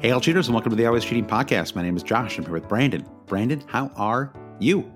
Hey, 0.00 0.10
all 0.10 0.20
cheaters, 0.20 0.46
and 0.46 0.54
welcome 0.54 0.70
to 0.70 0.76
the 0.76 0.86
Always 0.86 1.04
Cheating 1.04 1.24
Podcast. 1.26 1.74
My 1.74 1.82
name 1.82 1.96
is 1.96 2.02
Josh. 2.02 2.36
I'm 2.38 2.44
here 2.44 2.52
with 2.52 2.68
Brandon. 2.68 3.04
Brandon, 3.26 3.62
how 3.66 3.90
are 3.96 4.32
you? 4.60 4.90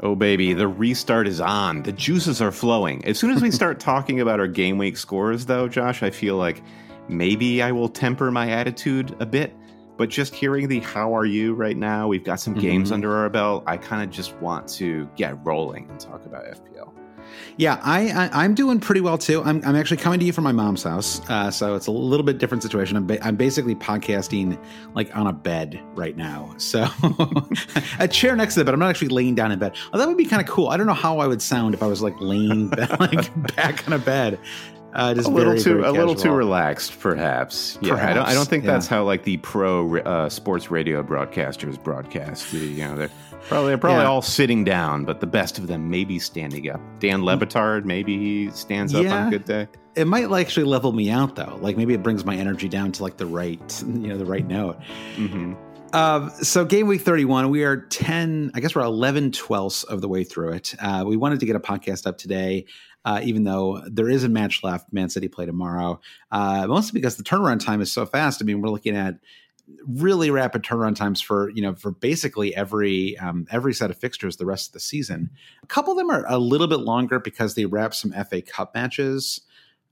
Oh, 0.00 0.14
baby, 0.14 0.52
the 0.52 0.68
restart 0.68 1.26
is 1.26 1.40
on. 1.40 1.82
The 1.82 1.92
juices 1.92 2.42
are 2.42 2.52
flowing. 2.52 3.04
As 3.06 3.18
soon 3.18 3.30
as 3.30 3.40
we 3.42 3.50
start 3.52 3.80
talking 3.80 4.20
about 4.20 4.38
our 4.38 4.46
game 4.46 4.76
week 4.78 4.98
scores, 4.98 5.46
though, 5.46 5.68
Josh, 5.68 6.02
I 6.02 6.10
feel 6.10 6.36
like 6.36 6.62
maybe 7.08 7.62
I 7.62 7.72
will 7.72 7.88
temper 7.88 8.30
my 8.30 8.50
attitude 8.50 9.16
a 9.20 9.26
bit. 9.26 9.54
But 9.96 10.10
just 10.10 10.34
hearing 10.34 10.68
the 10.68 10.80
how 10.80 11.16
are 11.16 11.24
you 11.24 11.54
right 11.54 11.76
now, 11.76 12.06
we've 12.06 12.24
got 12.24 12.38
some 12.38 12.52
games 12.54 12.90
Mhm. 12.90 12.94
under 12.94 13.16
our 13.16 13.30
belt. 13.30 13.64
I 13.66 13.78
kind 13.78 14.02
of 14.02 14.10
just 14.10 14.36
want 14.42 14.68
to 14.74 15.08
get 15.16 15.38
rolling 15.46 15.88
and 15.88 15.98
talk 15.98 16.26
about 16.26 16.44
FPL. 16.44 16.92
Yeah, 17.56 17.80
I, 17.82 18.08
I 18.08 18.44
I'm 18.44 18.54
doing 18.54 18.80
pretty 18.80 19.00
well 19.00 19.18
too. 19.18 19.42
I'm 19.42 19.62
I'm 19.64 19.76
actually 19.76 19.96
coming 19.98 20.20
to 20.20 20.26
you 20.26 20.32
from 20.32 20.44
my 20.44 20.52
mom's 20.52 20.82
house, 20.82 21.20
uh, 21.28 21.50
so 21.50 21.74
it's 21.74 21.86
a 21.86 21.90
little 21.90 22.24
bit 22.24 22.38
different 22.38 22.62
situation. 22.62 22.96
I'm 22.96 23.06
ba- 23.06 23.24
I'm 23.24 23.36
basically 23.36 23.74
podcasting 23.74 24.58
like 24.94 25.14
on 25.16 25.26
a 25.26 25.32
bed 25.32 25.80
right 25.94 26.16
now, 26.16 26.54
so 26.58 26.86
a 27.98 28.08
chair 28.08 28.36
next 28.36 28.54
to 28.54 28.60
the 28.60 28.64
bed. 28.64 28.74
I'm 28.74 28.80
not 28.80 28.90
actually 28.90 29.08
laying 29.08 29.34
down 29.34 29.52
in 29.52 29.58
bed. 29.58 29.74
Oh, 29.92 29.98
that 29.98 30.06
would 30.06 30.16
be 30.16 30.26
kind 30.26 30.42
of 30.42 30.48
cool. 30.48 30.68
I 30.68 30.76
don't 30.76 30.86
know 30.86 30.94
how 30.94 31.18
I 31.18 31.26
would 31.26 31.42
sound 31.42 31.74
if 31.74 31.82
I 31.82 31.86
was 31.86 32.02
like 32.02 32.14
laying 32.20 32.70
like 33.00 33.56
back 33.56 33.86
on 33.86 33.94
a 33.94 33.98
bed. 33.98 34.38
Uh, 34.96 35.12
just 35.12 35.28
a 35.28 35.30
little 35.30 35.52
very, 35.52 35.62
too 35.62 35.74
very 35.74 35.88
a 35.88 35.92
little 35.92 36.14
too 36.14 36.32
relaxed, 36.32 36.98
perhaps. 37.00 37.78
Yeah, 37.82 37.94
I 37.94 38.14
don't. 38.14 38.26
I 38.26 38.32
don't 38.32 38.48
think 38.48 38.64
yeah. 38.64 38.72
that's 38.72 38.86
how 38.86 39.04
like 39.04 39.24
the 39.24 39.36
pro 39.38 39.98
uh, 39.98 40.30
sports 40.30 40.70
radio 40.70 41.02
broadcasters 41.02 41.82
broadcast. 41.82 42.50
You 42.54 42.78
know, 42.78 42.96
they're 42.96 43.10
probably 43.48 43.76
probably 43.76 44.02
Yeah. 44.02 44.08
all 44.08 44.22
sitting 44.22 44.64
down, 44.64 45.04
but 45.04 45.20
the 45.20 45.26
best 45.26 45.58
of 45.58 45.66
them 45.66 45.88
maybe 45.90 46.18
standing 46.18 46.68
up. 46.70 46.80
Dan 46.98 47.24
Le 47.24 47.36
Batard, 47.36 47.84
maybe 47.84 48.16
he 48.18 48.50
stands 48.50 48.94
up 48.94 49.06
on 49.06 49.28
a 49.28 49.30
good 49.30 49.44
day. 49.44 49.68
It 49.94 50.06
might 50.06 50.30
actually 50.30 50.64
level 50.64 50.92
me 50.92 51.10
out 51.10 51.36
though. 51.36 51.58
Like 51.62 51.76
maybe 51.76 51.94
it 51.94 52.02
brings 52.02 52.24
my 52.24 52.36
energy 52.36 52.68
down 52.68 52.92
to 52.92 53.02
like 53.02 53.16
the 53.16 53.26
right, 53.26 53.82
you 53.86 54.08
know, 54.08 54.18
the 54.18 54.26
right 54.26 54.46
note. 54.46 54.76
hmm 55.16 55.54
Uh, 55.92 56.28
so 56.30 56.64
game 56.64 56.86
week 56.88 57.00
31, 57.00 57.48
we 57.48 57.62
are 57.64 57.76
10, 57.86 58.50
I 58.54 58.60
guess 58.60 58.74
we're 58.74 58.82
11 58.82 59.30
twelfths 59.30 59.84
of 59.84 60.00
the 60.00 60.08
way 60.08 60.24
through 60.24 60.52
it. 60.52 60.74
Uh, 60.80 61.04
we 61.06 61.16
wanted 61.16 61.40
to 61.40 61.46
get 61.46 61.56
a 61.56 61.60
podcast 61.60 62.06
up 62.06 62.18
today, 62.18 62.66
uh, 63.06 63.20
even 63.22 63.44
though 63.44 63.80
there 63.86 64.08
is 64.08 64.24
a 64.24 64.28
match 64.28 64.62
left. 64.64 64.92
Man 64.92 65.08
City 65.08 65.28
play 65.28 65.46
tomorrow, 65.46 66.00
uh, 66.32 66.66
mostly 66.66 67.00
because 67.00 67.16
the 67.16 67.22
turnaround 67.22 67.64
time 67.64 67.80
is 67.80 67.90
so 67.90 68.04
fast. 68.04 68.42
I 68.42 68.44
mean, 68.44 68.60
we're 68.60 68.68
looking 68.68 68.96
at 68.96 69.14
really 69.86 70.30
rapid 70.30 70.62
turnaround 70.62 70.96
times 70.96 71.20
for 71.20 71.50
you 71.50 71.62
know 71.62 71.74
for 71.74 71.90
basically 71.90 72.54
every 72.54 73.16
um, 73.18 73.46
every 73.50 73.74
set 73.74 73.90
of 73.90 73.98
fixtures 73.98 74.36
the 74.36 74.46
rest 74.46 74.68
of 74.68 74.72
the 74.72 74.80
season. 74.80 75.30
A 75.62 75.66
couple 75.66 75.92
of 75.92 75.98
them 75.98 76.10
are 76.10 76.24
a 76.28 76.38
little 76.38 76.66
bit 76.66 76.80
longer 76.80 77.18
because 77.18 77.54
they 77.54 77.64
wrap 77.64 77.94
some 77.94 78.12
FA 78.12 78.42
Cup 78.42 78.74
matches 78.74 79.40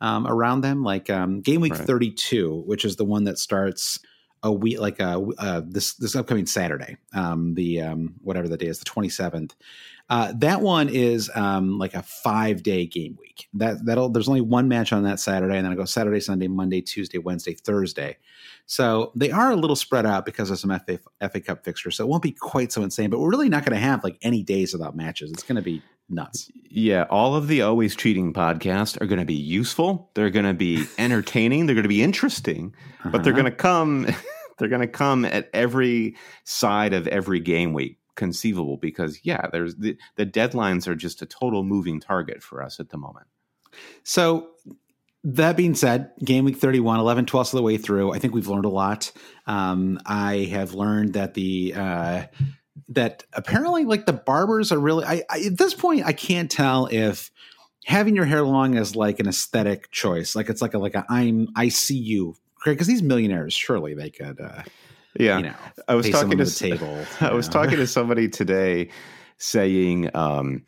um, 0.00 0.26
around 0.26 0.60
them, 0.60 0.82
like 0.82 1.10
um, 1.10 1.40
game 1.40 1.60
week 1.60 1.74
Right. 1.74 1.86
32, 1.86 2.62
which 2.66 2.84
is 2.84 2.96
the 2.96 3.04
one 3.04 3.24
that 3.24 3.38
starts 3.38 3.98
a 4.42 4.52
week 4.52 4.78
like 4.78 5.00
uh, 5.00 5.20
uh 5.38 5.62
this 5.66 5.94
this 5.94 6.14
upcoming 6.14 6.46
Saturday, 6.46 6.98
um, 7.14 7.54
the 7.54 7.80
um, 7.80 8.14
whatever 8.20 8.48
the 8.48 8.58
day 8.58 8.66
is, 8.66 8.78
the 8.78 8.84
twenty 8.84 9.08
seventh. 9.08 9.54
Uh, 10.10 10.32
that 10.36 10.60
one 10.60 10.88
is 10.90 11.30
um, 11.34 11.78
like 11.78 11.94
a 11.94 12.02
five 12.02 12.62
day 12.62 12.84
game 12.86 13.16
week. 13.18 13.48
That 13.54 13.84
that'll 13.86 14.10
there's 14.10 14.28
only 14.28 14.42
one 14.42 14.68
match 14.68 14.92
on 14.92 15.02
that 15.04 15.18
Saturday, 15.18 15.56
and 15.56 15.64
then 15.64 15.72
I 15.72 15.76
go 15.76 15.84
Saturday, 15.86 16.20
Sunday, 16.20 16.46
Monday, 16.46 16.82
Tuesday, 16.82 17.18
Wednesday, 17.18 17.54
Thursday. 17.54 18.18
So 18.66 19.12
they 19.16 19.30
are 19.30 19.50
a 19.50 19.56
little 19.56 19.76
spread 19.76 20.04
out 20.06 20.24
because 20.26 20.50
of 20.50 20.58
some 20.58 20.78
FA, 20.86 20.98
FA 21.30 21.40
Cup 21.40 21.64
fixtures. 21.64 21.96
So 21.96 22.04
it 22.04 22.08
won't 22.08 22.22
be 22.22 22.32
quite 22.32 22.70
so 22.72 22.82
insane, 22.82 23.08
but 23.10 23.18
we're 23.18 23.30
really 23.30 23.48
not 23.48 23.64
going 23.64 23.74
to 23.74 23.80
have 23.82 24.04
like 24.04 24.18
any 24.22 24.42
days 24.42 24.72
without 24.72 24.94
matches. 24.96 25.30
It's 25.30 25.42
going 25.42 25.56
to 25.56 25.62
be 25.62 25.82
nuts. 26.10 26.50
Yeah, 26.68 27.06
all 27.08 27.34
of 27.34 27.48
the 27.48 27.62
always 27.62 27.96
cheating 27.96 28.32
podcasts 28.34 29.00
are 29.00 29.06
going 29.06 29.18
to 29.20 29.24
be 29.26 29.34
useful. 29.34 30.10
They're 30.14 30.30
going 30.30 30.44
to 30.44 30.54
be 30.54 30.84
entertaining. 30.98 31.64
They're 31.66 31.74
going 31.74 31.82
to 31.84 31.88
be 31.88 32.02
interesting, 32.02 32.74
but 33.04 33.22
they're 33.24 33.32
Uh-huh. 33.32 33.42
going 33.42 33.52
to 33.52 33.56
come. 33.56 34.06
They're 34.56 34.68
going 34.68 34.82
to 34.82 34.86
come 34.86 35.24
at 35.24 35.50
every 35.52 36.14
side 36.44 36.92
of 36.92 37.08
every 37.08 37.40
game 37.40 37.72
week 37.72 37.98
conceivable 38.16 38.76
because 38.76 39.20
yeah, 39.22 39.48
there's 39.52 39.76
the 39.76 39.96
the 40.16 40.26
deadlines 40.26 40.86
are 40.86 40.94
just 40.94 41.22
a 41.22 41.26
total 41.26 41.64
moving 41.64 42.00
target 42.00 42.42
for 42.42 42.62
us 42.62 42.80
at 42.80 42.90
the 42.90 42.98
moment. 42.98 43.26
So 44.02 44.50
that 45.24 45.56
being 45.56 45.74
said, 45.74 46.12
game 46.22 46.44
week 46.44 46.58
31, 46.58 47.00
11 47.00 47.26
12 47.26 47.46
of 47.46 47.52
the 47.52 47.62
way 47.62 47.78
through, 47.78 48.12
I 48.12 48.18
think 48.18 48.34
we've 48.34 48.48
learned 48.48 48.66
a 48.66 48.70
lot. 48.70 49.10
Um, 49.46 49.98
I 50.04 50.48
have 50.50 50.74
learned 50.74 51.14
that 51.14 51.32
the, 51.32 51.72
uh, 51.74 52.24
that 52.88 53.24
apparently 53.32 53.86
like 53.86 54.04
the 54.04 54.12
barbers 54.12 54.70
are 54.70 54.78
really, 54.78 55.04
I, 55.04 55.22
I, 55.30 55.40
at 55.46 55.56
this 55.56 55.72
point, 55.72 56.04
I 56.04 56.12
can't 56.12 56.50
tell 56.50 56.88
if 56.92 57.30
having 57.86 58.14
your 58.14 58.26
hair 58.26 58.42
long 58.42 58.76
is 58.76 58.94
like 58.94 59.18
an 59.18 59.26
aesthetic 59.26 59.90
choice. 59.90 60.36
Like 60.36 60.50
it's 60.50 60.60
like 60.60 60.74
a, 60.74 60.78
like 60.78 60.94
a, 60.94 61.06
I'm, 61.08 61.48
I 61.56 61.68
see 61.68 61.98
you. 61.98 62.36
Because 62.62 62.86
these 62.86 63.02
millionaires, 63.02 63.52
surely 63.52 63.94
they 63.94 64.08
could, 64.10 64.40
uh, 64.40 64.62
Yeah, 65.18 65.38
you 65.38 65.42
know, 65.44 65.54
I 65.88 65.94
was 65.94 66.08
talking 66.10 66.38
to 66.38 66.44
the 66.44 66.50
table. 66.50 67.04
I 67.20 67.30
you 67.30 67.36
was 67.36 67.48
talking 67.48 67.76
to 67.76 67.86
somebody 67.86 68.28
today 68.28 68.88
saying 69.38 70.14
um, 70.14 70.64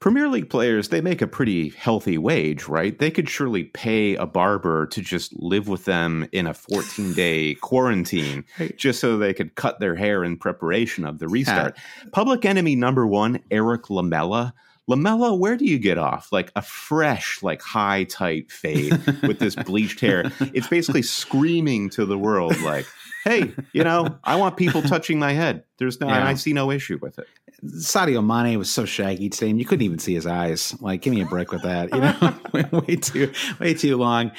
Premier 0.00 0.28
League 0.28 0.50
players 0.50 0.88
they 0.88 1.00
make 1.00 1.22
a 1.22 1.26
pretty 1.26 1.68
healthy 1.70 2.18
wage, 2.18 2.66
right? 2.66 2.98
They 2.98 3.10
could 3.10 3.28
surely 3.28 3.64
pay 3.64 4.16
a 4.16 4.26
barber 4.26 4.86
to 4.88 5.00
just 5.00 5.32
live 5.40 5.68
with 5.68 5.84
them 5.84 6.28
in 6.32 6.46
a 6.46 6.54
14 6.54 7.14
day 7.14 7.54
quarantine 7.60 8.44
Right. 8.58 8.76
just 8.76 9.00
so 9.00 9.16
they 9.16 9.32
could 9.32 9.54
cut 9.54 9.78
their 9.78 9.94
hair 9.94 10.24
in 10.24 10.36
preparation 10.36 11.04
of 11.04 11.18
the 11.20 11.28
restart. 11.28 11.76
Public 12.10 12.44
enemy 12.44 12.74
number 12.74 13.06
one, 13.06 13.40
Erik 13.50 13.90
Lamela, 13.90 14.54
Lamela, 14.88 15.34
where 15.34 15.56
do 15.56 15.64
you 15.64 15.78
get 15.78 15.98
off? 15.98 16.32
Like 16.32 16.50
a 16.56 16.62
fresh, 16.62 17.40
like 17.42 17.62
high 17.62 18.02
tight 18.04 18.50
fade 18.50 18.98
with 19.22 19.38
this 19.38 19.54
bleached 19.54 20.00
hair. 20.00 20.30
It's 20.52 20.66
basically 20.66 21.02
screaming 21.02 21.88
to 21.90 22.04
the 22.04 22.18
world, 22.18 22.60
like, 22.62 22.86
"Hey, 23.24 23.52
you 23.72 23.84
know, 23.84 24.18
I 24.24 24.36
want 24.36 24.56
people 24.56 24.82
touching 24.82 25.18
my 25.18 25.32
head. 25.32 25.64
There's 25.78 26.00
no, 26.00 26.08
yeah. 26.08 26.26
I 26.26 26.34
see 26.34 26.52
no 26.52 26.70
issue 26.70 26.98
with 27.00 27.18
it." 27.18 27.26
Sadio 27.64 28.24
Mane 28.24 28.58
was 28.58 28.70
so 28.70 28.84
shaggy 28.84 29.28
today, 29.28 29.50
and 29.50 29.58
you 29.58 29.64
couldn't 29.64 29.84
even 29.84 30.00
see 30.00 30.14
his 30.14 30.26
eyes. 30.26 30.74
Like, 30.80 31.02
give 31.02 31.14
me 31.14 31.20
a 31.20 31.26
break 31.26 31.52
with 31.52 31.62
that. 31.62 31.94
You 31.94 32.00
know, 32.00 32.80
way 32.86 32.96
too, 32.96 33.32
way 33.60 33.74
too 33.74 33.96
long. 33.96 34.32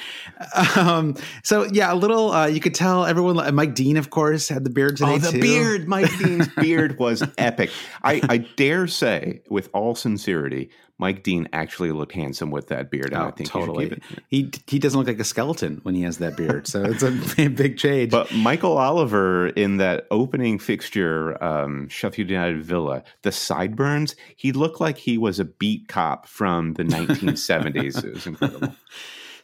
Um, 0.75 1.15
so 1.44 1.63
yeah, 1.71 1.94
a 1.94 1.95
little. 1.95 2.31
Uh, 2.31 2.47
you 2.47 2.59
could 2.59 2.75
tell 2.75 3.06
everyone. 3.06 3.56
Mike 3.56 3.75
Dean, 3.75 3.97
of 3.97 4.09
course, 4.09 4.50
had 4.50 4.63
the 4.63 4.69
beard 4.69 4.97
today. 4.97 5.13
Oh, 5.13 5.18
the 5.19 5.31
too. 5.31 5.41
beard! 5.41 5.88
Mike 5.88 6.12
Dean's 6.18 6.50
beard 6.57 7.00
was 7.00 7.24
epic. 7.38 7.69
I, 8.03 8.21
I 8.27 8.38
dare 8.38 8.88
say, 8.88 9.41
with 9.50 9.69
all 9.74 9.95
sincerity, 9.95 10.69
Mike 11.03 11.21
Dean 11.21 11.50
actually 11.51 11.91
looked 11.91 12.13
handsome 12.13 12.50
with 12.50 12.69
that 12.69 12.89
beard. 12.89 13.13
Oh, 13.13 13.25
I 13.25 13.31
think 13.31 13.50
totally. 13.50 14.01
He 14.29 14.50
he 14.67 14.79
doesn't 14.79 14.97
look 14.97 15.07
like 15.07 15.19
a 15.19 15.25
skeleton 15.25 15.81
when 15.83 15.95
he 15.95 16.03
has 16.03 16.19
that 16.19 16.38
beard. 16.38 16.65
So 16.65 16.81
it's 16.81 17.03
a 17.03 17.11
big 17.50 17.77
change. 17.77 18.09
But 18.09 18.33
Michael 18.33 18.77
Oliver 18.77 19.47
in 19.50 19.75
that 19.77 20.07
opening 20.11 20.59
fixture, 20.59 21.44
um, 21.44 21.89
Sheffield 21.89 22.29
United 22.29 22.63
Villa, 22.63 23.03
the 23.23 23.33
sideburns, 23.33 24.15
he 24.38 24.53
looked 24.53 24.79
like 24.79 24.97
he 24.97 25.17
was 25.17 25.41
a 25.41 25.44
beat 25.44 25.89
cop 25.89 26.25
from 26.25 26.75
the 26.75 26.83
1970s. 26.83 28.01
it 28.01 28.13
was 28.13 28.25
incredible. 28.25 28.73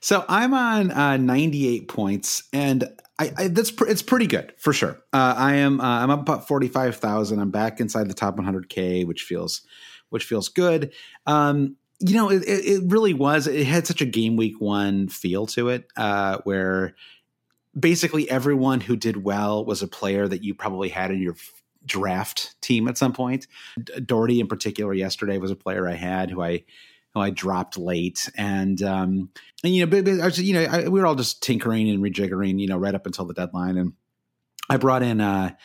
So 0.01 0.23
I'm 0.29 0.53
on 0.53 0.91
uh, 0.91 1.17
98 1.17 1.89
points, 1.89 2.43
and 2.53 2.85
I, 3.19 3.33
I, 3.35 3.47
that's 3.49 3.69
pr- 3.69 3.87
it's 3.87 4.01
pretty 4.01 4.27
good 4.27 4.53
for 4.57 4.71
sure. 4.71 4.91
Uh, 5.11 5.33
I 5.35 5.55
am 5.55 5.81
uh, 5.81 5.83
I'm 5.83 6.09
up 6.09 6.21
about 6.21 6.47
45,000. 6.47 7.37
I'm 7.37 7.51
back 7.51 7.81
inside 7.81 8.09
the 8.09 8.13
top 8.13 8.37
100k, 8.37 9.05
which 9.05 9.23
feels 9.23 9.59
which 10.09 10.25
feels 10.25 10.49
good. 10.49 10.93
Um, 11.25 11.75
you 11.99 12.15
know, 12.15 12.29
it, 12.29 12.43
it, 12.45 12.83
really 12.85 13.13
was. 13.13 13.45
It 13.45 13.65
had 13.65 13.85
such 13.85 14.01
a 14.01 14.05
game 14.05 14.37
week 14.37 14.59
one 14.61 15.09
feel 15.09 15.45
to 15.47 15.69
it, 15.69 15.87
uh, 15.97 16.37
where 16.45 16.95
basically 17.77 18.29
everyone 18.29 18.79
who 18.79 18.95
did 18.95 19.23
well 19.23 19.65
was 19.65 19.81
a 19.81 19.87
player 19.87 20.27
that 20.27 20.43
you 20.43 20.53
probably 20.53 20.89
had 20.89 21.11
in 21.11 21.21
your 21.21 21.35
draft 21.85 22.55
team 22.61 22.87
at 22.87 22.97
some 22.97 23.13
point. 23.13 23.47
Doherty, 24.05 24.39
in 24.39 24.47
particular, 24.47 24.93
yesterday 24.93 25.37
was 25.37 25.51
a 25.51 25.55
player 25.55 25.87
I 25.87 25.95
had 25.95 26.31
who 26.31 26.41
I 26.41 26.63
who 27.13 27.19
I 27.19 27.31
dropped 27.31 27.77
late, 27.77 28.29
and 28.37 28.81
um, 28.81 29.29
and 29.63 29.75
you 29.75 29.85
know, 29.85 30.01
was, 30.23 30.39
you 30.39 30.53
know, 30.53 30.63
I, 30.63 30.87
we 30.87 30.99
were 30.99 31.07
all 31.07 31.15
just 31.15 31.43
tinkering 31.43 31.89
and 31.89 32.03
rejiggering, 32.03 32.59
you 32.59 32.67
know, 32.67 32.77
right 32.77 32.95
up 32.95 33.07
until 33.07 33.25
the 33.25 33.33
deadline, 33.33 33.77
and 33.77 33.93
I 34.69 34.77
brought 34.77 35.03
in. 35.03 35.19
Uh, 35.19 35.55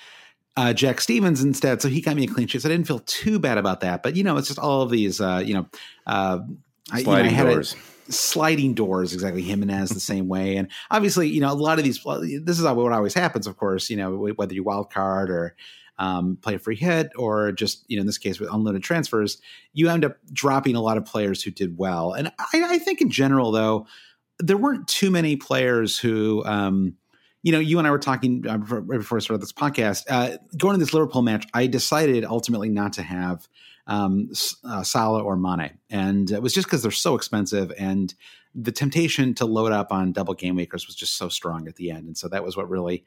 uh, 0.57 0.73
Jack 0.73 1.01
Stephens 1.01 1.43
instead. 1.43 1.83
So 1.83 1.89
he 1.89 2.01
got 2.01 2.17
me 2.17 2.25
a 2.25 2.29
clean 2.29 2.47
sheet. 2.47 2.63
So 2.63 2.69
I 2.69 2.73
didn't 2.73 2.87
feel 2.87 3.01
too 3.01 3.39
bad 3.39 3.59
about 3.59 3.81
that. 3.81 4.03
But, 4.03 4.17
you 4.17 4.23
know, 4.23 4.37
it's 4.37 4.49
just 4.49 4.59
all 4.59 4.83
of 4.83 4.91
these, 4.91 5.21
uh, 5.21 5.43
you 5.45 5.55
know, 5.55 5.67
uh, 6.07 6.41
sliding 6.89 7.35
I, 7.35 7.39
you 7.39 7.45
know, 7.45 7.51
I 7.51 7.55
doors. 7.55 7.77
A, 8.09 8.13
sliding 8.13 8.75
doors, 8.75 9.13
exactly. 9.13 9.43
Jimenez 9.43 9.91
the 9.91 10.01
same 10.01 10.29
way. 10.29 10.57
And 10.57 10.69
obviously, 10.91 11.29
you 11.29 11.41
know, 11.41 11.53
a 11.53 11.55
lot 11.55 11.79
of 11.79 11.85
these, 11.85 12.03
this 12.45 12.59
is 12.59 12.63
what 12.63 12.93
always 12.93 13.15
happens, 13.15 13.47
of 13.47 13.57
course, 13.57 13.91
you 13.91 13.97
know, 13.97 14.33
whether 14.37 14.55
you 14.55 14.63
wild 14.63 14.93
card 14.93 15.31
or, 15.31 15.57
um, 15.97 16.39
play 16.43 16.57
a 16.57 16.59
free 16.59 16.75
hit 16.75 17.13
or 17.17 17.53
just 17.53 17.85
you 17.87 17.97
know 17.97 18.01
in 18.01 18.07
this 18.09 18.19
case 18.19 18.41
with 18.41 18.53
unlimited 18.53 18.83
transfers 18.83 19.41
you 19.75 19.89
end 19.89 20.05
up 20.05 20.17
dropping 20.33 20.75
a 20.75 20.81
lot 20.81 20.97
of 20.97 21.05
players 21.05 21.41
who 21.41 21.53
did 21.53 21.79
well 21.79 22.13
and 22.13 22.33
i, 22.37 22.75
I 22.75 22.79
think 22.79 23.01
in 23.01 23.11
general 23.11 23.53
though 23.53 23.87
there 24.41 24.57
weren't 24.57 24.89
too 24.89 25.13
many 25.13 25.37
players 25.37 25.97
who 25.97 26.45
um, 26.47 26.97
you 27.45 27.53
know, 27.53 27.59
you 27.59 27.79
and 27.79 27.87
I 27.87 27.91
were 27.91 27.99
talking 27.99 28.45
uh, 28.49 28.57
before, 28.57 28.81
before 28.81 29.19
I 29.19 29.21
started 29.21 29.43
this 29.43 29.53
podcast. 29.53 30.05
Uh, 30.09 30.39
going 30.57 30.75
to 30.75 30.79
this 30.79 30.95
Liverpool 30.95 31.21
match, 31.21 31.47
I 31.53 31.67
decided 31.67 32.25
ultimately 32.25 32.71
not 32.71 32.95
to 32.95 33.03
have 33.03 33.47
um, 33.87 34.31
uh, 34.65 34.83
Salah 34.83 35.23
or 35.23 35.37
Mane, 35.37 35.79
and 35.91 36.31
it 36.31 36.43
was 36.43 36.55
just 36.55 36.67
because 36.67 36.83
they're 36.83 36.91
so 36.91 37.15
expensive, 37.15 37.71
and 37.79 38.15
the 38.55 38.73
temptation 38.73 39.35
to 39.35 39.45
load 39.45 39.73
up 39.73 39.93
on 39.93 40.13
double 40.13 40.33
game 40.33 40.57
weekers 40.57 40.87
was 40.87 40.97
just 40.97 41.17
so 41.17 41.29
strong 41.29 41.69
at 41.69 41.77
the 41.77 41.91
end, 41.91 42.07
and 42.07 42.17
so 42.17 42.29
that 42.29 42.43
was 42.43 42.57
what 42.57 42.71
really 42.71 43.05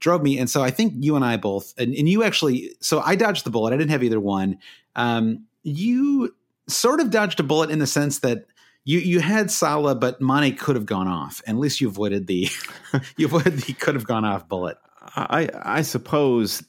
drove 0.00 0.22
me. 0.22 0.38
And 0.38 0.50
so 0.50 0.62
I 0.62 0.70
think 0.70 0.92
you 0.98 1.16
and 1.16 1.24
I 1.24 1.38
both, 1.38 1.72
and, 1.78 1.94
and 1.94 2.06
you 2.08 2.22
actually, 2.22 2.70
so 2.80 3.00
I 3.00 3.16
dodged 3.16 3.44
the 3.44 3.50
bullet. 3.50 3.72
I 3.72 3.78
didn't 3.78 3.90
have 3.90 4.04
either 4.04 4.20
one. 4.20 4.58
Um, 4.96 5.46
you 5.62 6.36
sort 6.68 7.00
of 7.00 7.10
dodged 7.10 7.40
a 7.40 7.42
bullet 7.42 7.70
in 7.70 7.78
the 7.78 7.86
sense 7.86 8.18
that 8.18 8.44
you 8.88 9.00
you 9.00 9.20
had 9.20 9.50
Salah, 9.50 9.94
but 9.94 10.18
Mane 10.18 10.56
could 10.56 10.74
have 10.74 10.86
gone 10.86 11.08
off. 11.08 11.42
At 11.46 11.56
least 11.56 11.82
you 11.82 11.88
avoided 11.88 12.26
the 12.26 12.48
you 13.18 13.26
avoided 13.26 13.58
the 13.58 13.74
could 13.74 13.94
have 13.94 14.06
gone 14.06 14.24
off 14.24 14.48
bullet. 14.48 14.78
I 15.14 15.50
I 15.62 15.82
suppose 15.82 16.62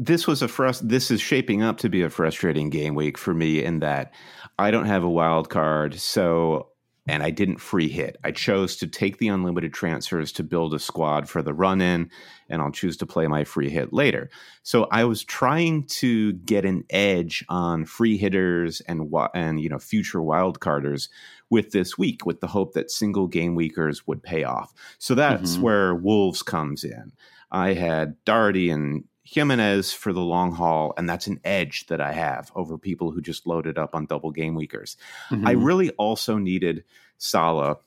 this 0.00 0.26
was 0.26 0.42
a 0.42 0.48
frust- 0.48 0.88
this 0.88 1.12
is 1.12 1.20
shaping 1.20 1.62
up 1.62 1.78
to 1.78 1.88
be 1.88 2.02
a 2.02 2.10
frustrating 2.10 2.70
game 2.70 2.96
week 2.96 3.16
for 3.16 3.32
me 3.32 3.62
in 3.62 3.78
that 3.78 4.12
I 4.58 4.72
don't 4.72 4.86
have 4.86 5.04
a 5.04 5.08
wild 5.08 5.48
card, 5.48 5.94
so 5.94 6.70
and 7.06 7.22
I 7.22 7.30
didn't 7.30 7.58
free 7.58 7.88
hit. 7.88 8.16
I 8.24 8.32
chose 8.32 8.74
to 8.78 8.88
take 8.88 9.18
the 9.18 9.28
unlimited 9.28 9.72
transfers 9.72 10.32
to 10.32 10.42
build 10.42 10.74
a 10.74 10.80
squad 10.80 11.28
for 11.28 11.40
the 11.40 11.54
run 11.54 11.80
in, 11.80 12.10
and 12.48 12.62
I'll 12.62 12.70
choose 12.70 12.96
to 12.98 13.06
play 13.06 13.26
my 13.26 13.44
free 13.44 13.68
hit 13.68 13.92
later. 13.92 14.30
So 14.62 14.88
I 14.90 15.04
was 15.04 15.24
trying 15.24 15.84
to 15.84 16.32
get 16.32 16.64
an 16.64 16.84
edge 16.90 17.44
on 17.48 17.84
free 17.84 18.16
hitters 18.16 18.80
and 18.82 19.12
and 19.34 19.60
you 19.60 19.68
know 19.68 19.78
future 19.78 20.22
wild 20.22 20.60
carders 20.60 21.08
with 21.50 21.70
this 21.70 21.96
week, 21.96 22.26
with 22.26 22.40
the 22.40 22.46
hope 22.46 22.74
that 22.74 22.90
single 22.90 23.26
game 23.26 23.54
weekers 23.54 24.06
would 24.06 24.22
pay 24.22 24.44
off. 24.44 24.72
So 24.98 25.14
that's 25.14 25.54
mm-hmm. 25.54 25.62
where 25.62 25.94
Wolves 25.94 26.42
comes 26.42 26.84
in. 26.84 27.12
I 27.50 27.72
had 27.72 28.22
Doherty 28.24 28.70
and 28.70 29.04
Jimenez 29.24 29.92
for 29.92 30.12
the 30.12 30.20
long 30.20 30.52
haul, 30.52 30.94
and 30.96 31.08
that's 31.08 31.26
an 31.26 31.40
edge 31.44 31.86
that 31.86 32.00
I 32.00 32.12
have 32.12 32.50
over 32.54 32.78
people 32.78 33.10
who 33.10 33.20
just 33.20 33.46
loaded 33.46 33.78
up 33.78 33.94
on 33.94 34.06
double 34.06 34.30
game 34.30 34.54
weekers. 34.54 34.96
Mm-hmm. 35.30 35.46
I 35.46 35.52
really 35.52 35.90
also 35.90 36.38
needed 36.38 36.84
Salah 37.18 37.78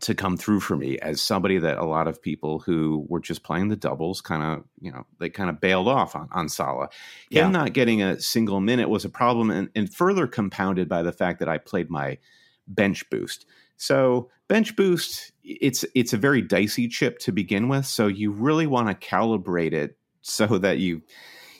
to 0.00 0.14
come 0.14 0.36
through 0.36 0.60
for 0.60 0.76
me 0.76 0.98
as 0.98 1.20
somebody 1.20 1.58
that 1.58 1.78
a 1.78 1.84
lot 1.84 2.08
of 2.08 2.22
people 2.22 2.58
who 2.60 3.04
were 3.08 3.20
just 3.20 3.42
playing 3.42 3.68
the 3.68 3.76
doubles 3.76 4.20
kind 4.20 4.42
of, 4.42 4.64
you 4.80 4.90
know, 4.90 5.06
they 5.20 5.28
kind 5.28 5.50
of 5.50 5.60
bailed 5.60 5.86
off 5.86 6.16
on, 6.16 6.28
on 6.32 6.48
Salah. 6.48 6.88
Yeah. 7.30 7.44
Him 7.44 7.52
not 7.52 7.72
getting 7.72 8.02
a 8.02 8.18
single 8.18 8.60
minute 8.60 8.88
was 8.88 9.04
a 9.04 9.10
problem 9.10 9.50
and, 9.50 9.68
and 9.74 9.92
further 9.92 10.26
compounded 10.26 10.88
by 10.88 11.02
the 11.02 11.12
fact 11.12 11.40
that 11.40 11.48
I 11.48 11.58
played 11.58 11.90
my 11.90 12.18
bench 12.66 13.08
boost. 13.10 13.46
So 13.76 14.30
bench 14.48 14.76
boost, 14.76 15.32
it's 15.44 15.84
it's 15.94 16.12
a 16.12 16.18
very 16.18 16.40
dicey 16.40 16.88
chip 16.88 17.18
to 17.20 17.32
begin 17.32 17.68
with. 17.68 17.86
So 17.86 18.06
you 18.06 18.30
really 18.30 18.66
want 18.66 18.88
to 18.88 19.06
calibrate 19.06 19.72
it 19.72 19.96
so 20.22 20.46
that 20.58 20.78
you 20.78 21.02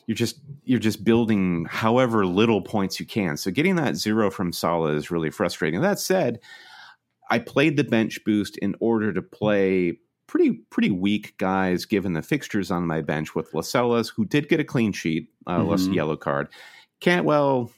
you're 0.06 0.14
just 0.14 0.40
you're 0.64 0.78
just 0.78 1.04
building 1.04 1.66
however 1.68 2.24
little 2.24 2.62
points 2.62 2.98
you 2.98 3.06
can. 3.06 3.36
So 3.36 3.50
getting 3.50 3.76
that 3.76 3.96
zero 3.96 4.30
from 4.30 4.52
Salah 4.52 4.94
is 4.94 5.10
really 5.10 5.30
frustrating. 5.30 5.80
That 5.80 5.98
said, 5.98 6.40
I 7.32 7.38
played 7.38 7.78
the 7.78 7.84
bench 7.84 8.22
boost 8.26 8.58
in 8.58 8.76
order 8.78 9.10
to 9.10 9.22
play 9.22 9.98
pretty 10.26 10.52
pretty 10.68 10.90
weak 10.90 11.34
guys 11.38 11.86
given 11.86 12.12
the 12.12 12.20
fixtures 12.20 12.70
on 12.70 12.86
my 12.86 13.00
bench 13.00 13.34
with 13.34 13.54
Lascelles, 13.54 14.10
who 14.10 14.26
did 14.26 14.50
get 14.50 14.60
a 14.60 14.64
clean 14.64 14.92
sheet, 14.92 15.30
uh, 15.46 15.56
mm-hmm. 15.56 15.70
less 15.70 15.86
yellow 15.86 16.14
card. 16.14 16.48
Cantwell, 17.00 17.72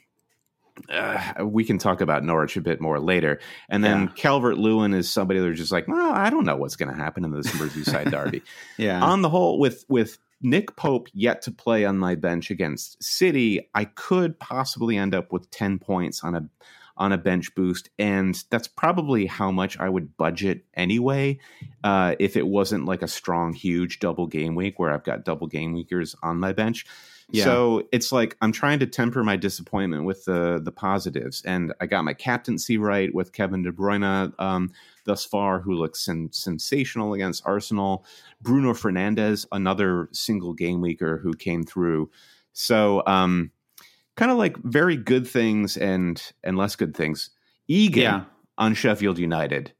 uh, 0.88 1.44
we 1.44 1.62
can 1.62 1.78
talk 1.78 2.00
about 2.00 2.24
Norwich 2.24 2.56
a 2.56 2.60
bit 2.60 2.80
more 2.80 2.98
later. 2.98 3.38
And 3.68 3.84
then 3.84 4.02
yeah. 4.02 4.08
Calvert 4.16 4.58
Lewin 4.58 4.92
is 4.92 5.08
somebody 5.08 5.38
that's 5.38 5.56
just 5.56 5.70
like, 5.70 5.86
well, 5.86 6.12
I 6.12 6.30
don't 6.30 6.44
know 6.44 6.56
what's 6.56 6.74
going 6.74 6.90
to 6.90 7.00
happen 7.00 7.24
in 7.24 7.30
this 7.30 7.46
Merseyside 7.52 8.10
derby. 8.10 8.42
yeah. 8.76 9.04
On 9.04 9.22
the 9.22 9.28
whole, 9.28 9.60
with 9.60 9.84
with 9.88 10.18
Nick 10.42 10.74
Pope 10.74 11.08
yet 11.14 11.42
to 11.42 11.52
play 11.52 11.84
on 11.84 11.96
my 11.96 12.16
bench 12.16 12.50
against 12.50 13.00
City, 13.00 13.70
I 13.72 13.84
could 13.84 14.36
possibly 14.40 14.96
end 14.96 15.14
up 15.14 15.32
with 15.32 15.48
10 15.50 15.78
points 15.78 16.24
on 16.24 16.34
a 16.34 16.48
on 16.96 17.12
a 17.12 17.18
bench 17.18 17.54
boost, 17.54 17.90
and 17.98 18.42
that's 18.50 18.68
probably 18.68 19.26
how 19.26 19.50
much 19.50 19.78
I 19.78 19.88
would 19.88 20.16
budget 20.16 20.64
anyway. 20.74 21.38
Uh, 21.82 22.14
if 22.18 22.36
it 22.36 22.46
wasn't 22.46 22.86
like 22.86 23.02
a 23.02 23.08
strong, 23.08 23.52
huge 23.52 23.98
double 23.98 24.26
game 24.26 24.54
week 24.54 24.78
where 24.78 24.92
I've 24.92 25.04
got 25.04 25.24
double 25.24 25.46
game 25.46 25.72
weekers 25.72 26.14
on 26.22 26.38
my 26.38 26.52
bench, 26.52 26.86
yeah. 27.30 27.44
So 27.44 27.88
it's 27.90 28.12
like 28.12 28.36
I'm 28.40 28.52
trying 28.52 28.78
to 28.80 28.86
temper 28.86 29.24
my 29.24 29.36
disappointment 29.36 30.04
with 30.04 30.24
the 30.24 30.60
the 30.62 30.72
positives, 30.72 31.42
and 31.44 31.72
I 31.80 31.86
got 31.86 32.04
my 32.04 32.12
captaincy 32.12 32.76
right 32.76 33.14
with 33.14 33.32
Kevin 33.32 33.62
De 33.62 33.72
Bruyne 33.72 34.32
um, 34.38 34.72
thus 35.04 35.24
far, 35.24 35.60
who 35.60 35.72
looks 35.72 36.04
sen- 36.04 36.32
sensational 36.32 37.14
against 37.14 37.42
Arsenal. 37.46 38.04
Bruno 38.42 38.72
Fernandes, 38.72 39.46
another 39.52 40.08
single 40.12 40.52
game 40.52 40.80
weeker 40.80 41.18
who 41.18 41.32
came 41.32 41.64
through. 41.64 42.10
So 42.52 43.02
um, 43.06 43.50
kind 44.16 44.30
of 44.30 44.38
like 44.38 44.56
very 44.58 44.96
good 44.96 45.26
things 45.26 45.76
and 45.76 46.22
and 46.42 46.56
less 46.56 46.76
good 46.76 46.96
things. 46.96 47.30
Egan 47.68 48.02
yeah. 48.02 48.24
on 48.58 48.74
Sheffield 48.74 49.18
United 49.18 49.72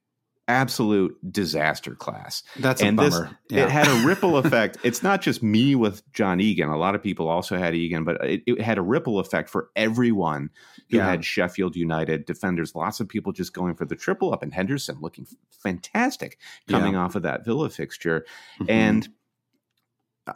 absolute 0.48 1.16
disaster 1.32 1.94
class. 1.94 2.42
That's 2.58 2.82
and 2.82 2.98
a 2.98 3.02
bummer. 3.02 3.38
This, 3.48 3.58
yeah. 3.58 3.64
It 3.64 3.70
had 3.70 3.88
a 3.88 4.06
ripple 4.06 4.36
effect. 4.44 4.78
It's 4.82 5.02
not 5.02 5.22
just 5.22 5.42
me 5.42 5.74
with 5.74 6.02
John 6.12 6.40
Egan. 6.40 6.68
A 6.68 6.76
lot 6.76 6.94
of 6.94 7.02
people 7.02 7.28
also 7.28 7.56
had 7.56 7.74
Egan, 7.74 8.04
but 8.04 8.22
it, 8.24 8.42
it 8.46 8.60
had 8.60 8.78
a 8.78 8.82
ripple 8.82 9.18
effect 9.18 9.48
for 9.48 9.70
everyone 9.76 10.50
who 10.90 10.98
yeah. 10.98 11.08
had 11.08 11.24
Sheffield 11.24 11.76
United 11.76 12.26
defenders. 12.26 12.74
Lots 12.74 13.00
of 13.00 13.08
people 13.08 13.32
just 13.32 13.52
going 13.52 13.74
for 13.74 13.84
the 13.84 13.96
triple 13.96 14.32
up, 14.32 14.42
and 14.42 14.52
Henderson 14.52 14.98
looking 15.00 15.26
fantastic 15.50 16.38
coming 16.68 16.94
yeah. 16.94 17.00
off 17.00 17.14
of 17.14 17.22
that 17.22 17.44
Villa 17.44 17.70
fixture. 17.70 18.26
Mm-hmm. 18.60 18.70
And 18.70 19.08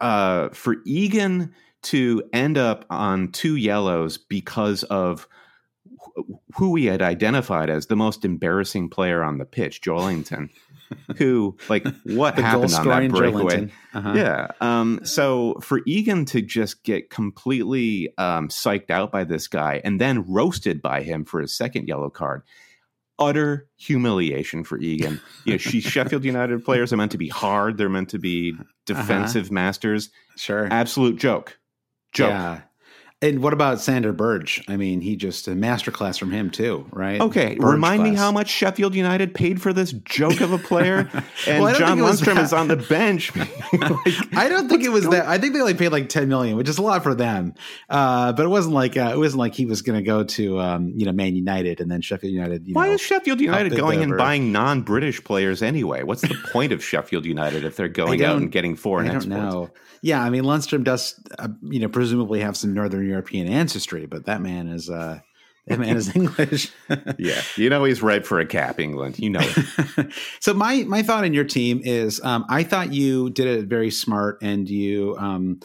uh, 0.01 0.49
for 0.51 0.77
Egan 0.85 1.55
to 1.83 2.23
end 2.33 2.59
up 2.59 2.85
on 2.91 3.33
two 3.33 3.57
yellows 3.57 4.19
because 4.19 4.83
of 4.85 5.29
who 6.57 6.71
we 6.71 6.87
had 6.87 7.03
identified 7.03 7.71
as 7.71 7.87
the 7.87 7.97
most 7.97 8.25
embarrassing 8.25 8.91
player 8.91 9.23
on 9.23 9.39
the 9.39 9.45
pitch, 9.45 9.81
Joelinton, 9.81 10.51
who 11.17 11.57
like 11.69 11.87
what 12.05 12.39
happened 12.39 12.75
on 12.75 12.89
that 12.89 13.11
breakaway? 13.11 13.71
Uh-huh. 13.95 14.13
Yeah. 14.15 14.49
Um, 14.61 15.01
so 15.05 15.59
for 15.61 15.81
Egan 15.87 16.25
to 16.27 16.43
just 16.43 16.83
get 16.83 17.11
completely 17.11 18.13
um, 18.19 18.49
psyched 18.49 18.91
out 18.91 19.13
by 19.13 19.25
this 19.25 19.49
guy 19.49 19.81
and 19.85 20.01
then 20.01 20.25
roasted 20.31 20.83
by 20.83 21.03
him 21.03 21.25
for 21.25 21.41
his 21.41 21.57
second 21.57 21.89
yellow 21.89 22.11
card, 22.11 22.43
utter 23.19 23.69
humiliation 23.77 24.65
for 24.65 24.79
Egan. 24.79 25.21
you 25.45 25.53
know, 25.53 25.59
she 25.59 25.81
Sheffield 25.81 26.25
United 26.25 26.65
players 26.65 26.93
are 26.93 26.97
meant 26.97 27.13
to 27.13 27.19
be 27.19 27.29
hard. 27.29 27.77
They're 27.77 27.89
meant 27.89 28.11
to 28.11 28.19
be 28.19 28.55
uh-huh. 28.55 28.65
defensive 28.87 29.47
uh-huh. 29.47 29.55
masters. 29.55 30.11
Sure. 30.37 30.69
Absolute 30.71 31.17
joke. 31.17 31.59
Joke. 32.13 32.29
Yeah. 32.31 32.61
And 33.21 33.43
what 33.43 33.53
about 33.53 33.81
Sander 33.81 34.13
Berge? 34.13 34.63
I 34.69 34.77
mean, 34.77 35.01
he 35.01 35.17
just 35.17 35.49
a 35.49 35.51
masterclass 35.51 36.17
from 36.17 36.31
him 36.31 36.51
too, 36.51 36.87
right? 36.93 37.21
Okay, 37.21 37.57
Berge 37.57 37.73
remind 37.73 38.03
class. 38.03 38.13
me 38.13 38.17
how 38.17 38.31
much 38.31 38.49
Sheffield 38.49 38.95
United 38.95 39.35
paid 39.35 39.61
for 39.61 39.73
this 39.73 39.91
joke 39.91 40.41
of 40.41 40.53
a 40.53 40.59
player, 40.59 41.11
and 41.49 41.65
well, 41.65 41.75
John 41.75 41.99
Lundstram 41.99 42.41
is 42.41 42.53
on 42.53 42.69
the 42.69 42.77
bench. 42.77 43.35
like, 43.73 44.37
I 44.37 44.49
don't 44.49 44.69
think 44.69 44.85
it 44.85 44.91
was 44.91 45.05
going- 45.05 45.17
that. 45.17 45.27
I 45.27 45.39
think 45.39 45.53
they 45.53 45.61
only 45.61 45.75
paid 45.75 45.89
like 45.89 46.09
ten 46.09 46.29
million, 46.29 46.57
which 46.57 46.69
is 46.69 46.79
a 46.79 46.83
lot 46.83 47.03
for 47.03 47.13
them. 47.13 47.55
Uh, 47.89 48.33
but 48.35 48.45
it 48.45 48.51
wasn't 48.51 48.77
like 48.77 48.97
uh, 48.97 49.11
it 49.13 49.19
wasn't 49.19 49.41
like 49.41 49.53
he 49.53 49.67
was 49.67 49.83
going 49.83 49.99
to 49.99 50.05
go 50.05 50.23
to 50.23 50.61
um, 50.61 50.93
you 50.95 51.05
know 51.05 51.13
Man 51.13 51.35
United 51.35 51.81
and 51.81 51.91
then 51.91 52.01
Sheffield 52.03 52.33
United. 52.33 52.69
Why 52.73 52.87
know, 52.87 52.95
is 52.95 53.01
Sheffield 53.01 53.41
United 53.41 53.75
going 53.75 54.01
and 54.01 54.17
buying 54.17 54.53
non-British 54.53 55.25
players 55.25 55.61
anyway? 55.61 56.05
What's 56.05 56.23
the 56.23 56.37
point 56.53 56.71
of 56.71 56.85
Sheffield 56.85 57.27
United 57.27 57.65
if 57.65 57.75
they're 57.75 57.89
going 57.89 58.23
out 58.23 58.37
and 58.37 58.53
getting 58.53 58.77
foreign 58.77 59.07
I 59.07 59.15
don't 59.15 59.33
exports? 59.33 59.55
Know. 59.55 59.71
Yeah, 60.01 60.23
I 60.23 60.31
mean 60.31 60.45
Lundstram 60.45 60.85
does, 60.85 61.21
uh, 61.41 61.49
you 61.63 61.81
know, 61.81 61.89
presumably 61.89 62.39
have 62.41 62.57
some 62.57 62.73
Northern 62.73 63.08
European 63.09 63.49
ancestry, 63.49 64.07
but 64.07 64.27
that 64.27 64.41
man 64.41 64.69
is 64.69 64.89
uh, 64.91 65.21
that 65.67 65.79
man 65.79 65.97
is 65.97 66.15
English. 66.17 66.71
yeah, 67.19 67.41
you 67.57 67.71
know 67.71 67.85
he's 67.85 68.03
ripe 68.03 68.27
for 68.27 68.41
a 68.41 68.47
cap, 68.47 68.81
England. 68.81 69.19
You 69.19 69.31
know 69.31 69.41
it. 69.43 70.13
so 70.41 70.55
my 70.55 70.85
my 70.85 71.03
thought 71.03 71.25
in 71.25 71.35
your 71.35 71.45
team 71.45 71.81
is, 71.85 72.21
um, 72.25 72.45
I 72.49 72.63
thought 72.63 72.93
you 72.93 73.31
did 73.31 73.47
it 73.47 73.67
very 73.67 73.91
smart, 73.91 74.39
and 74.43 74.69
you 74.69 75.17
um, 75.19 75.61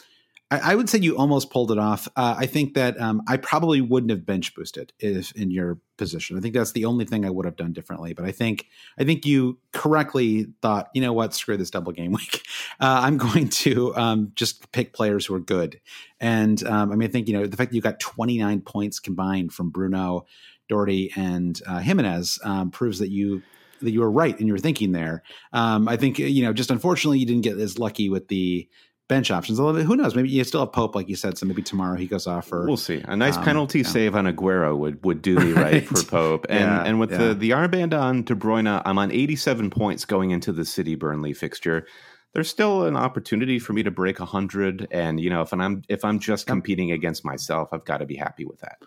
I, 0.52 0.72
I, 0.72 0.76
would 0.76 0.90
say 0.90 1.00
you 1.00 1.18
almost 1.18 1.50
pulled 1.50 1.72
it 1.72 1.80
off. 1.80 2.08
Uh, 2.16 2.36
I 2.38 2.46
think 2.46 2.76
that 2.76 3.00
um, 3.00 3.22
I 3.28 3.38
probably 3.38 3.82
wouldn't 3.82 4.12
have 4.12 4.26
bench 4.26 4.54
boosted 4.54 4.94
if 5.00 5.32
in 5.34 5.52
your 5.52 5.80
position. 5.98 6.38
I 6.38 6.42
think 6.42 6.54
that's 6.54 6.74
the 6.74 6.86
only 6.86 7.06
thing 7.06 7.26
I 7.26 7.30
would 7.30 7.46
have 7.46 7.56
done 7.56 7.74
differently. 7.74 8.14
But 8.14 8.26
I 8.26 8.32
think 8.32 8.68
I 9.00 9.04
think 9.04 9.26
you 9.26 9.58
correctly 9.72 10.48
thought, 10.62 10.90
you 10.94 11.02
know 11.02 11.14
what, 11.14 11.34
screw 11.34 11.58
this 11.58 11.72
double 11.72 11.92
game 11.92 12.12
week. 12.14 12.46
Uh, 12.80 13.02
I'm 13.04 13.18
going 13.18 13.50
to 13.50 13.96
um, 13.96 14.32
just 14.36 14.72
pick 14.72 14.94
players 14.94 15.26
who 15.26 15.36
are 15.36 15.40
good. 15.40 15.80
And 16.20 16.64
um, 16.66 16.92
I 16.92 16.96
mean, 16.96 17.10
I 17.10 17.12
think 17.12 17.28
you 17.28 17.34
know 17.34 17.48
the 17.48 17.58
fact 17.58 17.72
that 17.72 17.76
you 17.76 17.82
got 17.82 18.00
29 18.00 18.62
points 18.62 19.00
combined 19.00 19.54
from 19.54 19.70
Bruno, 19.70 20.26
Doherty, 20.70 21.12
and 21.16 21.60
uh, 21.68 21.80
Jimenez 21.80 22.40
um, 22.44 22.72
proves 22.72 23.00
that 23.00 23.10
you 23.10 23.42
that 23.82 23.92
you 23.92 24.00
were 24.00 24.12
right 24.12 24.40
in 24.40 24.48
your 24.48 24.58
thinking 24.58 24.92
there. 24.92 25.24
Um, 25.52 25.88
I 25.88 25.98
think 25.98 26.20
you 26.20 26.44
know, 26.44 26.54
just 26.54 26.72
unfortunately, 26.72 27.20
you 27.20 27.26
didn't 27.26 27.44
get 27.44 27.58
as 27.58 27.80
lucky 27.80 28.10
with 28.10 28.28
the 28.28 28.68
bench 29.14 29.30
options. 29.30 29.60
Although 29.60 29.84
who 29.84 29.96
knows? 29.96 30.16
Maybe 30.16 30.30
you 30.30 30.44
still 30.44 30.62
have 30.62 30.72
Pope, 30.72 30.96
like 30.96 31.08
you 31.08 31.16
said. 31.16 31.38
So 31.38 31.46
maybe 31.46 31.62
tomorrow 31.62 31.96
he 31.96 32.08
goes 32.08 32.26
off 32.26 32.48
for. 32.48 32.66
We'll 32.66 32.78
see. 32.78 33.04
A 33.06 33.16
nice 33.16 33.38
um, 33.38 33.44
penalty 33.44 33.80
yeah. 33.80 33.88
save 33.88 34.16
on 34.16 34.26
Aguero 34.26 34.76
would 34.76 35.06
would 35.06 35.22
do 35.22 35.36
me 35.36 35.52
right, 35.52 35.86
for 35.88 36.04
Pope. 36.04 36.48
And 36.50 36.62
yeah, 36.62 36.84
and 36.84 37.00
with 37.00 37.12
yeah. 37.12 37.18
the 37.20 37.34
the 37.36 37.50
armband 37.52 37.94
on 37.94 38.24
De 38.24 38.34
Bruyne, 38.34 38.82
I'm 38.84 38.98
on 38.98 39.12
87 39.12 39.70
points 39.70 40.06
going 40.06 40.32
into 40.32 40.52
the 40.52 40.66
City 40.66 40.96
Burnley 40.96 41.34
fixture. 41.34 41.86
There's 42.34 42.50
still 42.50 42.88
an 42.88 42.96
opportunity 42.96 43.60
for 43.60 43.74
me 43.74 43.84
to 43.84 43.92
break 43.92 44.18
100, 44.18 44.88
and 44.90 45.20
you 45.20 45.30
know 45.30 45.42
if 45.42 45.54
I'm 45.54 45.84
if 45.88 46.04
I'm 46.04 46.18
just 46.18 46.48
competing 46.48 46.92
against 46.92 47.24
myself, 47.24 47.70
I've 47.72 47.86
got 47.86 47.98
to 47.98 48.08
be 48.08 48.16
happy 48.16 48.46
with 48.46 48.62
that. 48.62 48.78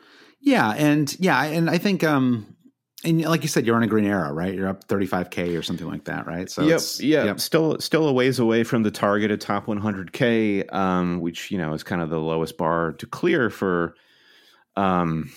Yeah, 0.40 0.72
and 0.72 1.14
yeah, 1.20 1.40
and 1.44 1.70
I 1.70 1.78
think 1.78 2.02
um 2.02 2.56
and 3.04 3.22
like 3.22 3.42
you 3.42 3.48
said, 3.48 3.66
you're 3.66 3.76
on 3.76 3.82
a 3.82 3.86
green 3.86 4.06
arrow, 4.06 4.32
right? 4.32 4.54
You're 4.54 4.68
up 4.68 4.88
35k 4.88 5.58
or 5.58 5.62
something 5.62 5.86
like 5.86 6.04
that, 6.04 6.26
right? 6.26 6.50
So 6.50 6.62
yep, 6.62 6.80
yeah, 6.98 7.24
yep. 7.24 7.40
still 7.40 7.78
still 7.78 8.08
a 8.08 8.12
ways 8.12 8.38
away 8.38 8.64
from 8.64 8.82
the 8.82 8.90
target 8.90 9.30
of 9.30 9.38
top 9.38 9.66
100k, 9.66 10.72
um, 10.72 11.20
which 11.20 11.50
you 11.50 11.58
know 11.58 11.74
is 11.74 11.82
kind 11.82 12.00
of 12.00 12.08
the 12.08 12.18
lowest 12.18 12.56
bar 12.56 12.92
to 12.92 13.06
clear 13.06 13.50
for 13.50 13.94
um, 14.76 15.30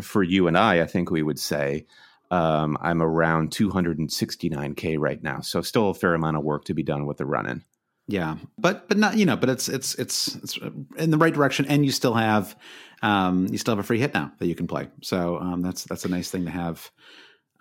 for 0.00 0.22
you 0.22 0.46
and 0.46 0.56
I. 0.56 0.80
I 0.80 0.86
think 0.86 1.10
we 1.10 1.22
would 1.22 1.40
say 1.40 1.86
um, 2.30 2.78
I'm 2.80 3.02
around 3.02 3.50
269k 3.50 4.96
right 4.98 5.22
now, 5.22 5.40
so 5.40 5.60
still 5.60 5.90
a 5.90 5.94
fair 5.94 6.14
amount 6.14 6.36
of 6.36 6.44
work 6.44 6.64
to 6.66 6.74
be 6.74 6.84
done 6.84 7.06
with 7.06 7.16
the 7.16 7.26
run-in. 7.26 7.64
Yeah, 8.08 8.36
but 8.58 8.88
but 8.88 8.98
not 8.98 9.16
you 9.16 9.24
know, 9.24 9.36
but 9.36 9.48
it's 9.48 9.68
it's 9.68 9.94
it's 9.94 10.34
it's 10.36 10.58
in 10.96 11.10
the 11.10 11.18
right 11.18 11.32
direction, 11.32 11.66
and 11.66 11.84
you 11.84 11.92
still 11.92 12.14
have 12.14 12.56
um, 13.02 13.46
you 13.50 13.58
still 13.58 13.72
have 13.72 13.78
a 13.78 13.86
free 13.86 13.98
hit 13.98 14.14
now 14.14 14.32
that 14.38 14.46
you 14.46 14.54
can 14.54 14.66
play. 14.66 14.88
So 15.02 15.38
um, 15.38 15.62
that's 15.62 15.84
that's 15.84 16.04
a 16.04 16.08
nice 16.08 16.30
thing 16.30 16.44
to 16.44 16.50
have, 16.50 16.90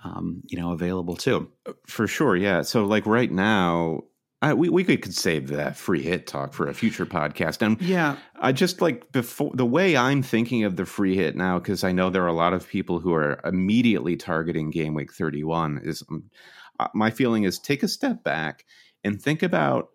um, 0.04 0.42
you 0.48 0.60
know, 0.60 0.72
available 0.72 1.16
too. 1.16 1.50
For 1.88 2.08
sure, 2.08 2.36
yeah. 2.36 2.64
So 2.64 2.86
like 2.86 3.06
right 3.06 3.32
now, 3.32 4.02
I, 4.42 4.56
we 4.56 4.70
we 4.70 4.84
could, 4.84 5.04
could 5.04 5.16
save 5.16 5.50
that 5.50 5.78
free 5.78 6.02
hit 6.02 6.26
talk 6.26 6.54
for 6.54 6.68
a 6.68 6.74
future 6.74 7.06
podcast. 7.06 7.62
And 7.62 7.80
yeah, 7.82 8.18
I 8.40 8.52
just 8.52 8.82
like 8.82 9.12
before 9.12 9.52
the 9.54 9.66
way 9.66 9.96
I'm 9.96 10.24
thinking 10.24 10.64
of 10.64 10.76
the 10.76 10.86
free 10.86 11.16
hit 11.16 11.36
now 11.36 11.60
because 11.60 11.84
I 11.84 11.92
know 11.92 12.10
there 12.10 12.24
are 12.24 12.28
a 12.28 12.34
lot 12.34 12.54
of 12.54 12.68
people 12.68 13.00
who 13.00 13.14
are 13.14 13.40
immediately 13.44 14.16
targeting 14.16 14.72
game 14.72 14.96
week 14.96 15.14
31. 15.14 15.82
Is 15.84 16.04
um, 16.10 16.32
uh, 16.80 16.88
my 16.96 17.12
feeling 17.12 17.44
is 17.44 17.60
take 17.60 17.84
a 17.84 17.88
step 17.88 18.24
back 18.24 18.66
and 19.04 19.22
think 19.22 19.44
about 19.44 19.90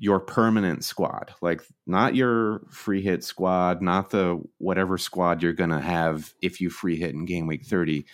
your 0.00 0.18
permanent 0.18 0.82
squad, 0.82 1.34
like 1.42 1.62
not 1.86 2.14
your 2.14 2.62
free 2.70 3.02
hit 3.02 3.22
squad, 3.22 3.82
not 3.82 4.08
the 4.08 4.40
whatever 4.56 4.96
squad 4.96 5.42
you're 5.42 5.52
going 5.52 5.68
to 5.70 5.78
have 5.78 6.32
if 6.40 6.58
you 6.58 6.70
free 6.70 6.96
hit 6.96 7.10
in 7.10 7.26
game 7.26 7.46
week 7.46 7.66
30. 7.66 8.06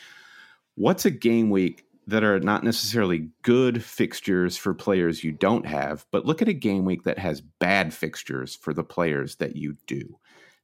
What's 0.74 1.04
a 1.04 1.12
game 1.12 1.48
week 1.48 1.84
that 2.08 2.24
are 2.24 2.40
not 2.40 2.64
necessarily 2.64 3.28
good 3.42 3.84
fixtures 3.84 4.56
for 4.56 4.74
players 4.74 5.22
you 5.22 5.30
don't 5.30 5.64
have, 5.64 6.04
but 6.10 6.26
look 6.26 6.42
at 6.42 6.48
a 6.48 6.52
game 6.52 6.84
week 6.84 7.04
that 7.04 7.20
has 7.20 7.40
bad 7.40 7.94
fixtures 7.94 8.56
for 8.56 8.74
the 8.74 8.84
players 8.84 9.36
that 9.36 9.54
you 9.54 9.76
do. 9.86 10.18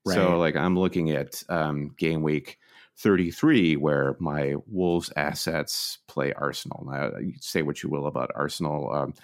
Right. 0.05 0.17
So, 0.17 0.38
like, 0.38 0.57
I'm 0.57 0.76
looking 0.76 1.12
at 1.12 1.41
um, 1.49 1.95
game 1.97 2.23
week 2.23 2.59
33, 2.99 3.76
where 3.76 4.17
my 4.19 4.57
Wolves 4.67 5.12
assets 5.14 5.99
play 6.09 6.33
Arsenal. 6.33 6.85
Now, 6.91 7.19
you 7.21 7.35
say 7.41 7.62
what 7.62 7.85
you 7.85 7.91
will 7.91 8.09
about 8.09 8.33
Arsenal. 8.35 8.93
Um, 8.93 9.14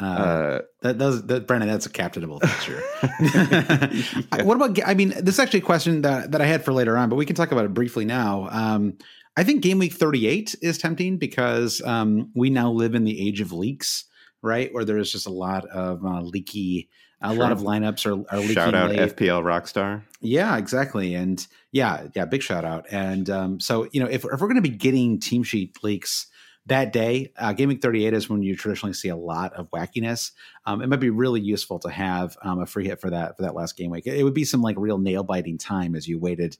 uh, 0.00 0.04
uh, 0.04 0.62
that 0.82 0.98
does 0.98 1.26
that, 1.26 1.46
Brandon. 1.46 1.68
That's 1.68 1.86
a 1.86 1.90
captainable 1.90 2.40
feature. 2.40 2.82
yeah. 3.20 4.42
What 4.42 4.56
about? 4.56 4.78
I 4.86 4.94
mean, 4.94 5.10
this 5.10 5.34
is 5.34 5.38
actually 5.38 5.60
a 5.60 5.64
question 5.64 6.02
that 6.02 6.32
that 6.32 6.40
I 6.40 6.46
had 6.46 6.64
for 6.64 6.72
later 6.72 6.96
on, 6.96 7.08
but 7.08 7.16
we 7.16 7.24
can 7.24 7.36
talk 7.36 7.50
about 7.50 7.64
it 7.64 7.72
briefly 7.72 8.04
now. 8.04 8.48
Um, 8.50 8.98
I 9.36 9.44
think 9.44 9.62
game 9.62 9.78
week 9.78 9.92
38 9.92 10.56
is 10.62 10.78
tempting 10.78 11.18
because 11.18 11.82
um, 11.82 12.30
we 12.34 12.50
now 12.50 12.70
live 12.70 12.94
in 12.94 13.04
the 13.04 13.26
age 13.26 13.40
of 13.40 13.52
leaks, 13.52 14.04
right? 14.42 14.72
Where 14.72 14.84
there 14.84 14.98
is 14.98 15.12
just 15.12 15.26
a 15.26 15.32
lot 15.32 15.66
of 15.66 16.04
uh, 16.04 16.22
leaky, 16.22 16.88
a 17.22 17.28
sure. 17.28 17.38
lot 17.38 17.52
of 17.52 17.60
lineups 17.60 18.06
are, 18.06 18.34
are 18.34 18.38
leaking. 18.38 18.54
Shout 18.54 18.74
out 18.74 18.90
late. 18.90 19.16
FPL 19.16 19.42
Rockstar. 19.42 20.02
Yeah, 20.20 20.56
exactly. 20.56 21.14
And 21.14 21.46
yeah, 21.72 22.08
yeah, 22.14 22.26
big 22.26 22.42
shout 22.42 22.64
out. 22.64 22.86
And 22.90 23.30
um, 23.30 23.60
so 23.60 23.88
you 23.92 24.00
know, 24.00 24.08
if 24.08 24.24
if 24.24 24.40
we're 24.40 24.48
going 24.48 24.56
to 24.56 24.62
be 24.62 24.68
getting 24.70 25.20
team 25.20 25.42
sheet 25.42 25.82
leaks 25.82 26.26
that 26.66 26.92
day, 26.92 27.32
uh, 27.36 27.54
Week 27.56 27.80
38 27.80 28.12
is 28.12 28.28
when 28.28 28.42
you 28.42 28.56
traditionally 28.56 28.92
see 28.92 29.08
a 29.08 29.16
lot 29.16 29.52
of 29.54 29.70
wackiness. 29.70 30.32
Um, 30.64 30.82
it 30.82 30.88
might 30.88 31.00
be 31.00 31.10
really 31.10 31.40
useful 31.40 31.78
to 31.80 31.88
have 31.88 32.36
um, 32.42 32.60
a 32.60 32.66
free 32.66 32.86
hit 32.86 33.00
for 33.00 33.10
that 33.10 33.36
for 33.36 33.42
that 33.42 33.54
last 33.54 33.76
game 33.76 33.90
week. 33.90 34.06
It 34.06 34.24
would 34.24 34.34
be 34.34 34.44
some 34.44 34.62
like 34.62 34.76
real 34.76 34.98
nail 34.98 35.22
biting 35.22 35.58
time 35.58 35.94
as 35.94 36.08
you 36.08 36.18
waited, 36.18 36.56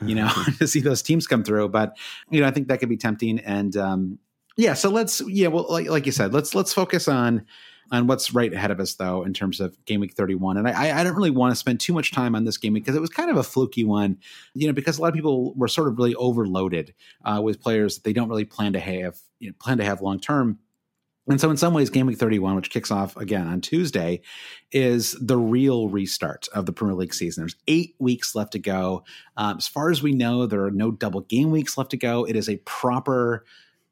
you 0.00 0.14
know, 0.14 0.30
to 0.58 0.66
see 0.66 0.80
those 0.80 1.02
teams 1.02 1.26
come 1.26 1.44
through. 1.44 1.68
But 1.68 1.96
you 2.30 2.40
know, 2.40 2.46
I 2.46 2.50
think 2.50 2.68
that 2.68 2.80
could 2.80 2.88
be 2.88 2.96
tempting. 2.96 3.38
And 3.40 3.76
um, 3.76 4.18
yeah, 4.56 4.74
so 4.74 4.88
let's 4.88 5.20
yeah, 5.28 5.48
well, 5.48 5.66
like, 5.68 5.88
like 5.88 6.06
you 6.06 6.12
said, 6.12 6.32
let's 6.32 6.54
let's 6.54 6.72
focus 6.72 7.06
on 7.06 7.44
on 7.90 8.06
what's 8.06 8.32
right 8.32 8.52
ahead 8.52 8.70
of 8.70 8.80
us, 8.80 8.94
though, 8.94 9.24
in 9.24 9.32
terms 9.32 9.60
of 9.60 9.76
game 9.84 10.00
week 10.00 10.14
31. 10.14 10.56
And 10.56 10.68
I, 10.68 11.00
I 11.00 11.04
don't 11.04 11.16
really 11.16 11.30
want 11.30 11.52
to 11.52 11.56
spend 11.56 11.80
too 11.80 11.92
much 11.92 12.12
time 12.12 12.34
on 12.34 12.44
this 12.44 12.56
game 12.56 12.74
because 12.74 12.94
it 12.94 13.00
was 13.00 13.10
kind 13.10 13.30
of 13.30 13.36
a 13.36 13.42
fluky 13.42 13.84
one, 13.84 14.18
you 14.54 14.66
know, 14.66 14.72
because 14.72 14.98
a 14.98 15.02
lot 15.02 15.08
of 15.08 15.14
people 15.14 15.54
were 15.54 15.68
sort 15.68 15.88
of 15.88 15.98
really 15.98 16.14
overloaded 16.14 16.94
uh, 17.24 17.40
with 17.42 17.60
players 17.60 17.96
that 17.96 18.04
they 18.04 18.12
don't 18.12 18.28
really 18.28 18.44
plan 18.44 18.72
to 18.74 18.80
have, 18.80 19.18
you 19.38 19.48
know, 19.48 19.54
plan 19.58 19.78
to 19.78 19.84
have 19.84 20.00
long 20.00 20.20
term. 20.20 20.58
And 21.28 21.40
so, 21.40 21.50
in 21.50 21.56
some 21.56 21.74
ways, 21.74 21.90
Game 21.90 22.06
Week 22.06 22.18
31, 22.18 22.56
which 22.56 22.70
kicks 22.70 22.90
off 22.90 23.16
again 23.16 23.46
on 23.46 23.60
Tuesday, 23.60 24.22
is 24.72 25.16
the 25.20 25.36
real 25.36 25.88
restart 25.88 26.48
of 26.54 26.66
the 26.66 26.72
Premier 26.72 26.96
League 26.96 27.14
season. 27.14 27.42
There's 27.42 27.56
eight 27.68 27.94
weeks 27.98 28.34
left 28.34 28.52
to 28.52 28.58
go. 28.58 29.04
Um, 29.36 29.58
as 29.58 29.68
far 29.68 29.90
as 29.90 30.02
we 30.02 30.12
know, 30.12 30.46
there 30.46 30.64
are 30.64 30.70
no 30.72 30.90
double 30.90 31.20
game 31.20 31.50
weeks 31.50 31.78
left 31.78 31.90
to 31.90 31.96
go. 31.96 32.24
It 32.24 32.36
is 32.36 32.48
a 32.48 32.56
proper 32.58 33.44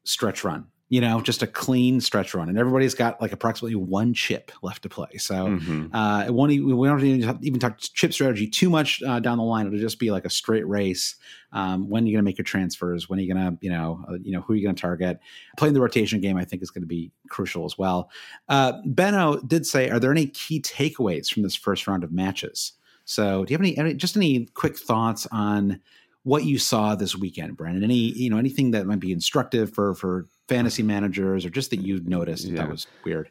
stretch 0.03 0.43
run 0.43 0.65
you 0.89 0.99
know, 0.99 1.21
just 1.21 1.43
a 1.43 1.47
clean 1.47 2.01
stretch 2.01 2.33
run, 2.33 2.49
and 2.49 2.57
everybody's 2.57 2.95
got 2.95 3.21
like 3.21 3.31
approximately 3.31 3.75
one 3.75 4.11
chip 4.11 4.51
left 4.63 4.81
to 4.81 4.89
play. 4.89 5.17
So 5.17 5.35
mm-hmm. 5.35 5.95
uh, 5.95 6.25
it 6.25 6.33
won't 6.33 6.51
even, 6.51 6.75
we 6.75 6.87
don't 6.87 7.03
even, 7.03 7.39
even 7.43 7.59
talk 7.59 7.77
chip 7.79 8.11
strategy 8.11 8.47
too 8.47 8.71
much 8.71 9.03
uh, 9.03 9.19
down 9.19 9.37
the 9.37 9.43
line. 9.43 9.67
It'll 9.67 9.77
just 9.77 9.99
be 9.99 10.09
like 10.09 10.25
a 10.25 10.31
straight 10.31 10.67
race. 10.67 11.15
Um, 11.51 11.89
when 11.89 12.03
are 12.03 12.07
you 12.07 12.13
going 12.13 12.23
to 12.23 12.27
make 12.27 12.39
your 12.39 12.45
transfers? 12.45 13.07
When 13.07 13.19
are 13.19 13.21
you 13.21 13.31
going 13.31 13.51
to, 13.51 13.57
you 13.61 13.69
know, 13.69 14.03
uh, 14.09 14.13
you 14.23 14.31
know, 14.31 14.41
who 14.41 14.53
are 14.53 14.55
you 14.55 14.63
going 14.63 14.75
to 14.75 14.81
target? 14.81 15.19
Playing 15.57 15.75
the 15.75 15.81
rotation 15.81 16.21
game, 16.21 16.37
I 16.37 16.45
think, 16.45 16.63
is 16.63 16.71
going 16.71 16.83
to 16.83 16.87
be 16.87 17.11
crucial 17.29 17.65
as 17.65 17.77
well. 17.77 18.09
Uh, 18.47 18.73
Benno 18.85 19.39
did 19.41 19.67
say, 19.67 19.91
are 19.91 19.99
there 19.99 20.11
any 20.11 20.25
key 20.25 20.59
takeaways 20.59 21.31
from 21.31 21.43
this 21.43 21.55
first 21.55 21.87
round 21.87 22.03
of 22.03 22.11
matches? 22.11 22.73
So, 23.05 23.45
do 23.45 23.51
you 23.51 23.55
have 23.57 23.61
any, 23.61 23.77
any 23.77 23.93
just 23.95 24.17
any 24.17 24.45
quick 24.53 24.77
thoughts 24.77 25.27
on 25.31 25.81
what 26.23 26.45
you 26.45 26.59
saw 26.59 26.95
this 26.95 27.15
weekend, 27.15 27.57
Brandon. 27.57 27.83
Any 27.83 27.95
you 27.95 28.29
know 28.29 28.37
anything 28.37 28.71
that 28.71 28.85
might 28.85 28.99
be 28.99 29.11
instructive 29.11 29.73
for 29.73 29.95
for 29.95 30.27
fantasy 30.49 30.83
managers 30.83 31.45
or 31.45 31.49
just 31.49 31.69
that 31.69 31.81
you 31.81 32.01
noticed 32.03 32.45
yeah. 32.45 32.57
that 32.57 32.69
was 32.69 32.87
weird. 33.05 33.29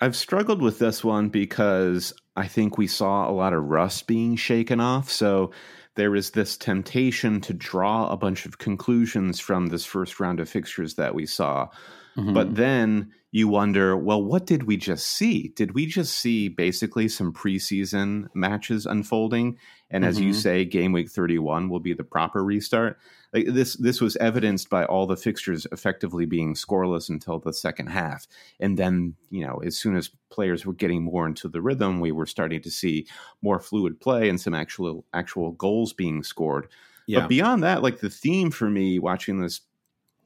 I've 0.00 0.16
struggled 0.16 0.60
with 0.60 0.78
this 0.78 1.02
one 1.02 1.30
because 1.30 2.12
I 2.36 2.48
think 2.48 2.76
we 2.76 2.86
saw 2.86 3.30
a 3.30 3.32
lot 3.32 3.54
of 3.54 3.64
rust 3.64 4.06
being 4.06 4.36
shaken 4.36 4.78
off. 4.78 5.10
So 5.10 5.52
there 5.94 6.14
is 6.14 6.32
this 6.32 6.58
temptation 6.58 7.40
to 7.40 7.54
draw 7.54 8.10
a 8.10 8.16
bunch 8.16 8.44
of 8.44 8.58
conclusions 8.58 9.40
from 9.40 9.68
this 9.68 9.86
first 9.86 10.20
round 10.20 10.40
of 10.40 10.48
fixtures 10.50 10.96
that 10.96 11.14
we 11.14 11.24
saw. 11.24 11.68
Mm-hmm. 12.16 12.32
But 12.32 12.54
then 12.54 13.12
you 13.30 13.48
wonder, 13.48 13.96
well, 13.96 14.22
what 14.22 14.46
did 14.46 14.62
we 14.62 14.76
just 14.76 15.06
see? 15.06 15.48
Did 15.48 15.74
we 15.74 15.84
just 15.84 16.14
see 16.14 16.48
basically 16.48 17.08
some 17.08 17.32
preseason 17.32 18.28
matches 18.34 18.86
unfolding? 18.86 19.58
And 19.90 20.02
mm-hmm. 20.02 20.08
as 20.08 20.20
you 20.20 20.30
mm-hmm. 20.30 20.38
say, 20.38 20.64
game 20.64 20.92
week 20.92 21.10
31 21.10 21.68
will 21.68 21.80
be 21.80 21.92
the 21.92 22.04
proper 22.04 22.42
restart. 22.42 22.98
Like 23.34 23.46
this 23.48 23.74
this 23.74 24.00
was 24.00 24.16
evidenced 24.16 24.70
by 24.70 24.86
all 24.86 25.06
the 25.06 25.16
fixtures 25.16 25.66
effectively 25.70 26.24
being 26.24 26.54
scoreless 26.54 27.10
until 27.10 27.38
the 27.38 27.52
second 27.52 27.88
half. 27.88 28.26
And 28.58 28.78
then, 28.78 29.16
you 29.30 29.46
know, 29.46 29.60
as 29.64 29.76
soon 29.76 29.96
as 29.96 30.10
players 30.30 30.64
were 30.64 30.72
getting 30.72 31.02
more 31.02 31.26
into 31.26 31.48
the 31.48 31.60
rhythm, 31.60 32.00
we 32.00 32.12
were 32.12 32.26
starting 32.26 32.62
to 32.62 32.70
see 32.70 33.06
more 33.42 33.60
fluid 33.60 34.00
play 34.00 34.30
and 34.30 34.40
some 34.40 34.54
actual 34.54 35.04
actual 35.12 35.52
goals 35.52 35.92
being 35.92 36.22
scored. 36.22 36.68
Yeah. 37.06 37.20
But 37.20 37.28
beyond 37.28 37.62
that, 37.62 37.82
like 37.82 38.00
the 38.00 38.10
theme 38.10 38.50
for 38.50 38.70
me 38.70 38.98
watching 38.98 39.40
this 39.40 39.60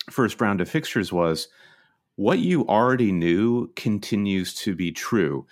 first 0.09 0.41
round 0.41 0.61
of 0.61 0.69
fixtures 0.69 1.13
was 1.13 1.49
what 2.17 2.39
you 2.39 2.67
already 2.67 3.13
knew 3.13 3.69
continues 3.77 4.55
to 4.55 4.75
be 4.75 4.93
true. 4.93 5.47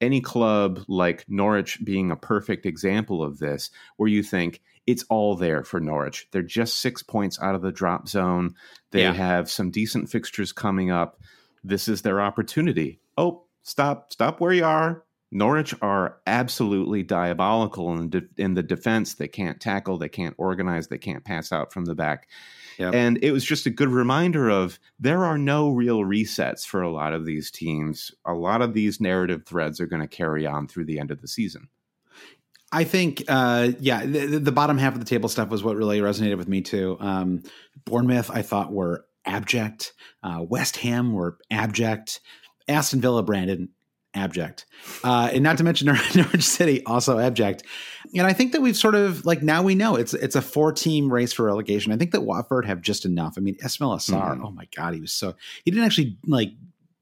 Any 0.00 0.20
club 0.20 0.80
like 0.88 1.24
Norwich 1.28 1.78
being 1.84 2.10
a 2.10 2.16
perfect 2.16 2.66
example 2.66 3.22
of 3.22 3.38
this, 3.38 3.70
where 3.96 4.08
you 4.08 4.22
think 4.22 4.60
it's 4.86 5.04
all 5.08 5.34
there 5.34 5.64
for 5.64 5.80
Norwich. 5.80 6.28
They're 6.30 6.42
just 6.42 6.78
six 6.78 7.02
points 7.02 7.40
out 7.40 7.54
of 7.54 7.62
the 7.62 7.72
drop 7.72 8.08
zone. 8.08 8.54
They 8.90 9.02
yeah. 9.02 9.12
have 9.12 9.50
some 9.50 9.70
decent 9.70 10.10
fixtures 10.10 10.52
coming 10.52 10.90
up. 10.90 11.20
This 11.62 11.88
is 11.88 12.02
their 12.02 12.20
opportunity. 12.20 13.00
Oh, 13.16 13.44
stop, 13.62 14.12
stop 14.12 14.40
where 14.40 14.52
you 14.52 14.64
are. 14.64 15.04
Norwich 15.30 15.74
are 15.82 16.18
absolutely 16.26 17.02
diabolical 17.02 17.92
in, 17.94 18.10
de- 18.10 18.28
in 18.36 18.54
the 18.54 18.62
defense. 18.62 19.14
They 19.14 19.26
can't 19.26 19.60
tackle, 19.60 19.98
they 19.98 20.08
can't 20.08 20.34
organize, 20.38 20.88
they 20.88 20.98
can't 20.98 21.24
pass 21.24 21.50
out 21.50 21.72
from 21.72 21.86
the 21.86 21.94
back. 21.94 22.28
And 22.92 23.18
it 23.22 23.32
was 23.32 23.44
just 23.44 23.66
a 23.66 23.70
good 23.70 23.88
reminder 23.88 24.48
of 24.48 24.78
there 24.98 25.24
are 25.24 25.38
no 25.38 25.70
real 25.70 26.00
resets 26.00 26.66
for 26.66 26.82
a 26.82 26.90
lot 26.90 27.12
of 27.12 27.24
these 27.24 27.50
teams. 27.50 28.12
A 28.24 28.34
lot 28.34 28.62
of 28.62 28.74
these 28.74 29.00
narrative 29.00 29.44
threads 29.46 29.80
are 29.80 29.86
going 29.86 30.02
to 30.02 30.08
carry 30.08 30.46
on 30.46 30.66
through 30.66 30.86
the 30.86 30.98
end 30.98 31.10
of 31.10 31.20
the 31.20 31.28
season. 31.28 31.68
I 32.72 32.82
think, 32.82 33.22
uh, 33.28 33.70
yeah, 33.78 34.04
the, 34.04 34.40
the, 34.40 34.50
bottom 34.50 34.78
half 34.78 34.94
of 34.94 34.98
the 34.98 35.06
table 35.06 35.28
stuff 35.28 35.48
was 35.48 35.62
what 35.62 35.76
really 35.76 36.00
resonated 36.00 36.38
with 36.38 36.48
me 36.48 36.60
too. 36.60 36.96
Um, 36.98 37.44
Bournemouth, 37.84 38.32
I 38.32 38.42
thought 38.42 38.72
were 38.72 39.06
abject. 39.24 39.92
Uh, 40.24 40.40
West 40.42 40.78
Ham 40.78 41.12
were 41.12 41.38
abject. 41.52 42.20
Aston 42.66 43.00
Villa, 43.00 43.22
Brandon, 43.22 43.68
abject. 44.14 44.66
Uh, 45.02 45.30
and 45.32 45.42
not 45.42 45.58
to 45.58 45.64
mention 45.64 45.86
Norwich 46.14 46.42
City, 46.42 46.84
also 46.84 47.18
abject. 47.18 47.64
And 48.14 48.26
I 48.26 48.32
think 48.32 48.52
that 48.52 48.62
we've 48.62 48.76
sort 48.76 48.94
of 48.94 49.24
like 49.24 49.42
now 49.42 49.62
we 49.62 49.74
know 49.74 49.96
it's 49.96 50.14
it's 50.14 50.36
a 50.36 50.42
four 50.42 50.72
team 50.72 51.12
race 51.12 51.32
for 51.32 51.44
relegation. 51.44 51.92
I 51.92 51.96
think 51.96 52.12
that 52.12 52.22
Watford 52.22 52.66
have 52.66 52.80
just 52.80 53.04
enough. 53.04 53.34
I 53.36 53.40
mean, 53.40 53.56
Ismaila 53.56 53.98
Sarr, 53.98 54.32
mm-hmm. 54.32 54.44
oh 54.44 54.50
my 54.50 54.68
god, 54.76 54.94
he 54.94 55.00
was 55.00 55.12
so 55.12 55.34
he 55.64 55.70
didn't 55.70 55.84
actually 55.84 56.18
like 56.26 56.52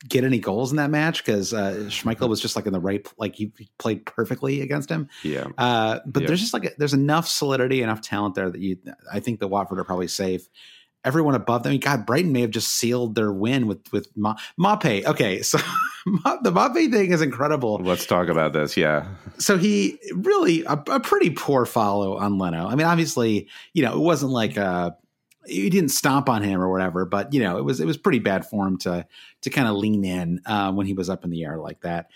get 0.08 0.24
any 0.24 0.38
goals 0.38 0.72
in 0.72 0.76
that 0.76 0.90
match 0.90 1.24
because 1.24 1.54
uh, 1.54 1.74
Schmeichel 1.86 2.28
was 2.28 2.40
just 2.40 2.56
like 2.56 2.66
in 2.66 2.72
the 2.72 2.80
right, 2.80 3.06
like 3.18 3.36
he 3.36 3.52
played 3.78 4.04
perfectly 4.04 4.60
against 4.60 4.90
him. 4.90 5.08
Yeah. 5.22 5.46
Uh, 5.56 6.00
but 6.06 6.22
yeah. 6.22 6.26
there's 6.26 6.40
just 6.40 6.52
like 6.52 6.64
a, 6.64 6.70
there's 6.76 6.94
enough 6.94 7.28
solidity, 7.28 7.82
enough 7.82 8.00
talent 8.00 8.34
there 8.34 8.50
that 8.50 8.60
you, 8.60 8.78
I 9.12 9.20
think 9.20 9.38
the 9.38 9.46
Watford 9.46 9.78
are 9.78 9.84
probably 9.84 10.08
safe 10.08 10.48
everyone 11.04 11.34
above 11.34 11.62
them. 11.62 11.76
God, 11.78 12.06
Brighton 12.06 12.32
may 12.32 12.40
have 12.42 12.50
just 12.50 12.68
sealed 12.74 13.14
their 13.14 13.32
win 13.32 13.66
with 13.66 13.92
with 13.92 14.08
Ma- 14.16 14.36
Maupay. 14.58 15.04
Okay, 15.04 15.42
so 15.42 15.58
the 16.42 16.52
Maupay 16.52 16.90
thing 16.90 17.12
is 17.12 17.22
incredible. 17.22 17.80
Let's 17.82 18.06
talk 18.06 18.28
about 18.28 18.52
this. 18.52 18.76
Yeah. 18.76 19.06
So 19.38 19.56
he 19.58 19.98
really 20.14 20.64
a, 20.64 20.74
a, 20.90 21.00
pretty 21.00 21.30
poor 21.30 21.66
follow 21.66 22.16
on 22.16 22.38
Leno. 22.38 22.66
I 22.66 22.74
mean, 22.74 22.86
obviously, 22.86 23.48
you 23.72 23.82
know, 23.82 23.92
it 23.94 24.00
wasn't 24.00 24.32
like 24.32 24.56
uh 24.56 24.92
he 25.46 25.70
didn't 25.70 25.90
stomp 25.90 26.28
on 26.28 26.42
him 26.42 26.60
or 26.60 26.70
whatever, 26.70 27.04
but 27.04 27.32
you 27.32 27.42
know, 27.42 27.58
it 27.58 27.64
was 27.64 27.80
it 27.80 27.86
was 27.86 27.96
pretty 27.96 28.20
bad 28.20 28.46
for 28.46 28.66
him 28.66 28.78
to 28.78 29.06
to 29.42 29.50
kind 29.50 29.68
of 29.68 29.74
lean 29.74 30.04
in 30.04 30.40
uh, 30.46 30.72
when 30.72 30.86
he 30.86 30.92
was 30.92 31.10
up 31.10 31.24
in 31.24 31.30
the 31.30 31.44
air 31.44 31.58
like 31.58 31.80
that. 31.80 32.10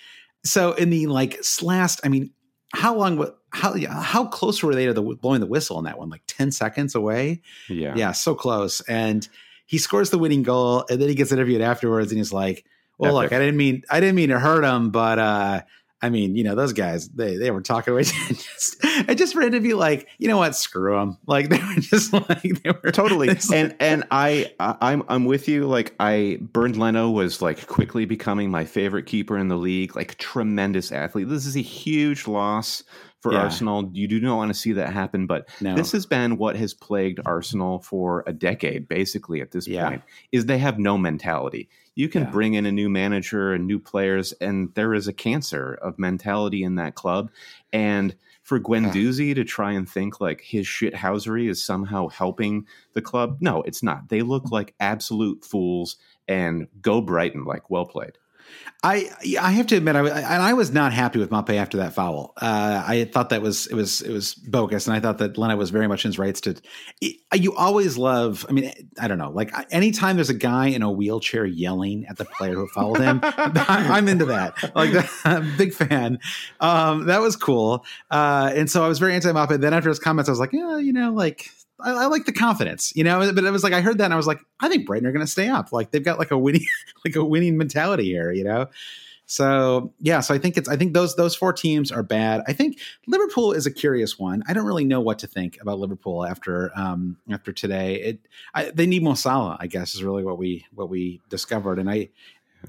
So 0.44 0.74
in 0.74 0.90
the 0.90 1.08
like 1.08 1.42
last, 1.60 2.00
I 2.04 2.08
mean, 2.08 2.30
how 2.72 2.94
long? 2.94 3.30
How 3.56 3.74
how 3.88 4.26
close 4.26 4.62
were 4.62 4.74
they 4.74 4.84
to 4.84 4.92
the 4.92 5.02
blowing 5.02 5.40
the 5.40 5.46
whistle 5.46 5.78
on 5.78 5.84
that 5.84 5.98
one? 5.98 6.10
Like 6.10 6.20
ten 6.26 6.52
seconds 6.52 6.94
away. 6.94 7.40
Yeah, 7.70 7.94
yeah, 7.96 8.12
so 8.12 8.34
close. 8.34 8.82
And 8.82 9.26
he 9.64 9.78
scores 9.78 10.10
the 10.10 10.18
winning 10.18 10.42
goal, 10.42 10.84
and 10.90 11.00
then 11.00 11.08
he 11.08 11.14
gets 11.14 11.32
interviewed 11.32 11.62
afterwards, 11.62 12.12
and 12.12 12.18
he's 12.18 12.34
like, 12.34 12.66
"Well, 12.98 13.18
Epic. 13.18 13.30
look, 13.30 13.40
I 13.40 13.42
didn't 13.42 13.56
mean 13.56 13.82
I 13.88 14.00
didn't 14.00 14.16
mean 14.16 14.28
to 14.28 14.38
hurt 14.38 14.62
him, 14.62 14.90
but 14.90 15.18
uh, 15.18 15.62
I 16.02 16.10
mean, 16.10 16.36
you 16.36 16.44
know, 16.44 16.54
those 16.54 16.74
guys, 16.74 17.08
they 17.08 17.36
they 17.36 17.50
were 17.50 17.62
talking 17.62 17.92
away. 17.92 18.02
just, 18.28 18.76
I 18.84 19.14
just 19.14 19.32
for 19.32 19.40
him 19.40 19.52
to 19.52 19.60
be 19.60 19.72
like, 19.72 20.06
you 20.18 20.28
know 20.28 20.36
what, 20.36 20.54
screw 20.54 20.94
them. 20.94 21.16
Like 21.26 21.48
they 21.50 21.58
were 21.58 21.80
just 21.80 22.12
like 22.12 22.42
they 22.42 22.70
were 22.70 22.92
totally. 22.92 23.30
And 23.52 23.74
and 23.80 24.04
I 24.10 24.52
I'm 24.60 25.02
I'm 25.08 25.24
with 25.24 25.48
you. 25.48 25.66
Like 25.66 25.94
I 25.98 26.38
Bernd 26.42 26.76
Leno 26.76 27.10
was 27.10 27.40
like 27.40 27.66
quickly 27.66 28.04
becoming 28.04 28.50
my 28.50 28.66
favorite 28.66 29.06
keeper 29.06 29.38
in 29.38 29.48
the 29.48 29.56
league. 29.56 29.96
Like 29.96 30.18
tremendous 30.18 30.92
athlete. 30.92 31.30
This 31.30 31.46
is 31.46 31.56
a 31.56 31.62
huge 31.62 32.26
loss 32.26 32.82
for 33.30 33.32
yeah. 33.32 33.42
Arsenal. 33.42 33.90
You 33.92 34.08
do 34.08 34.20
not 34.20 34.36
want 34.36 34.50
to 34.50 34.58
see 34.58 34.72
that 34.72 34.92
happen, 34.92 35.26
but 35.26 35.48
no. 35.60 35.74
this 35.74 35.92
has 35.92 36.06
been 36.06 36.36
what 36.36 36.56
has 36.56 36.74
plagued 36.74 37.20
Arsenal 37.24 37.80
for 37.80 38.24
a 38.26 38.32
decade, 38.32 38.88
basically. 38.88 39.40
At 39.40 39.50
this 39.50 39.66
yeah. 39.66 39.88
point, 39.88 40.02
is 40.32 40.46
they 40.46 40.58
have 40.58 40.78
no 40.78 40.96
mentality 40.96 41.68
you 41.96 42.10
can 42.10 42.24
yeah. 42.24 42.30
bring 42.30 42.54
in 42.54 42.66
a 42.66 42.72
new 42.72 42.90
manager 42.90 43.52
and 43.54 43.66
new 43.66 43.80
players, 43.80 44.32
and 44.32 44.72
there 44.74 44.94
is 44.94 45.08
a 45.08 45.14
cancer 45.14 45.78
of 45.82 45.98
mentality 45.98 46.62
in 46.62 46.74
that 46.76 46.94
club. 46.94 47.30
And 47.72 48.14
for 48.42 48.60
Guendouzi 48.60 49.28
yeah. 49.28 49.34
to 49.34 49.44
try 49.44 49.72
and 49.72 49.88
think 49.88 50.20
like 50.20 50.42
his 50.42 50.66
shithousery 50.66 51.50
is 51.50 51.64
somehow 51.64 52.08
helping 52.08 52.66
the 52.92 53.00
club, 53.00 53.38
no, 53.40 53.62
it's 53.62 53.82
not. 53.82 54.10
They 54.10 54.20
look 54.20 54.44
mm. 54.44 54.52
like 54.52 54.74
absolute 54.78 55.44
fools. 55.44 55.96
And 56.28 56.66
go 56.82 57.00
Brighton, 57.00 57.44
like 57.44 57.70
well 57.70 57.86
played. 57.86 58.18
I 58.82 59.10
I 59.40 59.52
have 59.52 59.66
to 59.68 59.76
admit, 59.76 59.96
I, 59.96 60.00
and 60.00 60.42
I 60.42 60.52
was 60.52 60.70
not 60.70 60.92
happy 60.92 61.18
with 61.18 61.30
Maupay 61.30 61.56
after 61.56 61.78
that 61.78 61.94
foul. 61.94 62.34
Uh, 62.40 62.84
I 62.86 63.04
thought 63.04 63.30
that 63.30 63.42
was 63.42 63.66
it 63.66 63.74
was 63.74 64.02
it 64.02 64.12
was 64.12 64.34
bogus, 64.34 64.86
and 64.86 64.94
I 64.94 65.00
thought 65.00 65.18
that 65.18 65.38
Leno 65.38 65.56
was 65.56 65.70
very 65.70 65.88
much 65.88 66.04
in 66.04 66.10
his 66.10 66.18
rights 66.18 66.40
to. 66.42 66.54
You 67.34 67.54
always 67.56 67.96
love. 67.96 68.46
I 68.48 68.52
mean, 68.52 68.72
I 69.00 69.08
don't 69.08 69.18
know. 69.18 69.30
Like 69.30 69.52
anytime 69.70 70.16
there's 70.16 70.30
a 70.30 70.34
guy 70.34 70.68
in 70.68 70.82
a 70.82 70.90
wheelchair 70.90 71.44
yelling 71.44 72.06
at 72.06 72.16
the 72.16 72.26
player 72.26 72.54
who 72.54 72.68
fouled 72.68 73.00
him, 73.00 73.20
I'm 73.22 74.08
into 74.08 74.26
that. 74.26 74.54
Like, 74.76 74.94
I'm 75.24 75.54
a 75.54 75.56
big 75.56 75.72
fan. 75.72 76.18
Um, 76.60 77.06
that 77.06 77.20
was 77.20 77.34
cool, 77.34 77.84
uh, 78.10 78.52
and 78.54 78.70
so 78.70 78.84
I 78.84 78.88
was 78.88 78.98
very 78.98 79.14
anti 79.14 79.32
Maupay. 79.32 79.58
Then 79.60 79.74
after 79.74 79.88
his 79.88 79.98
comments, 79.98 80.28
I 80.28 80.32
was 80.32 80.40
like, 80.40 80.52
yeah, 80.52 80.76
you 80.78 80.92
know, 80.92 81.12
like 81.12 81.50
I, 81.80 81.92
I, 81.92 82.06
like 82.06 82.24
the 82.24 82.32
confidence, 82.32 82.94
you 82.96 83.04
know. 83.04 83.32
But 83.32 83.44
it 83.44 83.50
was 83.50 83.62
like 83.62 83.72
I 83.72 83.80
heard 83.80 83.98
that 83.98 84.06
and 84.06 84.14
I 84.14 84.16
was 84.16 84.26
like, 84.26 84.40
I 84.60 84.68
think 84.68 84.86
Brighton 84.86 85.06
are 85.06 85.12
going 85.12 85.24
to 85.24 85.30
stay 85.30 85.48
up. 85.48 85.72
Like 85.72 85.90
they've 85.90 86.04
got 86.04 86.18
like 86.18 86.30
a 86.30 86.38
winning, 86.38 86.64
like 87.04 87.16
a 87.16 87.24
winning 87.24 87.56
mentality 87.56 88.04
here, 88.04 88.32
you 88.32 88.44
know. 88.44 88.68
So 89.26 89.92
yeah, 89.98 90.20
so 90.20 90.34
I 90.34 90.38
think 90.38 90.56
it's 90.56 90.68
I 90.68 90.76
think 90.76 90.94
those 90.94 91.16
those 91.16 91.34
four 91.34 91.52
teams 91.52 91.90
are 91.90 92.04
bad. 92.04 92.42
I 92.46 92.52
think 92.52 92.78
Liverpool 93.08 93.52
is 93.52 93.66
a 93.66 93.72
curious 93.72 94.18
one. 94.18 94.44
I 94.46 94.52
don't 94.52 94.66
really 94.66 94.84
know 94.84 95.00
what 95.00 95.18
to 95.20 95.26
think 95.26 95.58
about 95.60 95.80
Liverpool 95.80 96.24
after 96.24 96.70
um 96.76 97.16
after 97.30 97.52
today. 97.52 97.96
It 97.96 98.20
I, 98.54 98.70
they 98.70 98.86
need 98.86 99.02
Mo 99.02 99.14
Salah, 99.14 99.56
I 99.58 99.66
guess, 99.66 99.94
is 99.94 100.04
really 100.04 100.22
what 100.22 100.38
we 100.38 100.64
what 100.72 100.88
we 100.88 101.20
discovered. 101.28 101.80
And 101.80 101.90
I 101.90 102.10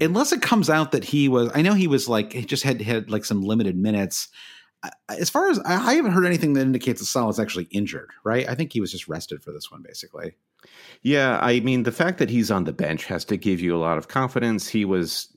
unless 0.00 0.32
it 0.32 0.42
comes 0.42 0.68
out 0.68 0.90
that 0.92 1.04
he 1.04 1.28
was, 1.28 1.50
I 1.54 1.62
know 1.62 1.74
he 1.74 1.86
was 1.86 2.08
like 2.08 2.32
he 2.32 2.44
just 2.44 2.64
had 2.64 2.82
had 2.82 3.08
like 3.08 3.24
some 3.24 3.42
limited 3.42 3.76
minutes 3.76 4.28
as 5.08 5.30
far 5.30 5.50
as 5.50 5.58
I 5.60 5.94
haven't 5.94 6.12
heard 6.12 6.26
anything 6.26 6.52
that 6.52 6.62
indicates 6.62 7.00
that 7.00 7.06
Salah's 7.06 7.40
actually 7.40 7.64
injured, 7.70 8.10
right? 8.24 8.48
I 8.48 8.54
think 8.54 8.72
he 8.72 8.80
was 8.80 8.92
just 8.92 9.08
rested 9.08 9.42
for 9.42 9.52
this 9.52 9.70
one, 9.70 9.82
basically. 9.82 10.36
Yeah, 11.02 11.38
I 11.40 11.60
mean, 11.60 11.84
the 11.84 11.92
fact 11.92 12.18
that 12.18 12.30
he's 12.30 12.50
on 12.50 12.64
the 12.64 12.72
bench 12.72 13.06
has 13.06 13.24
to 13.26 13.36
give 13.36 13.60
you 13.60 13.76
a 13.76 13.78
lot 13.78 13.98
of 13.98 14.08
confidence. 14.08 14.68
He 14.68 14.84
was, 14.84 15.32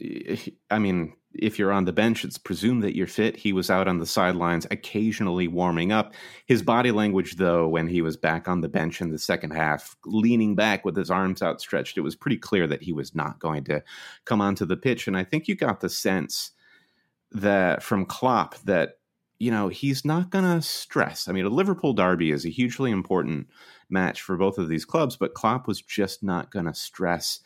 I 0.69 0.80
mean, 0.80 1.13
if 1.34 1.58
you're 1.58 1.71
on 1.71 1.86
the 1.86 1.93
bench, 1.93 2.25
it's 2.25 2.38
presumed 2.38 2.84
that 2.84 2.95
you're 2.95 3.08
fit. 3.08 3.38
He 3.38 3.54
was 3.54 3.69
out 3.69 3.88
on 3.88 3.99
the 3.99 4.06
sidelines, 4.06 4.67
occasionally 4.69 5.47
warming 5.47 5.91
up. 5.91 6.13
His 6.45 6.62
body 6.62 6.91
language, 6.91 7.38
though, 7.38 7.67
when 7.67 7.88
he 7.88 8.01
was 8.01 8.17
back 8.17 8.47
on 8.47 8.62
the 8.62 8.67
bench 8.67 8.99
in 8.99 9.12
the 9.12 9.17
second 9.17 9.51
half, 9.51 9.95
leaning 10.06 10.56
back 10.56 10.84
with 10.84 10.97
his 10.97 11.10
arms 11.10 11.41
outstretched, 11.41 11.97
it 11.97 12.01
was 12.01 12.15
pretty 12.15 12.38
clear 12.38 12.67
that 12.67 12.84
he 12.84 12.91
was 12.91 13.15
not 13.15 13.39
going 13.39 13.63
to 13.65 13.84
come 14.25 14.41
onto 14.41 14.65
the 14.65 14.77
pitch. 14.77 15.08
And 15.08 15.15
I 15.15 15.23
think 15.23 15.47
you 15.47 15.56
got 15.56 15.80
the 15.80 15.89
sense 15.89 16.51
that 17.32 17.82
from 17.82 18.06
Klopp 18.06 18.56
that 18.65 18.97
you 19.41 19.49
know, 19.49 19.69
he's 19.69 20.06
not 20.06 20.30
going 20.30 20.45
to 20.45 20.62
stress. 20.62 21.27
I 21.27 21.32
mean, 21.32 21.45
a 21.45 21.49
Liverpool 21.49 21.93
derby 21.93 22.30
is 22.30 22.45
a 22.45 22.49
hugely 22.49 22.91
important 22.91 23.47
match 23.89 24.21
for 24.21 24.38
both 24.38 24.60
of 24.60 24.69
these 24.69 24.86
clubs, 24.86 25.15
but 25.15 25.34
Klopp 25.34 25.67
was 25.67 25.82
just 25.82 26.21
not 26.21 26.51
going 26.51 26.65
to 26.65 26.75
stress 26.75 27.39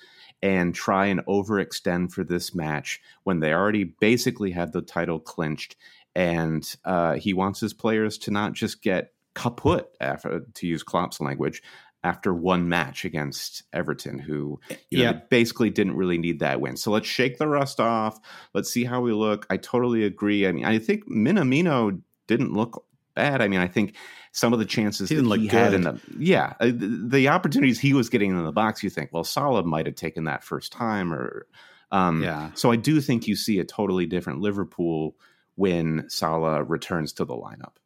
and 0.44 0.76
try 0.76 1.06
and 1.06 1.26
overextend 1.26 2.12
for 2.12 2.26
this 2.26 2.54
match 2.54 3.00
when 3.24 3.40
they 3.40 3.54
already 3.54 3.86
basically 3.86 4.52
had 4.52 4.74
the 4.74 4.82
title 4.82 5.22
clinched. 5.22 5.78
And 6.14 6.70
uh, 6.84 7.14
he 7.14 7.34
wants 7.34 7.62
his 7.62 7.74
players 7.74 8.18
to 8.20 8.32
not 8.32 8.52
just 8.52 8.82
get 8.82 9.14
kaput, 9.34 9.90
after, 10.02 10.42
to 10.54 10.68
use 10.68 10.84
Klopp's 10.84 11.22
language, 11.22 11.64
after 12.06 12.34
one 12.34 12.70
match 12.70 13.04
against 13.04 13.64
Everton, 13.74 14.20
who 14.20 14.60
you 14.92 15.00
know, 15.00 15.04
Yeah. 15.06 15.12
basically 15.30 15.72
didn't 15.72 15.96
really 15.96 16.20
need 16.20 16.40
that 16.40 16.62
win. 16.62 16.78
So 16.78 16.92
let's 16.92 17.08
shake 17.08 17.40
the 17.40 17.48
rust 17.48 17.80
off. 17.80 18.20
Let's 18.54 18.70
see 18.72 18.84
how 18.84 19.02
we 19.02 19.12
look. 19.12 19.48
I 19.50 19.58
totally 19.58 20.04
agree. 20.06 20.48
I 20.48 20.52
mean, 20.52 20.66
I 20.66 20.78
think 20.78 21.10
Minamino 21.10 22.00
didn't 22.28 22.54
look 22.54 22.86
bad. 23.16 23.42
I 23.42 23.48
mean, 23.48 23.60
I 23.60 23.68
think 23.68 23.96
some 24.32 24.54
of 24.54 24.60
the 24.60 24.66
chances 24.66 25.10
He 25.10 25.16
didn't 25.16 25.30
that 25.30 25.36
look 25.36 25.40
he 25.40 25.48
had 25.48 25.74
in 25.74 25.82
good. 25.84 25.96
the 25.96 26.24
yeah 26.26 26.54
uh, 26.60 26.66
the, 26.68 27.06
the 27.10 27.28
opportunities 27.30 27.80
he 27.80 27.94
was 27.94 28.10
getting 28.10 28.30
in 28.32 28.44
the 28.44 28.52
box, 28.52 28.84
you 28.84 28.90
think, 28.92 29.10
well, 29.12 29.24
Salah 29.24 29.64
might 29.64 29.86
have 29.88 29.96
taken 29.96 30.26
that 30.26 30.44
first 30.44 30.72
time, 30.72 31.12
or 31.14 31.48
um, 31.92 32.22
Yeah. 32.22 32.52
So 32.54 32.70
I 32.72 32.76
do 32.76 33.02
think 33.02 33.28
you 33.28 33.36
see 33.36 33.58
a 33.60 33.64
totally 33.64 34.06
different 34.06 34.42
Liverpool 34.42 35.16
when 35.56 36.06
Salah 36.10 36.64
returns 36.64 37.14
to 37.14 37.26
the 37.26 37.34
lineup. 37.34 37.78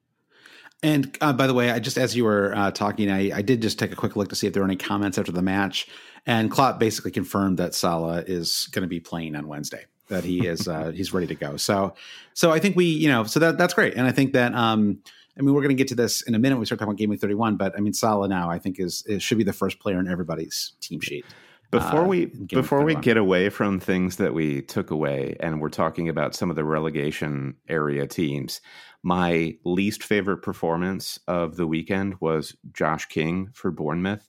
And 0.82 1.16
uh, 1.20 1.34
by 1.34 1.48
the 1.48 1.54
way, 1.54 1.72
I 1.72 1.80
just 1.80 1.98
as 1.98 2.16
you 2.16 2.24
were 2.24 2.54
uh, 2.56 2.72
talking, 2.72 3.12
I, 3.12 3.38
I 3.38 3.42
did 3.42 3.62
just 3.62 3.80
take 3.80 3.92
a 3.92 3.96
quick 3.96 4.16
look 4.16 4.30
to 4.30 4.36
see 4.36 4.48
if 4.48 4.54
there 4.54 4.62
were 4.62 4.68
any 4.68 4.78
comments 4.78 5.18
after 5.18 5.32
the 5.32 5.42
match, 5.42 5.88
and 6.26 6.50
Klopp 6.50 6.80
basically 6.80 7.12
confirmed 7.12 7.58
that 7.58 7.76
Salah 7.76 8.24
is 8.26 8.70
going 8.72 8.84
to 8.84 8.88
be 8.88 9.00
playing 9.00 9.36
on 9.36 9.48
Wednesday. 9.48 9.86
That 10.08 10.24
he 10.24 10.48
is 10.48 10.68
uh, 10.68 10.92
he's 10.96 11.14
ready 11.14 11.28
to 11.28 11.36
go. 11.36 11.58
So 11.58 11.96
so 12.34 12.52
I 12.52 12.60
think 12.60 12.78
we 12.78 12.86
you 12.86 13.10
know 13.10 13.26
so 13.26 13.42
that 13.42 13.58
that's 13.58 13.74
great, 13.74 13.96
and 13.96 14.08
I 14.08 14.12
think 14.12 14.34
that 14.34 14.56
um 14.56 15.00
I 15.38 15.42
mean 15.42 15.54
we're 15.54 15.62
going 15.62 15.76
to 15.76 15.82
get 15.82 15.90
to 15.90 15.96
this 15.96 16.22
in 16.22 16.34
a 16.34 16.40
minute. 16.40 16.58
We 16.58 16.66
start 16.66 16.80
talking 16.80 16.92
about 16.92 16.98
game 16.98 17.10
week 17.10 17.20
thirty 17.20 17.36
one, 17.36 17.58
but 17.58 17.76
I 17.78 17.82
mean 17.82 17.94
Salah 17.94 18.30
now 18.30 18.50
I 18.50 18.58
think 18.58 18.80
is, 18.80 19.04
is 19.06 19.22
should 19.22 19.38
be 19.38 19.44
the 19.44 19.54
first 19.54 19.80
player 19.80 20.00
in 20.00 20.08
everybody's 20.08 20.74
team 20.80 21.02
sheet. 21.02 21.26
Before 21.72 22.02
uh, 22.02 22.08
we 22.08 22.24
in 22.24 22.30
game 22.30 22.40
week 22.40 22.50
before 22.50 22.84
we 22.84 22.96
get 22.96 23.18
away 23.18 23.50
from 23.50 23.80
things 23.80 24.16
that 24.16 24.34
we 24.34 24.62
took 24.62 24.92
away, 24.92 25.36
and 25.40 25.62
we're 25.62 25.70
talking 25.70 26.10
about 26.10 26.34
some 26.36 26.50
of 26.50 26.56
the 26.56 26.64
relegation 26.64 27.58
area 27.68 28.08
teams, 28.08 28.62
my 29.04 29.56
least 29.64 30.04
favorite 30.04 30.40
performance 30.40 31.20
of 31.28 31.56
the 31.56 31.68
weekend 31.68 32.16
was 32.20 32.56
Josh 32.74 33.06
King 33.06 33.50
for 33.54 33.72
Bournemouth. 33.72 34.28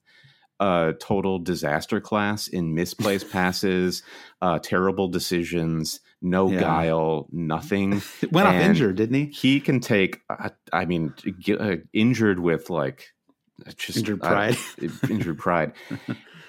A 0.60 0.94
total 1.00 1.38
disaster 1.38 2.00
class 2.00 2.46
in 2.46 2.74
misplaced 2.74 3.30
passes, 3.32 4.02
uh, 4.42 4.58
terrible 4.58 5.08
decisions, 5.08 6.00
no 6.20 6.50
Yeah. 6.50 6.60
guile, 6.60 7.28
nothing. 7.32 8.02
Went 8.30 8.46
off 8.46 8.54
injured, 8.54 8.96
didn't 8.96 9.14
he? 9.14 9.24
He 9.26 9.60
can 9.60 9.80
take. 9.80 10.20
Uh, 10.28 10.50
I 10.72 10.84
mean, 10.84 11.14
get, 11.40 11.60
uh, 11.60 11.76
injured 11.94 12.40
with 12.40 12.68
like 12.68 13.06
just 13.76 13.98
Injured 13.98 14.22
uh, 14.22 14.28
pride. 14.28 14.56
injured 15.08 15.38
pride. 15.38 15.72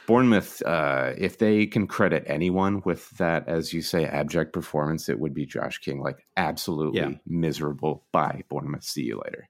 Bournemouth, 0.08 0.62
uh, 0.66 1.14
if 1.18 1.38
they 1.38 1.66
can 1.66 1.88
credit 1.88 2.24
anyone 2.28 2.82
with 2.86 3.10
that, 3.12 3.48
as 3.48 3.74
you 3.74 3.82
say, 3.82 4.06
abject 4.06 4.54
performance, 4.54 5.10
it 5.10 5.20
would 5.20 5.34
be 5.34 5.46
Josh 5.46 5.78
King. 5.80 6.02
Like 6.02 6.26
absolutely 6.38 7.00
Yeah. 7.00 7.12
miserable. 7.26 8.06
Bye, 8.12 8.44
Bournemouth. 8.50 8.84
See 8.84 9.04
you 9.04 9.22
later. 9.24 9.48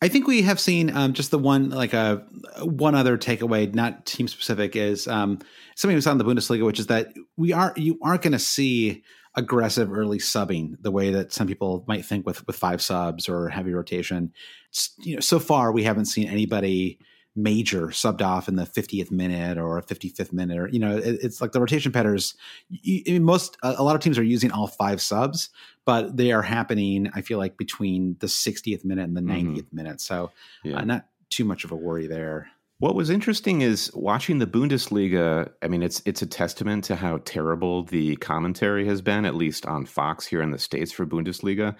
I 0.00 0.08
think 0.08 0.26
we 0.26 0.42
have 0.42 0.58
seen 0.58 0.94
um, 0.96 1.12
just 1.12 1.30
the 1.30 1.38
one 1.38 1.70
like 1.70 1.92
a 1.92 2.26
one 2.62 2.96
other 2.96 3.16
takeaway, 3.16 3.72
not 3.72 4.04
team 4.04 4.26
specific, 4.26 4.74
is 4.74 5.06
um, 5.06 5.38
something 5.76 5.94
we 5.94 6.00
saw 6.00 6.10
in 6.10 6.18
the 6.18 6.24
Bundesliga, 6.24 6.66
which 6.66 6.80
is 6.80 6.88
that 6.88 7.12
we 7.36 7.52
are 7.52 7.72
you 7.76 8.00
aren't 8.02 8.22
going 8.22 8.32
to 8.32 8.38
see 8.40 9.04
aggressive 9.36 9.92
early 9.92 10.18
subbing 10.18 10.74
the 10.82 10.90
way 10.90 11.10
that 11.10 11.32
some 11.32 11.46
people 11.46 11.84
might 11.86 12.04
think 12.04 12.26
with 12.26 12.44
with 12.48 12.56
five 12.56 12.82
subs 12.82 13.28
or 13.28 13.48
heavy 13.48 13.72
rotation. 13.72 14.32
It's, 14.70 14.92
you 14.98 15.14
know, 15.14 15.20
so 15.20 15.38
far 15.38 15.70
we 15.70 15.84
haven't 15.84 16.06
seen 16.06 16.26
anybody 16.26 16.98
major 17.34 17.86
subbed 17.88 18.20
off 18.20 18.46
in 18.46 18.56
the 18.56 18.64
50th 18.64 19.10
minute 19.10 19.56
or 19.56 19.80
55th 19.82 20.32
minute 20.34 20.58
or 20.58 20.68
you 20.68 20.78
know 20.78 20.96
it, 20.96 21.18
it's 21.22 21.40
like 21.40 21.52
the 21.52 21.60
rotation 21.60 21.90
patterns 21.90 22.34
you, 22.68 23.02
I 23.08 23.10
mean, 23.12 23.24
most 23.24 23.56
a, 23.62 23.74
a 23.78 23.82
lot 23.82 23.94
of 23.96 24.02
teams 24.02 24.18
are 24.18 24.22
using 24.22 24.50
all 24.52 24.66
five 24.66 25.00
subs 25.00 25.48
but 25.86 26.14
they 26.16 26.30
are 26.32 26.42
happening 26.42 27.10
i 27.14 27.22
feel 27.22 27.38
like 27.38 27.56
between 27.56 28.16
the 28.20 28.26
60th 28.26 28.84
minute 28.84 29.04
and 29.04 29.16
the 29.16 29.22
Mhm. 29.22 29.56
90th 29.56 29.72
minute 29.72 30.00
so 30.02 30.30
Yeah. 30.62 30.76
uh, 30.78 30.84
not 30.84 31.06
too 31.30 31.44
much 31.46 31.64
of 31.64 31.72
a 31.72 31.76
worry 31.76 32.06
there 32.06 32.48
What 32.80 32.94
was 32.96 33.08
interesting 33.08 33.62
is 33.62 33.90
watching 33.94 34.38
the 34.38 34.46
Bundesliga. 34.46 35.48
I 35.62 35.68
mean, 35.68 35.82
it's 35.84 36.02
it's 36.04 36.20
a 36.20 36.26
testament 36.26 36.82
to 36.84 36.96
how 36.96 37.18
terrible 37.24 37.84
the 37.84 38.16
commentary 38.16 38.84
has 38.86 39.00
been, 39.00 39.24
at 39.24 39.36
least 39.36 39.64
on 39.66 39.86
Fox 39.86 40.26
here 40.26 40.42
in 40.42 40.50
the 40.50 40.58
states 40.58 40.90
for 40.92 41.06
Bundesliga. 41.06 41.76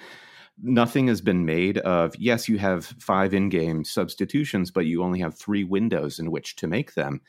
Nothing 0.61 1.09
has 1.09 1.21
been 1.21 1.45
made 1.45 1.79
of. 1.79 2.15
Yes, 2.19 2.49
you 2.49 2.59
have 2.59 2.85
five 2.85 3.35
in-game 3.35 3.85
substitutions, 3.85 4.71
but 4.71 4.87
you 4.87 5.03
only 5.03 5.21
have 5.21 5.37
three 5.37 5.65
windows 5.65 6.19
in 6.19 6.31
which 6.31 6.57
to 6.57 6.67
make 6.67 6.95
them. 6.95 7.21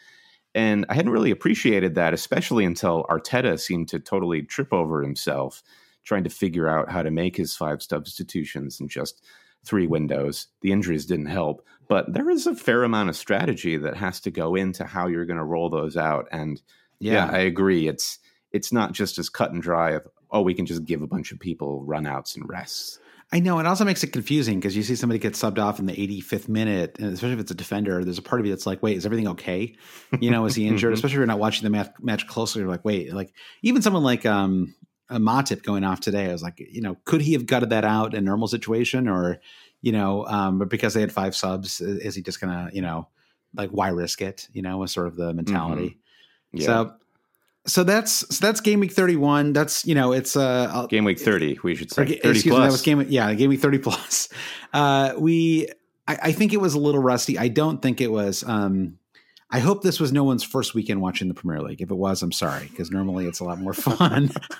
And 0.55 0.85
I 0.89 0.93
hadn't 0.93 1.11
really 1.11 1.31
appreciated 1.31 1.95
that, 1.95 2.13
especially 2.13 2.65
until 2.65 3.05
Arteta 3.09 3.59
seemed 3.59 3.89
to 3.89 3.99
totally 3.99 4.43
trip 4.43 4.71
over 4.71 5.01
himself 5.01 5.63
trying 6.03 6.23
to 6.23 6.29
figure 6.29 6.67
out 6.67 6.91
how 6.91 7.01
to 7.01 7.11
make 7.11 7.37
his 7.37 7.55
five 7.55 7.81
substitutions 7.81 8.79
in 8.79 8.87
just 8.87 9.23
three 9.65 9.87
windows. 9.87 10.47
The 10.61 10.71
injuries 10.71 11.05
didn't 11.05 11.27
help, 11.27 11.65
but 11.87 12.13
there 12.13 12.29
is 12.29 12.45
a 12.45 12.55
fair 12.55 12.83
amount 12.83 13.09
of 13.09 13.15
strategy 13.15 13.77
that 13.77 13.95
has 13.95 14.19
to 14.21 14.31
go 14.31 14.55
into 14.55 14.83
how 14.83 15.07
you're 15.07 15.25
going 15.25 15.37
to 15.37 15.43
roll 15.43 15.69
those 15.69 15.95
out. 15.95 16.27
And 16.31 16.61
yeah. 16.99 17.29
I 17.31 17.39
agree. 17.39 17.87
It's 17.87 18.19
it's 18.51 18.71
not 18.71 18.91
just 18.91 19.17
as 19.17 19.29
cut 19.29 19.51
and 19.51 19.61
dry 19.61 19.91
of 19.91 20.07
oh, 20.29 20.41
we 20.41 20.53
can 20.53 20.65
just 20.65 20.83
give 20.83 21.01
a 21.01 21.07
bunch 21.07 21.31
of 21.31 21.39
people 21.39 21.85
runouts 21.87 22.35
and 22.35 22.47
rests. 22.49 22.99
I 23.33 23.39
know 23.39 23.57
it 23.57 23.65
also 23.65 23.83
makes 23.83 24.03
it 24.03 24.13
confusing 24.13 24.59
because 24.59 24.77
you 24.77 24.83
see 24.83 24.95
somebody 24.95 25.17
get 25.17 25.33
subbed 25.33 25.57
off 25.57 25.79
in 25.79 25.87
the 25.87 25.93
85th 25.93 26.47
minute, 26.47 26.97
and 26.99 27.11
especially 27.11 27.33
if 27.33 27.39
it's 27.39 27.49
a 27.49 27.55
defender, 27.55 28.05
there's 28.05 28.19
a 28.19 28.21
part 28.21 28.39
of 28.39 28.45
you 28.45 28.51
that's 28.51 28.67
like, 28.67 28.83
wait, 28.83 28.95
is 28.95 29.07
everything 29.07 29.27
okay? 29.29 29.75
You 30.19 30.29
know, 30.29 30.45
is 30.45 30.53
he 30.53 30.67
injured? 30.67 30.93
especially 30.93 31.15
if 31.15 31.17
you're 31.17 31.25
not 31.25 31.39
watching 31.39 31.63
the 31.63 31.71
match, 31.71 31.91
match 31.99 32.27
closely, 32.27 32.61
you're 32.61 32.69
like, 32.69 32.85
wait, 32.85 33.11
like 33.11 33.33
even 33.63 33.81
someone 33.81 34.03
like 34.03 34.23
um, 34.27 34.75
a 35.09 35.17
Matip 35.17 35.63
going 35.63 35.83
off 35.83 35.99
today, 35.99 36.29
I 36.29 36.31
was 36.31 36.43
like, 36.43 36.59
you 36.59 36.81
know, 36.81 36.95
could 37.05 37.21
he 37.21 37.33
have 37.33 37.47
gutted 37.47 37.71
that 37.71 37.83
out 37.83 38.13
in 38.13 38.19
a 38.19 38.21
normal 38.21 38.47
situation, 38.47 39.07
or 39.07 39.41
you 39.81 39.93
know, 39.93 40.27
um, 40.27 40.59
but 40.59 40.69
because 40.69 40.93
they 40.93 41.01
had 41.01 41.11
five 41.11 41.35
subs, 41.35 41.81
is, 41.81 42.05
is 42.05 42.15
he 42.15 42.21
just 42.21 42.39
gonna, 42.39 42.69
you 42.71 42.83
know, 42.83 43.07
like 43.55 43.71
why 43.71 43.87
risk 43.87 44.21
it? 44.21 44.47
You 44.53 44.61
know, 44.61 44.77
was 44.77 44.91
sort 44.91 45.07
of 45.07 45.15
the 45.15 45.33
mentality. 45.33 45.97
Yeah. 46.51 46.65
So, 46.67 46.93
so 47.65 47.83
that's 47.83 48.35
so 48.35 48.45
that's 48.45 48.59
game 48.61 48.79
week 48.79 48.91
31. 48.91 49.53
That's 49.53 49.85
you 49.85 49.95
know, 49.95 50.11
it's 50.11 50.35
uh, 50.35 50.85
Game 50.89 51.05
week 51.05 51.19
30, 51.19 51.59
we 51.63 51.75
should 51.75 51.91
say. 51.91 52.05
ga- 52.05 52.19
30 52.19 52.29
excuse 52.29 52.51
plus. 52.51 52.59
me, 52.59 52.65
that 52.65 52.71
was 52.71 52.81
game. 52.81 53.05
Yeah, 53.09 53.33
game 53.33 53.49
week 53.49 53.61
thirty 53.61 53.79
plus. 53.79 54.29
Uh, 54.73 55.13
we, 55.19 55.67
I, 56.07 56.17
I 56.23 56.31
think 56.31 56.51
it 56.51 56.57
was 56.57 56.73
a 56.73 56.79
little 56.79 56.99
rusty. 56.99 57.37
I 57.37 57.47
don't 57.47 57.79
think 57.79 58.01
it 58.01 58.11
was. 58.11 58.43
Um, 58.43 58.97
I 59.53 59.59
hope 59.59 59.83
this 59.83 59.99
was 59.99 60.11
no 60.11 60.23
one's 60.23 60.43
first 60.43 60.73
weekend 60.73 60.99
watching 60.99 61.27
the 61.27 61.35
Premier 61.35 61.61
League. 61.61 61.79
If 61.79 61.91
it 61.91 61.95
was, 61.95 62.23
I'm 62.23 62.31
sorry 62.31 62.67
because 62.69 62.89
normally 62.89 63.27
it's 63.27 63.39
a 63.39 63.43
lot 63.43 63.59
more 63.59 63.73
fun. 63.75 64.31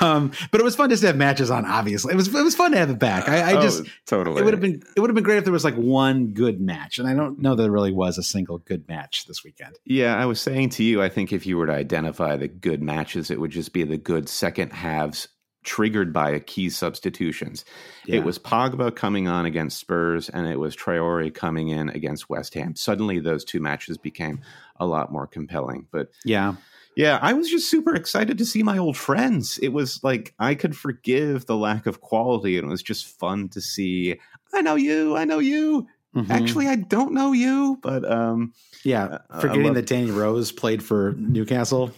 um, 0.00 0.30
but 0.50 0.60
it 0.60 0.64
was 0.64 0.76
fun 0.76 0.90
just 0.90 1.00
to 1.02 1.08
have 1.08 1.16
matches 1.16 1.50
on. 1.50 1.64
Obviously, 1.64 2.12
it 2.12 2.16
was 2.16 2.28
it 2.28 2.42
was 2.42 2.54
fun 2.54 2.72
to 2.72 2.78
have 2.78 2.90
it 2.90 2.98
back. 2.98 3.28
I, 3.28 3.52
I 3.52 3.56
Oh, 3.58 3.62
just 3.62 3.82
totally. 4.06 4.40
it 4.40 4.44
would 4.44 4.54
have 4.54 4.60
been 4.60 4.82
it 4.96 5.00
would 5.00 5.10
have 5.10 5.14
been 5.14 5.24
great 5.24 5.38
if 5.38 5.44
there 5.44 5.52
was 5.52 5.64
like 5.64 5.74
one 5.74 6.28
good 6.28 6.60
match, 6.60 6.98
and 6.98 7.08
I 7.08 7.14
don't 7.14 7.40
know 7.40 7.54
that 7.54 7.62
there 7.62 7.72
really 7.72 7.92
was 7.92 8.16
a 8.18 8.22
single 8.22 8.58
good 8.58 8.86
match 8.88 9.26
this 9.26 9.42
weekend. 9.44 9.76
Yeah, 9.84 10.16
I 10.16 10.26
was 10.26 10.40
saying 10.40 10.70
to 10.70 10.84
you, 10.84 11.02
I 11.02 11.08
think 11.08 11.32
if 11.32 11.44
you 11.44 11.56
were 11.58 11.66
to 11.66 11.72
identify 11.72 12.36
the 12.36 12.48
good 12.48 12.82
matches, 12.82 13.30
it 13.30 13.40
would 13.40 13.50
just 13.50 13.72
be 13.72 13.82
the 13.84 13.98
good 13.98 14.28
second 14.28 14.72
halves 14.72 15.28
triggered 15.62 16.12
by 16.12 16.30
a 16.30 16.40
key 16.40 16.68
substitutions. 16.70 17.64
Yeah. 18.06 18.16
It 18.16 18.24
was 18.24 18.38
Pogba 18.38 18.94
coming 18.94 19.28
on 19.28 19.46
against 19.46 19.78
Spurs 19.78 20.28
and 20.28 20.46
it 20.46 20.58
was 20.58 20.76
Traore 20.76 21.32
coming 21.32 21.68
in 21.68 21.88
against 21.90 22.28
West 22.28 22.54
Ham. 22.54 22.74
Suddenly 22.76 23.20
those 23.20 23.44
two 23.44 23.60
matches 23.60 23.96
became 23.98 24.40
a 24.76 24.86
lot 24.86 25.12
more 25.12 25.26
compelling. 25.26 25.86
But 25.90 26.10
Yeah, 26.24 26.54
yeah, 26.96 27.18
I 27.22 27.32
was 27.32 27.48
just 27.48 27.70
super 27.70 27.94
excited 27.94 28.38
to 28.38 28.44
see 28.44 28.62
my 28.62 28.76
old 28.78 28.96
friends. 28.96 29.58
It 29.58 29.68
was 29.68 30.02
like 30.02 30.34
I 30.38 30.54
could 30.54 30.76
forgive 30.76 31.46
the 31.46 31.56
lack 31.56 31.86
of 31.86 32.00
quality 32.00 32.58
and 32.58 32.66
it 32.66 32.70
was 32.70 32.82
just 32.82 33.06
fun 33.06 33.48
to 33.50 33.60
see. 33.60 34.18
I 34.52 34.60
know 34.62 34.74
you, 34.74 35.16
I 35.16 35.24
know 35.24 35.38
you. 35.38 35.86
Mhm. 36.14 36.28
Actually, 36.28 36.68
I 36.68 36.74
don't 36.76 37.14
know 37.14 37.32
you, 37.32 37.78
but 37.80 38.04
um 38.10 38.52
yeah. 38.84 39.18
Forgetting 39.40 39.62
love- 39.64 39.74
that 39.76 39.86
Danny 39.86 40.10
Rose 40.10 40.52
played 40.52 40.82
for 40.82 41.14
Newcastle, 41.16 41.90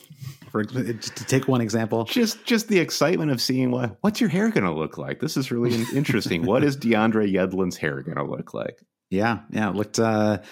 for 0.54 0.62
just 0.62 1.16
to 1.16 1.24
take 1.24 1.48
one 1.48 1.60
example. 1.60 2.04
just 2.04 2.44
just 2.44 2.68
the 2.68 2.78
excitement 2.78 3.32
of 3.32 3.40
seeing 3.40 3.72
what 3.72 3.96
what's 4.02 4.20
your 4.20 4.30
hair 4.30 4.50
going 4.50 4.62
to 4.62 4.72
look 4.72 4.96
like. 4.96 5.18
This 5.18 5.36
is 5.36 5.50
really 5.50 5.74
interesting. 5.92 6.46
what 6.46 6.62
is 6.62 6.76
DeAndre 6.76 7.28
Yedlin's 7.32 7.76
hair 7.76 8.02
going 8.02 8.18
to 8.18 8.24
look 8.24 8.54
like? 8.54 8.80
Yeah, 9.10 9.40
yeah, 9.50 9.70
it 9.70 9.74
looked 9.74 9.98
uh, 9.98 10.42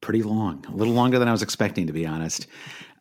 pretty 0.00 0.24
long, 0.24 0.66
a 0.68 0.74
little 0.74 0.94
longer 0.94 1.20
than 1.20 1.28
I 1.28 1.30
was 1.30 1.42
expecting, 1.42 1.86
to 1.86 1.92
be 1.92 2.06
honest. 2.06 2.48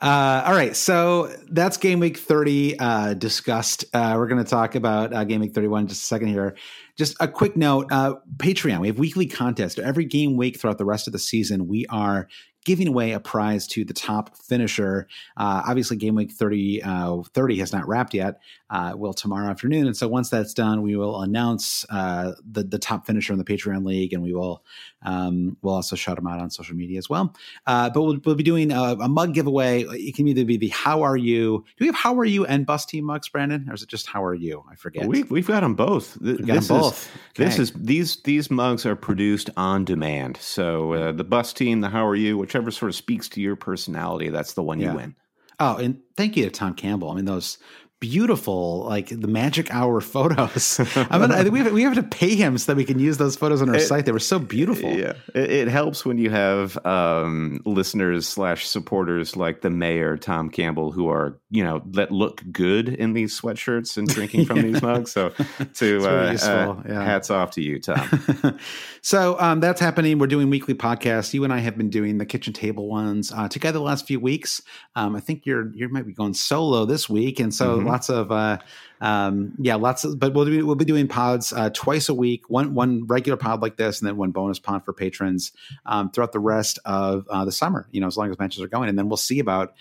Uh, 0.01 0.43
all 0.45 0.53
right, 0.53 0.75
so 0.75 1.35
that's 1.49 1.77
game 1.77 1.99
week 1.99 2.17
30 2.17 2.77
uh, 2.77 3.13
discussed. 3.15 3.85
Uh, 3.91 4.13
we're 4.17 4.27
going 4.27 4.43
to 4.43 4.49
talk 4.49 4.75
about 4.75 5.13
uh, 5.13 5.23
game 5.23 5.41
week 5.41 5.55
31 5.55 5.81
in 5.81 5.87
just 5.87 6.03
a 6.03 6.05
second 6.05 6.27
here. 6.27 6.55
Just 6.95 7.17
a 7.19 7.27
quick 7.27 7.57
note 7.57 7.91
uh, 7.91 8.15
Patreon, 8.37 8.81
we 8.81 8.87
have 8.87 8.99
weekly 8.99 9.25
contests. 9.25 9.79
Every 9.79 10.05
game 10.05 10.37
week 10.37 10.59
throughout 10.59 10.77
the 10.77 10.85
rest 10.85 11.07
of 11.07 11.13
the 11.13 11.19
season, 11.19 11.67
we 11.67 11.87
are 11.87 12.27
giving 12.65 12.87
away 12.87 13.11
a 13.11 13.19
prize 13.19 13.67
to 13.67 13.83
the 13.83 13.93
top 13.93 14.35
finisher. 14.37 15.07
Uh, 15.37 15.63
obviously, 15.67 15.97
game 15.97 16.15
week 16.15 16.31
30, 16.31 16.83
uh, 16.83 17.21
30 17.33 17.57
has 17.57 17.73
not 17.73 17.87
wrapped 17.87 18.13
yet. 18.13 18.39
Uh, 18.71 18.93
will 18.95 19.13
tomorrow 19.13 19.49
afternoon. 19.49 19.85
And 19.85 19.97
so 19.97 20.07
once 20.07 20.29
that's 20.29 20.53
done, 20.53 20.81
we 20.81 20.95
will 20.95 21.21
announce 21.21 21.85
uh, 21.89 22.31
the, 22.49 22.63
the 22.63 22.79
top 22.79 23.05
finisher 23.05 23.33
in 23.33 23.37
the 23.37 23.43
Patreon 23.43 23.85
League 23.85 24.13
and 24.13 24.23
we 24.23 24.33
will 24.33 24.63
um, 25.03 25.57
we'll 25.61 25.75
also 25.75 25.95
shout 25.95 26.15
them 26.15 26.27
out 26.27 26.39
on 26.39 26.49
social 26.49 26.75
media 26.75 26.97
as 26.97 27.09
well. 27.09 27.35
Uh, 27.65 27.89
but 27.89 28.01
we'll, 28.01 28.19
we'll, 28.23 28.35
be 28.35 28.43
doing 28.43 28.71
a, 28.71 28.95
a, 29.01 29.09
mug 29.09 29.33
giveaway. 29.33 29.83
It 29.83 30.15
can 30.15 30.27
either 30.27 30.45
be 30.45 30.57
the 30.57 30.69
How 30.69 31.01
Are 31.01 31.17
You? 31.17 31.65
Do 31.77 31.81
we 31.81 31.87
have 31.87 31.95
How 31.95 32.15
Are 32.15 32.25
You 32.25 32.45
and 32.45 32.65
Bus 32.65 32.85
Team 32.85 33.05
mugs, 33.05 33.27
Brandon? 33.27 33.67
Or 33.67 33.73
is 33.73 33.81
it 33.81 33.89
just 33.89 34.07
How 34.07 34.23
Are 34.23 34.33
You? 34.33 34.63
I 34.71 34.75
forget. 34.75 35.07
We, 35.07 35.23
we've 35.23 35.47
got 35.47 35.61
them 35.61 35.75
both. 35.75 36.17
We've 36.21 36.45
got 36.45 36.53
this 36.55 36.67
them 36.67 36.79
both. 36.79 37.03
Is, 37.03 37.09
okay. 37.31 37.43
This 37.45 37.59
is 37.59 37.73
these 37.73 38.21
these 38.23 38.51
mugs 38.51 38.85
are 38.85 38.95
produced 38.95 39.49
on 39.57 39.85
demand. 39.85 40.37
So 40.37 40.93
uh, 40.93 41.11
the 41.11 41.23
Bus 41.23 41.51
Team, 41.51 41.81
the 41.81 41.89
How 41.89 42.05
Are 42.05 42.15
You, 42.15 42.37
whichever 42.37 42.71
sort 42.71 42.89
of 42.89 42.95
speaks 42.95 43.27
to 43.29 43.41
your 43.41 43.55
personality, 43.55 44.29
that's 44.29 44.53
the 44.53 44.63
one 44.63 44.79
yeah. 44.79 44.91
you 44.91 44.97
win. 44.97 45.15
Oh, 45.59 45.77
and 45.77 46.01
thank 46.17 46.35
you 46.35 46.45
to 46.45 46.49
Tom 46.49 46.73
Campbell. 46.73 47.11
I 47.11 47.15
mean, 47.15 47.25
those 47.25 47.59
beautiful, 48.01 48.83
like 48.83 49.07
the 49.07 49.27
magic 49.27 49.73
hour 49.73 50.01
photos. 50.01 50.79
I'm 50.95 51.21
gonna, 51.21 51.35
I 51.35 51.37
think 51.43 51.53
we 51.53 51.59
have, 51.59 51.71
we 51.71 51.83
have 51.83 51.95
to 51.95 52.03
pay 52.03 52.35
him 52.35 52.57
so 52.57 52.73
that 52.73 52.75
we 52.75 52.83
can 52.83 52.99
use 52.99 53.17
those 53.17 53.37
photos 53.37 53.61
on 53.61 53.69
our 53.69 53.75
it, 53.75 53.81
site. 53.81 54.05
They 54.05 54.11
were 54.11 54.19
so 54.19 54.39
beautiful. 54.39 54.89
Yeah, 54.89 55.13
it, 55.33 55.51
it 55.51 55.67
helps 55.69 56.03
when 56.03 56.17
you 56.17 56.29
have 56.29 56.83
um, 56.85 57.61
listeners 57.65 58.27
slash 58.27 58.67
supporters 58.67 59.37
like 59.37 59.61
the 59.61 59.69
mayor 59.69 60.17
Tom 60.17 60.49
Campbell 60.49 60.91
who 60.91 61.07
are 61.07 61.39
you 61.49 61.63
know 61.63 61.81
that 61.91 62.11
look 62.11 62.43
good 62.51 62.89
in 62.89 63.13
these 63.13 63.39
sweatshirts 63.39 63.95
and 63.95 64.07
drinking 64.07 64.45
from 64.47 64.57
yeah. 64.57 64.63
these 64.63 64.81
mugs. 64.81 65.11
So 65.11 65.29
to 65.75 65.99
uh, 66.03 66.35
uh, 66.41 66.81
yeah. 66.87 67.03
hats 67.03 67.29
off 67.29 67.51
to 67.51 67.61
you, 67.61 67.79
Tom. 67.79 68.59
so 69.01 69.39
um, 69.39 69.59
that's 69.61 69.79
happening. 69.79 70.17
We're 70.17 70.27
doing 70.27 70.49
weekly 70.49 70.73
podcasts. 70.73 71.33
You 71.33 71.43
and 71.43 71.53
I 71.53 71.59
have 71.59 71.77
been 71.77 71.89
doing 71.89 72.17
the 72.17 72.25
kitchen 72.25 72.51
table 72.51 72.87
ones 72.89 73.31
uh, 73.31 73.47
together 73.47 73.77
the 73.77 73.85
last 73.85 74.07
few 74.07 74.19
weeks. 74.19 74.61
Um, 74.95 75.15
I 75.15 75.19
think 75.19 75.45
you're 75.45 75.71
you 75.75 75.87
might 75.87 76.07
be 76.07 76.13
going 76.13 76.33
solo 76.33 76.85
this 76.85 77.07
week, 77.07 77.39
and 77.39 77.53
so. 77.53 77.77
Mm-hmm 77.77 77.90
lots 77.91 78.09
of 78.09 78.31
uh, 78.31 78.57
um, 79.01 79.53
yeah, 79.59 79.75
lots 79.75 80.03
of. 80.03 80.19
But 80.19 80.33
we'll 80.33 80.45
be, 80.45 80.61
we'll 80.61 80.75
be 80.75 80.85
doing 80.85 81.07
pods 81.07 81.51
uh, 81.53 81.69
twice 81.71 82.09
a 82.09 82.13
week. 82.13 82.49
One 82.49 82.73
one 82.73 83.05
regular 83.07 83.37
pod 83.37 83.61
like 83.61 83.77
this, 83.77 83.99
and 83.99 84.07
then 84.07 84.17
one 84.17 84.31
bonus 84.31 84.59
pod 84.59 84.85
for 84.85 84.93
patrons 84.93 85.51
um, 85.85 86.09
throughout 86.11 86.31
the 86.31 86.39
rest 86.39 86.79
of 86.85 87.27
uh, 87.29 87.45
the 87.45 87.51
summer. 87.51 87.87
You 87.91 88.01
know, 88.01 88.07
as 88.07 88.17
long 88.17 88.29
as 88.31 88.39
matches 88.39 88.61
are 88.61 88.67
going, 88.67 88.89
and 88.89 88.97
then 88.97 89.09
we'll 89.09 89.17
see 89.17 89.39
about 89.39 89.73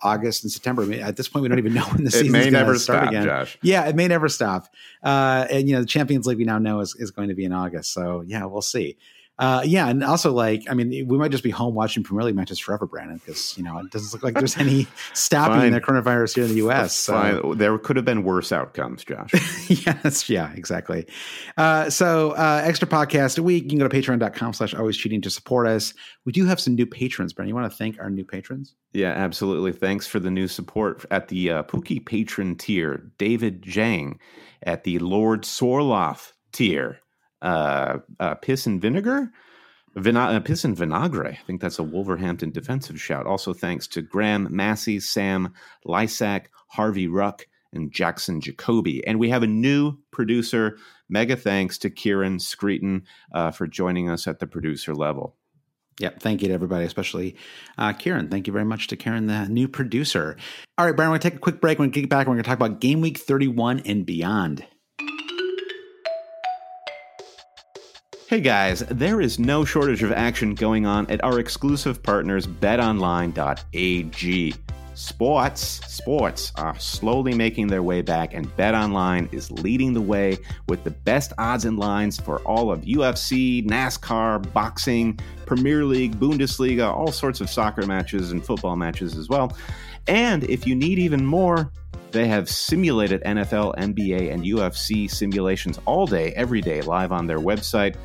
August 0.00 0.44
and 0.44 0.52
September. 0.52 0.82
I 0.82 0.86
mean, 0.86 1.00
at 1.00 1.16
this 1.16 1.28
point, 1.28 1.42
we 1.42 1.48
don't 1.48 1.58
even 1.58 1.74
know 1.74 1.84
when 1.84 2.04
the 2.04 2.10
season 2.10 2.32
may 2.32 2.50
never 2.50 2.78
start 2.78 3.04
stop, 3.04 3.08
again. 3.10 3.24
Josh. 3.24 3.58
Yeah, 3.62 3.86
it 3.88 3.96
may 3.96 4.08
never 4.08 4.28
stop. 4.28 4.68
Uh, 5.02 5.46
and 5.50 5.68
you 5.68 5.74
know, 5.74 5.80
the 5.80 5.86
Champions 5.86 6.26
League 6.26 6.38
we 6.38 6.44
now 6.44 6.58
know 6.58 6.80
is, 6.80 6.94
is 6.96 7.10
going 7.10 7.28
to 7.28 7.34
be 7.34 7.44
in 7.44 7.52
August. 7.52 7.92
So 7.92 8.22
yeah, 8.26 8.44
we'll 8.44 8.62
see. 8.62 8.96
Uh, 9.38 9.62
yeah, 9.64 9.88
and 9.88 10.02
also 10.02 10.32
like 10.32 10.64
I 10.68 10.74
mean, 10.74 11.06
we 11.06 11.16
might 11.16 11.30
just 11.30 11.44
be 11.44 11.50
home 11.50 11.74
watching 11.74 12.02
Premier 12.02 12.24
League 12.24 12.34
matches 12.34 12.58
forever, 12.58 12.86
Brandon, 12.86 13.18
because 13.18 13.56
you 13.56 13.62
know 13.62 13.78
it 13.78 13.90
doesn't 13.90 14.12
look 14.12 14.24
like 14.24 14.34
there's 14.34 14.56
any 14.56 14.88
stopping 15.14 15.72
the 15.72 15.80
coronavirus 15.80 16.34
here 16.34 16.44
in 16.44 16.50
the 16.50 16.56
U.S. 16.56 16.94
So. 16.94 17.12
Fine. 17.12 17.58
There 17.58 17.78
could 17.78 17.96
have 17.96 18.04
been 18.04 18.24
worse 18.24 18.50
outcomes, 18.50 19.04
Josh. 19.04 19.30
yes, 19.68 20.28
yeah, 20.28 20.52
exactly. 20.54 21.06
Uh, 21.56 21.88
so 21.88 22.32
uh, 22.32 22.62
extra 22.64 22.88
podcast 22.88 23.38
a 23.38 23.42
week. 23.42 23.64
You 23.64 23.70
can 23.70 23.78
go 23.78 23.86
to 23.86 23.94
Patreon.com/slash 23.94 24.74
Always 24.74 24.96
Cheating 24.96 25.20
to 25.22 25.30
support 25.30 25.68
us. 25.68 25.94
We 26.24 26.32
do 26.32 26.44
have 26.46 26.58
some 26.58 26.74
new 26.74 26.86
patrons, 26.86 27.32
Brandon. 27.32 27.50
You 27.50 27.54
want 27.54 27.70
to 27.70 27.76
thank 27.76 27.98
our 28.00 28.10
new 28.10 28.24
patrons? 28.24 28.74
Yeah, 28.92 29.12
absolutely. 29.12 29.72
Thanks 29.72 30.06
for 30.06 30.18
the 30.18 30.30
new 30.30 30.48
support 30.48 31.04
at 31.10 31.28
the 31.28 31.50
uh, 31.50 31.62
Pookie 31.62 32.04
patron 32.04 32.56
tier. 32.56 33.12
David 33.18 33.62
Jang 33.62 34.18
at 34.64 34.82
the 34.82 34.98
Lord 34.98 35.42
Sorloth 35.42 36.32
tier 36.52 37.00
uh, 37.42 37.98
uh, 38.20 38.34
piss 38.36 38.66
and 38.66 38.80
vinegar. 38.80 39.30
Vina- 39.96 40.20
uh, 40.20 40.40
piss 40.40 40.64
and 40.64 40.76
vinagre. 40.76 41.32
I 41.32 41.38
think 41.46 41.60
that's 41.60 41.78
a 41.78 41.82
Wolverhampton 41.82 42.50
defensive 42.50 43.00
shout. 43.00 43.26
Also, 43.26 43.52
thanks 43.52 43.86
to 43.88 44.02
Graham 44.02 44.46
Massey, 44.50 45.00
Sam 45.00 45.52
Lysak, 45.86 46.46
Harvey 46.68 47.08
Ruck, 47.08 47.46
and 47.72 47.92
Jackson 47.92 48.40
Jacoby. 48.40 49.06
And 49.06 49.18
we 49.18 49.30
have 49.30 49.42
a 49.42 49.48
new 49.48 49.98
producer. 50.10 50.78
Mega 51.08 51.36
thanks 51.36 51.78
to 51.78 51.90
Kieran 51.90 52.38
Screeton 52.38 53.02
uh, 53.32 53.50
for 53.50 53.66
joining 53.66 54.10
us 54.10 54.26
at 54.26 54.38
the 54.38 54.46
producer 54.46 54.94
level. 54.94 55.36
Yep. 56.00 56.20
Thank 56.20 56.42
you 56.42 56.48
to 56.48 56.54
everybody, 56.54 56.84
especially 56.84 57.36
uh, 57.76 57.92
Kieran. 57.92 58.28
Thank 58.28 58.46
you 58.46 58.52
very 58.52 58.64
much 58.64 58.86
to 58.88 58.96
Kieran, 58.96 59.26
the 59.26 59.48
new 59.48 59.66
producer. 59.66 60.36
All 60.76 60.86
right, 60.86 60.94
Brian, 60.94 61.10
we're 61.10 61.18
going 61.18 61.20
to 61.22 61.30
take 61.30 61.36
a 61.36 61.40
quick 61.40 61.60
break. 61.60 61.78
We're 61.78 61.86
going 61.86 61.92
to 61.92 62.00
get 62.02 62.10
back. 62.10 62.26
We're 62.26 62.34
going 62.34 62.44
to 62.44 62.48
talk 62.48 62.58
about 62.58 62.80
game 62.80 63.00
week 63.00 63.18
31 63.18 63.80
and 63.80 64.06
beyond. 64.06 64.64
Hey 68.28 68.42
guys, 68.42 68.80
there 68.90 69.22
is 69.22 69.38
no 69.38 69.64
shortage 69.64 70.02
of 70.02 70.12
action 70.12 70.54
going 70.54 70.84
on 70.84 71.10
at 71.10 71.24
our 71.24 71.38
exclusive 71.38 72.02
partners 72.02 72.46
betonline.ag. 72.46 73.34
Sports, 74.92 75.60
sports 75.86 76.52
are 76.56 76.78
slowly 76.78 77.34
making 77.34 77.68
their 77.68 77.82
way 77.82 78.02
back, 78.02 78.34
and 78.34 78.54
BetOnline 78.54 79.32
is 79.32 79.50
leading 79.50 79.94
the 79.94 80.02
way 80.02 80.36
with 80.68 80.84
the 80.84 80.90
best 80.90 81.32
odds 81.38 81.64
and 81.64 81.78
lines 81.78 82.20
for 82.20 82.40
all 82.40 82.70
of 82.70 82.82
UFC, 82.82 83.66
NASCAR, 83.66 84.52
boxing, 84.52 85.18
Premier 85.46 85.86
League, 85.86 86.20
Bundesliga, 86.20 86.92
all 86.92 87.10
sorts 87.10 87.40
of 87.40 87.48
soccer 87.48 87.86
matches 87.86 88.30
and 88.32 88.44
football 88.44 88.76
matches 88.76 89.16
as 89.16 89.30
well. 89.30 89.56
And 90.06 90.44
if 90.44 90.66
you 90.66 90.74
need 90.74 90.98
even 90.98 91.24
more, 91.24 91.72
they 92.10 92.26
have 92.26 92.48
simulated 92.48 93.22
NFL, 93.24 93.76
NBA, 93.76 94.32
and 94.32 94.42
UFC 94.42 95.10
simulations 95.10 95.78
all 95.84 96.06
day, 96.06 96.32
every 96.32 96.60
day, 96.60 96.80
live 96.80 97.12
on 97.12 97.26
their 97.26 97.38
website. 97.38 97.96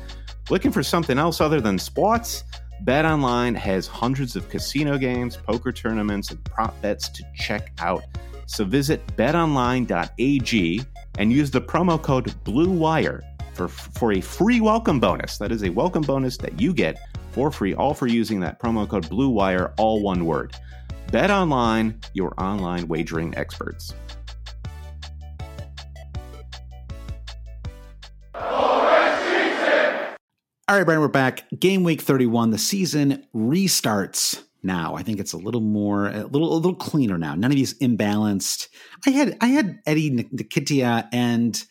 Looking 0.50 0.70
for 0.72 0.82
something 0.82 1.18
else 1.18 1.40
other 1.40 1.60
than 1.60 1.78
sports? 1.78 2.44
BetOnline 2.84 3.56
has 3.56 3.86
hundreds 3.86 4.36
of 4.36 4.48
casino 4.50 4.98
games, 4.98 5.36
poker 5.36 5.72
tournaments, 5.72 6.30
and 6.30 6.44
prop 6.44 6.78
bets 6.82 7.08
to 7.08 7.24
check 7.34 7.72
out. 7.78 8.02
So 8.46 8.64
visit 8.64 9.06
betonline.ag 9.16 10.82
and 11.18 11.32
use 11.32 11.50
the 11.50 11.60
promo 11.60 12.00
code 12.00 12.34
BLUEWIRE 12.44 13.22
for, 13.54 13.68
for 13.68 14.12
a 14.12 14.20
free 14.20 14.60
welcome 14.60 15.00
bonus. 15.00 15.38
That 15.38 15.50
is 15.50 15.62
a 15.62 15.70
welcome 15.70 16.02
bonus 16.02 16.36
that 16.38 16.60
you 16.60 16.74
get 16.74 16.98
for 17.30 17.50
free, 17.50 17.74
all 17.74 17.94
for 17.94 18.06
using 18.06 18.38
that 18.40 18.60
promo 18.60 18.86
code 18.88 19.06
BLUEWIRE, 19.08 19.72
all 19.78 20.02
one 20.02 20.26
word. 20.26 20.54
BetOnline, 21.08 22.04
your 22.14 22.34
online 22.38 22.88
wagering 22.88 23.36
experts. 23.36 23.94
All 30.66 30.78
right, 30.78 30.84
Brian, 30.86 31.02
we're 31.02 31.08
back. 31.08 31.44
Game 31.60 31.84
week 31.84 32.00
31. 32.00 32.50
The 32.50 32.58
season 32.58 33.26
restarts 33.34 34.42
now. 34.62 34.94
I 34.94 35.02
think 35.02 35.20
it's 35.20 35.34
a 35.34 35.36
little 35.36 35.60
more, 35.60 36.06
a 36.06 36.24
little, 36.24 36.54
a 36.54 36.56
little 36.56 36.74
cleaner 36.74 37.18
now. 37.18 37.34
None 37.34 37.50
of 37.50 37.56
these 37.56 37.74
imbalanced. 37.80 38.68
I 39.06 39.10
had, 39.10 39.36
I 39.42 39.48
had 39.48 39.80
Eddie 39.84 40.10
Nketiah 40.10 41.08
and 41.12 41.62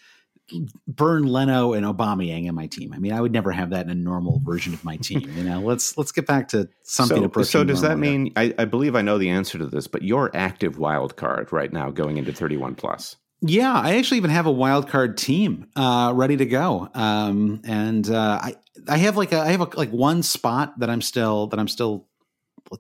Bernd 0.88 1.30
Leno 1.30 1.74
and 1.74 1.86
Aubameyang 1.86 2.48
in 2.48 2.56
my 2.56 2.68
team. 2.68 2.94
I 2.94 3.00
mean, 3.00 3.14
I 3.14 3.22
would 3.22 3.32
never 3.32 3.52
have 3.52 3.70
that 3.72 3.86
in 3.86 3.92
a 3.92 3.96
normal 3.96 4.42
version 4.44 4.74
of 4.74 4.84
my 4.84 4.98
team. 4.98 5.22
You 5.36 5.44
know, 5.44 5.60
let's 5.64 5.98
let's 5.98 6.12
get 6.12 6.28
back 6.28 6.50
to 6.50 6.70
something. 6.84 7.32
So, 7.34 7.44
so 7.44 7.64
does 7.64 7.82
that 7.82 7.98
mean? 7.98 8.32
I, 8.36 8.54
I 8.58 8.66
believe 8.66 8.96
I 8.96 9.02
know 9.02 9.18
the 9.18 9.30
answer 9.30 9.58
to 9.58 9.66
this, 9.66 9.88
but 9.88 10.02
your 10.02 10.32
active 10.36 10.78
wild 10.78 11.16
card 11.16 11.52
right 11.52 11.72
now 11.72 11.92
going 11.92 12.18
into 12.18 12.34
31 12.34 12.76
plus. 12.76 13.16
Yeah, 13.46 13.74
I 13.74 13.98
actually 13.98 14.18
even 14.18 14.30
have 14.30 14.46
a 14.46 14.52
wild 14.52 14.88
card 14.88 15.18
team 15.18 15.68
uh, 15.76 16.14
ready 16.16 16.38
to 16.38 16.46
go, 16.46 16.90
um, 16.94 17.62
and 17.66 18.10
uh, 18.10 18.40
I 18.42 18.56
I 18.88 18.98
have 18.98 19.18
like 19.18 19.34
a 19.34 19.40
I 19.40 19.52
have 19.52 19.62
a, 19.62 19.70
like 19.76 19.92
one 19.92 20.24
spot 20.24 20.80
that 20.80 20.90
I'm 20.90 21.02
still 21.02 21.48
that 21.48 21.60
I'm 21.60 21.68
still 21.68 22.08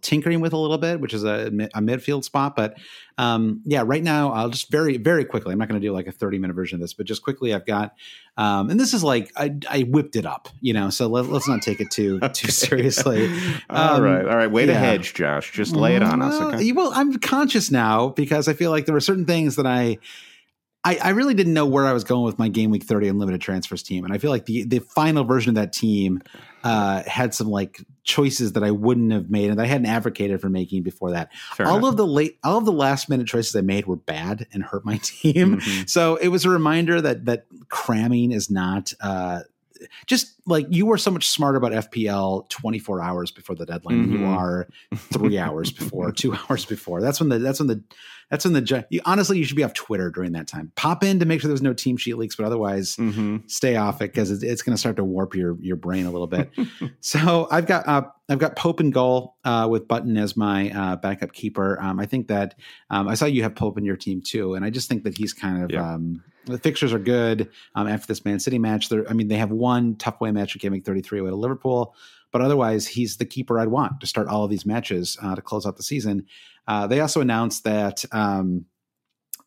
tinkering 0.02 0.41
with 0.41 0.54
a 0.54 0.58
little 0.58 0.78
bit, 0.78 1.00
which 1.00 1.13
is 1.13 1.24
a, 1.24 1.48
a 1.48 1.82
midfield 1.82 2.24
spot. 2.24 2.56
But 2.56 2.78
um, 3.17 3.62
yeah, 3.65 3.84
right 3.86 4.04
now 4.04 4.32
I'll 4.32 4.50
just 4.50 4.72
very 4.72 4.98
very 4.98 5.26
quickly. 5.26 5.54
I'm 5.54 5.60
not 5.60 5.67
going 5.67 5.80
to 5.80 5.86
do 5.86 5.93
like 5.93 6.08
a 6.08 6.12
30 6.12 6.39
minute 6.39 6.54
version 6.54 6.78
of 6.78 6.82
this, 6.82 6.93
but 6.93 7.06
just 7.06 7.22
quickly 7.22 7.54
I've 7.54 7.65
got, 7.65 7.96
um, 8.38 8.69
and 8.69 8.80
this 8.80 8.93
is 8.93 9.04
like 9.04 9.32
I, 9.36 9.56
I 9.69 9.82
whipped 9.82 10.15
it 10.15 10.26
up, 10.26 10.50
you 10.62 10.74
know. 10.74 10.89
So 10.89 11.08
let, 11.08 11.26
us 11.26 11.48
not 11.48 11.62
take 11.62 11.80
it 11.80 11.91
too 11.91 12.19
okay. 12.22 12.34
too 12.34 12.52
seriously. 12.52 13.28
all 13.69 13.98
um, 13.98 14.04
right, 14.04 14.26
all 14.26 14.38
right. 14.38 14.52
Way 14.52 14.65
yeah. 14.65 14.74
to 14.74 14.80
hedge, 14.80 15.13
Josh. 15.13 15.52
Just 15.52 15.76
lay 15.76 15.96
it 15.96 16.04
on 16.04 16.19
well, 16.19 16.48
us. 16.48 16.54
Okay? 16.56 16.72
Well, 16.72 16.91
I'm 16.93 17.19
conscious 17.19 17.72
now 17.72 18.10
because 18.10 18.48
I 18.48 18.54
feel 18.54 18.72
like 18.72 18.86
there 18.86 18.93
were 18.93 19.02
certain 19.02 19.26
things 19.26 19.56
that 19.58 19.67
I 19.67 20.00
I, 20.86 20.98
I, 21.02 21.10
really 21.12 21.34
didn't 21.34 21.54
know 21.54 21.65
where 21.65 21.86
I 21.86 21.93
was 21.93 22.04
going 22.04 22.26
with 22.26 22.38
my 22.38 22.50
game 22.50 22.69
week 22.69 22.84
30 22.84 23.08
unlimited 23.08 23.39
transfers 23.39 23.84
team. 23.84 24.04
And 24.04 24.13
I 24.13 24.17
feel 24.17 24.32
like 24.32 24.46
the, 24.46 24.63
the 24.63 24.80
final 24.80 25.24
version 25.24 25.52
of 25.52 25.56
that 25.56 25.72
team 25.72 26.22
uh, 26.63 27.04
had 27.06 27.34
some 27.34 27.49
like 27.49 27.82
choices 28.04 28.54
that 28.54 28.63
I 28.63 28.71
wouldn't 28.71 29.12
have 29.12 29.30
made 29.30 29.49
and 29.49 29.62
I 29.62 29.65
hadn't 29.65 29.88
advocated 29.88 30.41
for 30.41 30.49
making 30.49 30.84
before 30.84 31.12
that. 31.12 31.34
Fair 31.56 31.67
all 31.67 31.78
enough. 31.78 31.91
of 31.91 31.97
the 31.97 32.08
late, 32.08 32.38
all 32.43 32.58
of 32.58 32.65
the 32.65 32.71
last 32.71 33.10
minute 33.10 33.28
choices 33.28 33.56
I 33.56 33.62
made 33.62 33.86
were 33.86 33.95
bad 33.95 34.47
and 34.54 34.63
hurt 34.63 34.86
my 34.86 34.97
team. 35.04 35.58
Mm-hmm. 35.58 35.84
So 35.88 36.15
it 36.15 36.30
was 36.30 36.45
a 36.45 36.49
reminder 36.49 37.02
that, 37.02 37.26
that 37.26 37.45
cramming 37.69 38.32
is 38.32 38.49
not, 38.49 38.93
uh, 39.02 39.41
just 40.06 40.33
like 40.45 40.67
you 40.69 40.86
were 40.86 40.97
so 40.97 41.10
much 41.10 41.29
smarter 41.29 41.58
about 41.58 41.71
FPL 41.71 42.49
24 42.49 43.01
hours 43.01 43.32
before 43.32 43.56
the 43.56 43.65
deadline 43.65 44.08
mm-hmm. 44.08 44.23
you 44.23 44.25
are 44.25 44.67
three 44.95 45.38
hours 45.38 45.71
before, 45.71 46.12
two 46.13 46.36
hours 46.36 46.65
before. 46.65 47.01
That's 47.01 47.19
when 47.19 47.29
the 47.29 47.39
that's 47.39 47.60
when 47.60 47.67
the 47.67 47.82
that's 48.29 48.45
when 48.45 48.53
the 48.53 48.86
you, 48.89 48.99
honestly 49.06 49.38
you 49.38 49.45
should 49.45 49.56
be 49.56 49.63
off 49.63 49.73
Twitter 49.73 50.10
during 50.10 50.34
that 50.34 50.47
time. 50.47 50.71
Pop 50.75 51.03
in 51.03 51.19
to 51.19 51.25
make 51.25 51.39
sure 51.39 51.47
there's 51.47 51.62
no 51.62 51.73
team 51.73 51.95
sheet 51.95 52.17
leaks, 52.17 52.36
but 52.36 52.45
otherwise 52.45 52.95
mm-hmm. 52.97 53.38
stay 53.47 53.77
off 53.77 54.01
it 54.01 54.12
because 54.12 54.32
it's, 54.32 54.43
it's 54.43 54.62
going 54.62 54.73
to 54.75 54.79
start 54.79 54.97
to 54.97 55.03
warp 55.03 55.34
your 55.34 55.58
your 55.62 55.77
brain 55.77 56.06
a 56.06 56.12
little 56.12 56.27
bit. 56.27 56.51
so 56.99 57.47
I've 57.49 57.65
got 57.65 57.88
uh, 57.88 58.03
I've 58.29 58.39
got 58.39 58.56
Pope 58.58 58.79
and 58.79 58.91
goal 58.91 59.38
uh, 59.45 59.67
with 59.69 59.88
Button 59.88 60.17
as 60.17 60.36
my 60.36 60.71
uh, 60.71 60.95
backup 60.97 61.32
keeper. 61.34 61.79
Um, 61.82 61.99
I 61.99 62.06
think 62.06 62.27
that 62.27 62.56
um, 62.89 63.08
I 63.08 63.15
saw 63.15 63.25
you 63.25 63.43
have 63.43 63.56
Pope 63.56 63.77
in 63.77 63.86
your 63.86 63.97
team 63.97 64.21
too, 64.21 64.56
and 64.56 64.65
I 64.65 64.69
just 64.69 64.89
think 64.89 65.03
that 65.03 65.17
he's 65.17 65.34
kind 65.34 65.63
of. 65.63 65.71
Yeah. 65.71 65.93
Um, 65.93 66.23
the 66.45 66.58
fixtures 66.58 66.91
are 66.91 66.99
good 66.99 67.49
um, 67.75 67.88
after 67.88 68.08
this 68.08 68.25
Man 68.25 68.39
City 68.39 68.60
match. 68.60 68.89
They're, 68.89 69.10
I 69.10 69.13
mean, 69.13 69.27
they 69.29 69.38
have 69.38 69.51
one 69.51 69.95
tough 69.95 70.19
way 70.19 70.29
match 70.34 70.56
at 70.56 70.62
Gaming 70.62 70.82
33 70.82 71.19
away 71.19 71.30
to 71.30 71.36
Liverpool, 71.36 71.96
but 72.32 72.41
otherwise, 72.41 72.88
he's 72.88 73.17
the 73.17 73.26
keeper 73.26 73.60
I'd 73.60 73.67
want 73.67 74.02
to 74.02 74.08
start 74.08 74.28
all 74.28 74.43
of 74.43 74.50
these 74.50 74.65
matches 74.65 75.17
uh, 75.22 75.36
to 75.36 75.41
close 75.41 75.65
out 75.65 75.78
the 75.78 75.84
season. 75.84 76.26
Uh, 76.67 76.88
they 76.88 77.00
also 77.00 77.22
announced 77.22 77.63
that 77.63 78.04
um, 78.12 78.65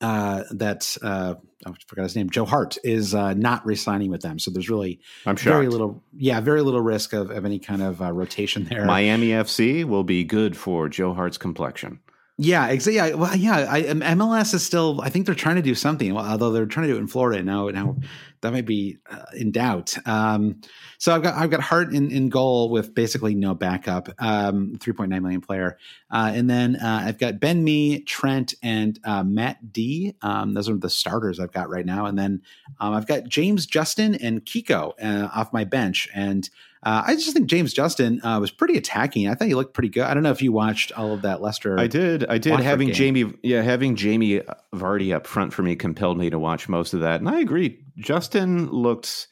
uh, 0.01 0.45
that 0.51 0.97
uh, 1.03 1.35
I 1.67 1.73
forgot 1.87 2.03
his 2.05 2.17
name. 2.17 2.31
Joe 2.31 2.45
Hart 2.45 2.77
is 2.85 3.15
uh, 3.15 3.35
not 3.35 3.65
resigning 3.65 4.11
with 4.11 4.21
them, 4.21 4.39
so 4.39 4.51
there's 4.51 4.69
really 4.69 5.01
I'm 5.25 5.37
sure 5.37 5.53
very 5.55 5.69
little, 5.69 6.03
yeah, 6.17 6.41
very 6.41 6.63
little 6.63 6.81
risk 6.81 7.13
of, 7.13 7.31
of 7.31 7.45
any 7.45 7.59
kind 7.59 7.83
of 7.83 8.03
uh, 8.03 8.13
rotation 8.13 8.65
there. 8.65 8.85
Miami 8.85 9.29
FC 9.29 9.85
will 9.85 10.05
be 10.05 10.23
good 10.23 10.57
for 10.57 10.89
Joe 10.89 11.15
Hart's 11.15 11.39
complexion. 11.39 12.01
Yeah, 12.39 12.67
exactly. 12.69 12.97
Yeah, 12.97 13.15
well, 13.15 13.35
yeah. 13.35 13.67
I, 13.69 13.83
MLS 13.83 14.53
is 14.53 14.65
still. 14.65 15.01
I 15.01 15.09
think 15.09 15.25
they're 15.25 15.35
trying 15.35 15.57
to 15.57 15.63
do 15.63 15.75
something. 15.75 16.13
Well, 16.13 16.25
although 16.25 16.53
they're 16.53 16.67
trying 16.67 16.87
to 16.87 16.93
do 16.93 16.99
it 16.99 17.01
in 17.01 17.07
Florida 17.07 17.43
now. 17.43 17.69
Now 17.71 17.97
that 18.43 18.53
might 18.53 18.67
be 18.67 18.99
uh, 19.11 19.25
in 19.35 19.51
doubt. 19.53 19.97
Um, 20.07 20.61
so 20.99 21.15
I've 21.15 21.23
got 21.23 21.35
I've 21.35 21.51
got 21.51 21.61
Hart 21.61 21.95
in, 21.95 22.11
in 22.11 22.29
goal 22.29 22.69
with 22.71 22.95
basically 22.95 23.35
no 23.35 23.55
backup. 23.55 24.11
Um, 24.19 24.77
Three 24.79 24.93
point 24.93 25.11
nine 25.11 25.23
million 25.23 25.41
player, 25.41 25.79
uh, 26.11 26.31
and 26.35 26.49
then 26.49 26.77
uh, 26.77 27.05
I've 27.07 27.19
got 27.19 27.41
Ben 27.41 27.65
Mee, 27.65 28.03
Trent, 28.03 28.53
and 28.63 28.99
uh, 29.05 29.23
Matt 29.23 29.73
D. 29.73 30.15
Um, 30.21 30.53
those 30.53 30.69
are 30.69 30.77
the 30.77 30.91
starters 30.91 31.41
I've 31.41 31.53
got 31.53 31.71
right 31.71 31.87
now. 31.87 32.05
And 32.05 32.19
then 32.19 32.43
um, 32.81 32.93
I've 32.93 33.07
got 33.07 33.25
James 33.25 33.65
Justin 33.65 34.15
and 34.17 34.45
Kiko 34.45 34.93
uh, 35.03 35.29
off 35.35 35.53
my 35.53 35.65
bench 35.65 36.09
and. 36.15 36.49
Uh, 36.87 37.03
I 37.05 37.17
just 37.17 37.33
think 37.33 37.49
James 37.49 37.73
Justin 37.73 38.25
uh, 38.25 38.39
was 38.39 38.53
pretty 38.53 38.79
attacking. 38.79 39.29
I 39.29 39.35
thought 39.35 39.49
he 39.49 39.57
looked 39.57 39.75
pretty 39.75 39.89
good. 39.89 40.05
I 40.05 40.15
don't 40.15 40.23
know 40.23 40.31
if 40.31 40.41
you 40.41 40.53
watched 40.53 40.93
all 40.93 41.13
of 41.13 41.23
that 41.23 41.43
Leicester. 41.43 41.77
I 41.81 41.89
did. 41.89 42.25
I 42.27 42.39
did. 42.39 42.51
Watford 42.51 42.65
having 42.65 42.87
game. 42.91 42.95
Jamie, 42.95 43.35
yeah, 43.43 43.63
having 43.63 43.97
Jamie 43.97 44.41
Vardy 44.73 45.13
up 45.13 45.27
front 45.27 45.53
for 45.53 45.65
me 45.65 45.75
compelled 45.75 46.17
me 46.17 46.31
to 46.31 46.39
watch 46.39 46.69
most 46.69 46.95
of 46.95 47.01
that, 47.01 47.19
and 47.19 47.29
I 47.29 47.41
agree. 47.41 47.85
Justin 47.99 48.71
looked. 48.71 49.27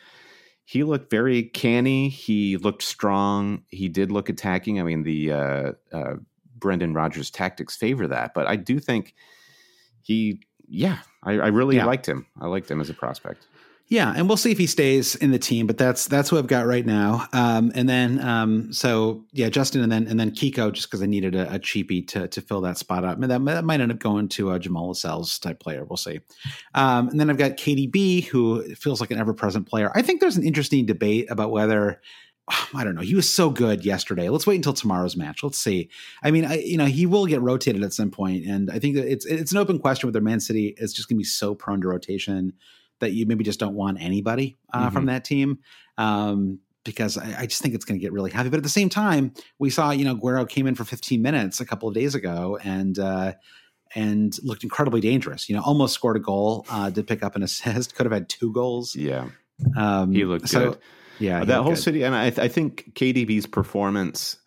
He 0.65 0.83
looked 0.83 1.13
very 1.13 1.45
canny. 1.45 2.09
He 2.09 2.57
looked 2.57 2.83
strong. 2.83 3.63
He 3.69 3.89
did 3.89 4.11
look 4.11 4.29
attacking. 4.29 4.81
I 4.81 4.83
mean, 4.83 5.05
the 5.05 5.31
uh, 5.31 5.73
uh 5.93 6.15
Brendan 6.57 6.93
Rodgers 6.93 7.31
tactics 7.31 7.77
favor 7.77 8.09
that, 8.09 8.35
but 8.35 8.49
I 8.49 8.57
do 8.57 8.81
think 8.81 9.15
he. 10.03 10.41
Yeah, 10.67 10.99
I, 11.23 11.35
I 11.35 11.47
really 11.49 11.77
yeah. 11.77 11.85
liked 11.85 12.07
him. 12.07 12.27
I 12.41 12.49
liked 12.49 12.69
him 12.69 12.81
as 12.81 12.91
a 12.91 12.95
prospect. 12.95 13.47
Yeah, 13.95 14.13
and 14.17 14.27
we'll 14.27 14.37
see 14.37 14.51
if 14.51 14.59
he 14.59 14.67
stays 14.67 15.15
in 15.15 15.31
the 15.31 15.39
team, 15.39 15.69
but 15.69 15.79
that's 15.79 16.09
that's 16.09 16.33
what 16.33 16.39
I've 16.39 16.49
got 16.49 16.67
right 16.67 16.85
now. 16.85 17.29
Um, 17.33 17.71
and 17.77 17.89
then 17.89 18.19
um, 18.19 18.73
so 18.73 19.25
yeah, 19.31 19.49
Justin, 19.49 19.85
and 19.85 19.93
then 19.93 20.09
and 20.09 20.19
then 20.19 20.33
Kiko, 20.33 20.73
just 20.73 20.89
because 20.89 21.01
I 21.01 21.07
needed 21.07 21.37
a, 21.37 21.55
a, 21.55 21.61
cheapie 21.61 22.05
to 22.09 22.27
to 22.27 22.41
fill 22.41 22.61
that 22.63 22.77
spot 22.77 23.05
up. 23.05 23.23
And 23.23 23.31
that, 23.31 23.45
that 23.45 23.65
might 23.65 23.81
end 23.81 23.93
up 23.93 24.01
going 24.01 24.31
to 24.31 24.51
a 24.51 24.59
Jamal 24.59 24.89
Lascelles 24.89 25.39
type 25.39 25.61
player. 25.61 25.85
We'll 25.85 25.97
see. 25.97 26.19
Um, 26.75 27.07
and 27.09 27.21
then 27.21 27.31
I've 27.31 27.39
got 27.39 27.53
KDB, 27.53 28.25
who 28.25 28.75
feels 28.75 29.01
like 29.01 29.13
an 29.13 29.21
ever 29.21 29.33
present 29.33 29.69
player. 29.69 29.93
I 29.95 30.03
think 30.03 30.21
there's 30.21 30.37
an 30.37 30.45
interesting 30.45 30.87
debate 30.87 31.31
about 31.31 31.53
whether. 31.53 32.01
I 32.75 32.83
don't 32.83 32.97
know. 32.97 33.01
He 33.01 33.15
was 33.15 33.33
so 33.33 33.49
good 33.49 33.87
yesterday. 33.87 34.29
Let's 34.29 34.47
wait 34.47 34.57
until 34.57 34.75
tomorrow's 34.75 35.17
match. 35.17 35.45
Let's 35.45 35.59
see. 35.59 35.89
I 36.23 36.33
mean, 36.33 36.45
I, 36.45 36.59
you 36.59 36.77
know, 36.77 36.85
he 36.85 37.07
will 37.07 37.27
get 37.27 37.41
rotated 37.41 37.85
at 37.85 37.93
some 37.93 38.11
point, 38.11 38.45
and 38.45 38.73
I 38.73 38.81
think 38.81 38.97
that 38.97 39.07
it's 39.07 39.25
it's 39.25 39.53
an 39.53 39.59
open 39.59 39.79
question 39.79 40.09
whether 40.09 40.21
Man 40.21 40.41
City 40.41 40.75
is 40.79 40.93
just 40.93 41.09
going 41.09 41.17
to 41.17 41.21
be 41.21 41.25
so 41.25 41.55
prone 41.55 41.81
to 41.81 41.87
rotation 41.87 42.55
that 43.01 43.13
you 43.13 43.27
maybe 43.27 43.45
just 43.45 43.61
don't 43.61 43.75
want 43.75 44.01
anybody 44.01 44.57
uh, 44.73 44.85
mm-hmm. 44.85 44.95
from 44.95 45.07
that 45.07 45.25
team. 45.25 45.59
Um, 45.99 46.61
because 46.85 47.17
I, 47.17 47.41
I, 47.41 47.47
just 47.47 47.63
think 47.63 47.75
it's 47.75 47.85
going 47.85 47.99
to 47.99 48.03
get 48.03 48.13
really 48.13 48.31
heavy. 48.31 48.51
But 48.51 48.59
at 48.59 48.63
the 48.63 48.69
same 48.69 48.91
time, 48.91 49.33
we 49.59 49.71
saw 49.71 49.91
you 49.91 50.05
know 50.05 50.17
Aguero 50.17 50.49
came 50.49 50.67
in 50.67 50.75
for 50.75 50.85
15 50.85 51.21
minutes 51.23 51.61
a 51.61 51.65
couple 51.65 51.89
of 51.89 51.95
days 51.95 52.15
ago 52.15 52.59
and 52.63 52.99
uh, 52.99 53.33
and 53.95 54.37
looked 54.43 54.65
incredibly 54.65 55.01
dangerous. 55.01 55.49
You 55.49 55.57
know, 55.57 55.63
almost 55.63 55.95
scored 55.95 56.17
a 56.17 56.21
goal, 56.21 56.67
uh, 56.71 56.91
did 56.91 57.07
pick 57.07 57.23
up 57.23 57.37
an 57.37 57.43
assist, 57.43 57.95
could 57.97 58.07
have 58.07 58.13
had 58.13 58.29
two 58.29 58.53
goals. 58.53 58.95
Yeah, 58.95 59.29
um, 59.77 60.13
he 60.13 60.25
looked 60.25 60.49
so, 60.49 60.71
good. 60.71 60.79
Yeah, 61.19 61.45
that 61.45 61.63
whole 61.63 61.73
good. 61.73 61.79
city, 61.79 62.03
and 62.03 62.15
I, 62.15 62.27
I 62.27 62.49
think 62.49 62.93
KDB's 62.95 63.47
performance 63.47 64.39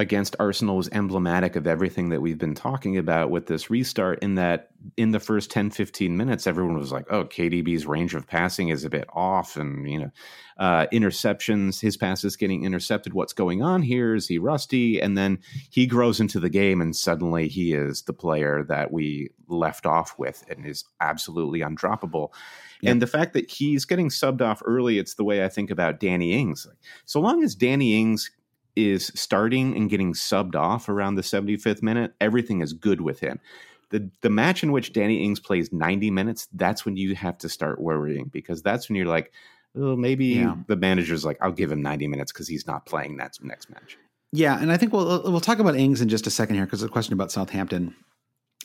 against 0.00 0.34
Arsenal 0.40 0.78
was 0.78 0.88
emblematic 0.92 1.56
of 1.56 1.66
everything 1.66 2.08
that 2.08 2.22
we've 2.22 2.38
been 2.38 2.54
talking 2.54 2.96
about 2.96 3.30
with 3.30 3.46
this 3.46 3.68
restart 3.68 4.18
in 4.20 4.36
that 4.36 4.70
in 4.96 5.10
the 5.10 5.20
first 5.20 5.50
10 5.50 5.70
15 5.70 6.16
minutes 6.16 6.46
everyone 6.46 6.78
was 6.78 6.90
like 6.90 7.04
oh 7.10 7.24
KDB's 7.24 7.84
range 7.84 8.14
of 8.14 8.26
passing 8.26 8.70
is 8.70 8.82
a 8.82 8.88
bit 8.88 9.04
off 9.12 9.56
and 9.58 9.86
you 9.88 9.98
know 9.98 10.10
uh, 10.56 10.86
interceptions 10.90 11.82
his 11.82 11.98
passes 11.98 12.34
getting 12.36 12.64
intercepted 12.64 13.12
what's 13.12 13.34
going 13.34 13.60
on 13.60 13.82
here 13.82 14.14
is 14.14 14.26
he 14.26 14.38
rusty 14.38 14.98
and 15.02 15.18
then 15.18 15.38
he 15.68 15.86
grows 15.86 16.18
into 16.18 16.40
the 16.40 16.48
game 16.48 16.80
and 16.80 16.96
suddenly 16.96 17.46
he 17.46 17.74
is 17.74 18.02
the 18.02 18.14
player 18.14 18.64
that 18.66 18.90
we 18.90 19.28
left 19.48 19.84
off 19.84 20.18
with 20.18 20.42
and 20.48 20.64
is 20.66 20.84
absolutely 21.00 21.60
undroppable 21.60 22.30
Yep. 22.82 22.92
And 22.92 23.02
the 23.02 23.06
fact 23.06 23.34
that 23.34 23.50
he's 23.50 23.84
getting 23.84 24.08
subbed 24.08 24.40
off 24.40 24.62
early, 24.64 24.98
it's 24.98 25.12
the 25.12 25.22
way 25.22 25.44
I 25.44 25.50
think 25.50 25.70
about 25.70 26.00
Danny 26.00 26.32
Ings. 26.32 26.66
So 27.04 27.20
long 27.20 27.44
as 27.44 27.54
Danny 27.54 28.00
Ings 28.00 28.30
is 28.76 29.12
starting 29.14 29.76
and 29.76 29.90
getting 29.90 30.12
subbed 30.12 30.54
off 30.54 30.88
around 30.88 31.14
the 31.14 31.22
75th 31.22 31.82
minute, 31.82 32.14
everything 32.20 32.60
is 32.60 32.72
good 32.72 33.00
with 33.00 33.20
him. 33.20 33.40
The 33.90 34.08
the 34.20 34.30
match 34.30 34.62
in 34.62 34.72
which 34.72 34.92
Danny 34.92 35.24
Ings 35.24 35.40
plays 35.40 35.72
90 35.72 36.10
minutes, 36.10 36.48
that's 36.52 36.84
when 36.84 36.96
you 36.96 37.14
have 37.16 37.38
to 37.38 37.48
start 37.48 37.80
worrying 37.80 38.26
because 38.26 38.62
that's 38.62 38.88
when 38.88 38.96
you're 38.96 39.06
like, 39.06 39.32
oh, 39.76 39.96
maybe 39.96 40.26
yeah. 40.26 40.54
the 40.68 40.76
manager's 40.76 41.24
like, 41.24 41.38
I'll 41.40 41.52
give 41.52 41.72
him 41.72 41.82
90 41.82 42.06
minutes 42.06 42.32
because 42.32 42.46
he's 42.46 42.66
not 42.66 42.86
playing 42.86 43.16
that 43.16 43.36
next 43.42 43.68
match. 43.68 43.98
Yeah, 44.32 44.60
and 44.60 44.70
I 44.70 44.76
think 44.76 44.92
we'll 44.92 45.22
we'll 45.24 45.40
talk 45.40 45.58
about 45.58 45.76
Ings 45.76 46.00
in 46.00 46.08
just 46.08 46.26
a 46.26 46.30
second 46.30 46.54
here 46.54 46.64
because 46.64 46.80
there's 46.80 46.90
a 46.90 46.92
question 46.92 47.14
about 47.14 47.32
Southampton. 47.32 47.96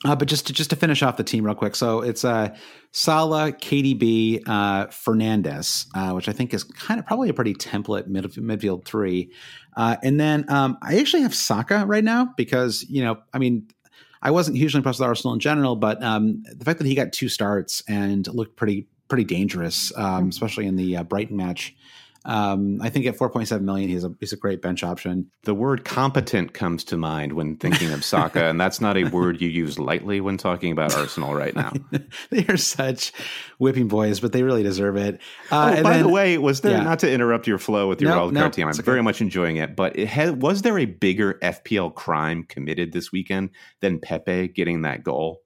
Uh, 0.05 0.15
but 0.15 0.27
just 0.27 0.45
to, 0.47 0.53
just 0.53 0.69
to 0.69 0.75
finish 0.75 1.01
off 1.01 1.17
the 1.17 1.23
team 1.23 1.43
real 1.43 1.55
quick, 1.55 1.75
so 1.75 2.01
it's 2.01 2.23
uh, 2.23 2.55
Salah, 2.91 3.51
KDB, 3.51 4.43
uh, 4.45 4.85
Fernandes, 4.87 5.87
uh, 5.95 6.13
which 6.13 6.29
I 6.29 6.31
think 6.31 6.53
is 6.53 6.63
kind 6.63 6.99
of 6.99 7.07
probably 7.07 7.29
a 7.29 7.33
pretty 7.33 7.55
template 7.55 8.05
mid, 8.05 8.25
midfield 8.25 8.85
three, 8.85 9.31
uh, 9.75 9.97
and 10.03 10.19
then 10.19 10.45
um, 10.47 10.77
I 10.83 10.99
actually 10.99 11.23
have 11.23 11.33
Saka 11.33 11.85
right 11.87 12.03
now 12.03 12.33
because 12.37 12.85
you 12.87 13.03
know 13.03 13.17
I 13.33 13.39
mean 13.39 13.67
I 14.21 14.29
wasn't 14.29 14.57
hugely 14.57 14.77
impressed 14.77 14.99
with 14.99 15.07
Arsenal 15.07 15.33
in 15.33 15.39
general, 15.39 15.75
but 15.75 16.01
um, 16.03 16.43
the 16.55 16.65
fact 16.65 16.77
that 16.77 16.87
he 16.87 16.93
got 16.93 17.11
two 17.11 17.27
starts 17.27 17.83
and 17.87 18.27
looked 18.27 18.55
pretty 18.55 18.87
pretty 19.07 19.23
dangerous, 19.23 19.91
um, 19.97 20.29
especially 20.29 20.67
in 20.67 20.75
the 20.75 20.97
uh, 20.97 21.03
Brighton 21.03 21.37
match. 21.37 21.75
Um, 22.25 22.81
I 22.81 22.89
think 22.89 23.05
at 23.05 23.15
4.7 23.17 23.61
million, 23.61 23.87
he's 23.87 24.03
a 24.03 24.11
he's 24.19 24.33
a 24.33 24.37
great 24.37 24.61
bench 24.61 24.83
option. 24.83 25.29
The 25.43 25.53
word 25.53 25.85
competent 25.85 26.53
comes 26.53 26.83
to 26.85 26.97
mind 26.97 27.33
when 27.33 27.55
thinking 27.55 27.91
of 27.91 28.03
Saka, 28.03 28.45
and 28.45 28.59
that's 28.59 28.81
not 28.81 28.97
a 28.97 29.03
word 29.05 29.39
you 29.39 29.47
use 29.47 29.77
lightly 29.77 30.19
when 30.21 30.37
talking 30.37 30.71
about 30.71 30.95
Arsenal 30.95 31.35
right 31.35 31.55
now. 31.55 31.71
they 32.31 32.45
are 32.47 32.57
such 32.57 33.13
whipping 33.59 33.87
boys, 33.87 34.19
but 34.19 34.31
they 34.31 34.41
really 34.41 34.63
deserve 34.63 34.97
it. 34.97 35.21
Uh, 35.51 35.75
oh, 35.77 35.83
by 35.83 35.93
then, 35.93 36.03
the 36.07 36.09
way, 36.09 36.37
was 36.39 36.61
there 36.61 36.77
yeah. 36.77 36.83
not 36.83 36.99
to 36.99 37.11
interrupt 37.11 37.45
your 37.45 37.59
flow 37.59 37.87
with 37.87 38.01
your 38.01 38.11
no, 38.11 38.29
wildcard 38.29 38.53
team? 38.53 38.67
I'm 38.67 38.73
okay. 38.73 38.81
very 38.81 39.03
much 39.03 39.21
enjoying 39.21 39.57
it, 39.57 39.75
but 39.75 39.97
it 39.97 40.07
had, 40.07 40.41
was 40.41 40.63
there 40.63 40.79
a 40.79 40.85
bigger 40.85 41.35
FPL 41.43 41.93
crime 41.93 42.43
committed 42.43 42.91
this 42.91 43.11
weekend 43.11 43.51
than 43.81 43.99
Pepe 43.99 44.47
getting 44.47 44.81
that 44.81 45.03
goal? 45.03 45.41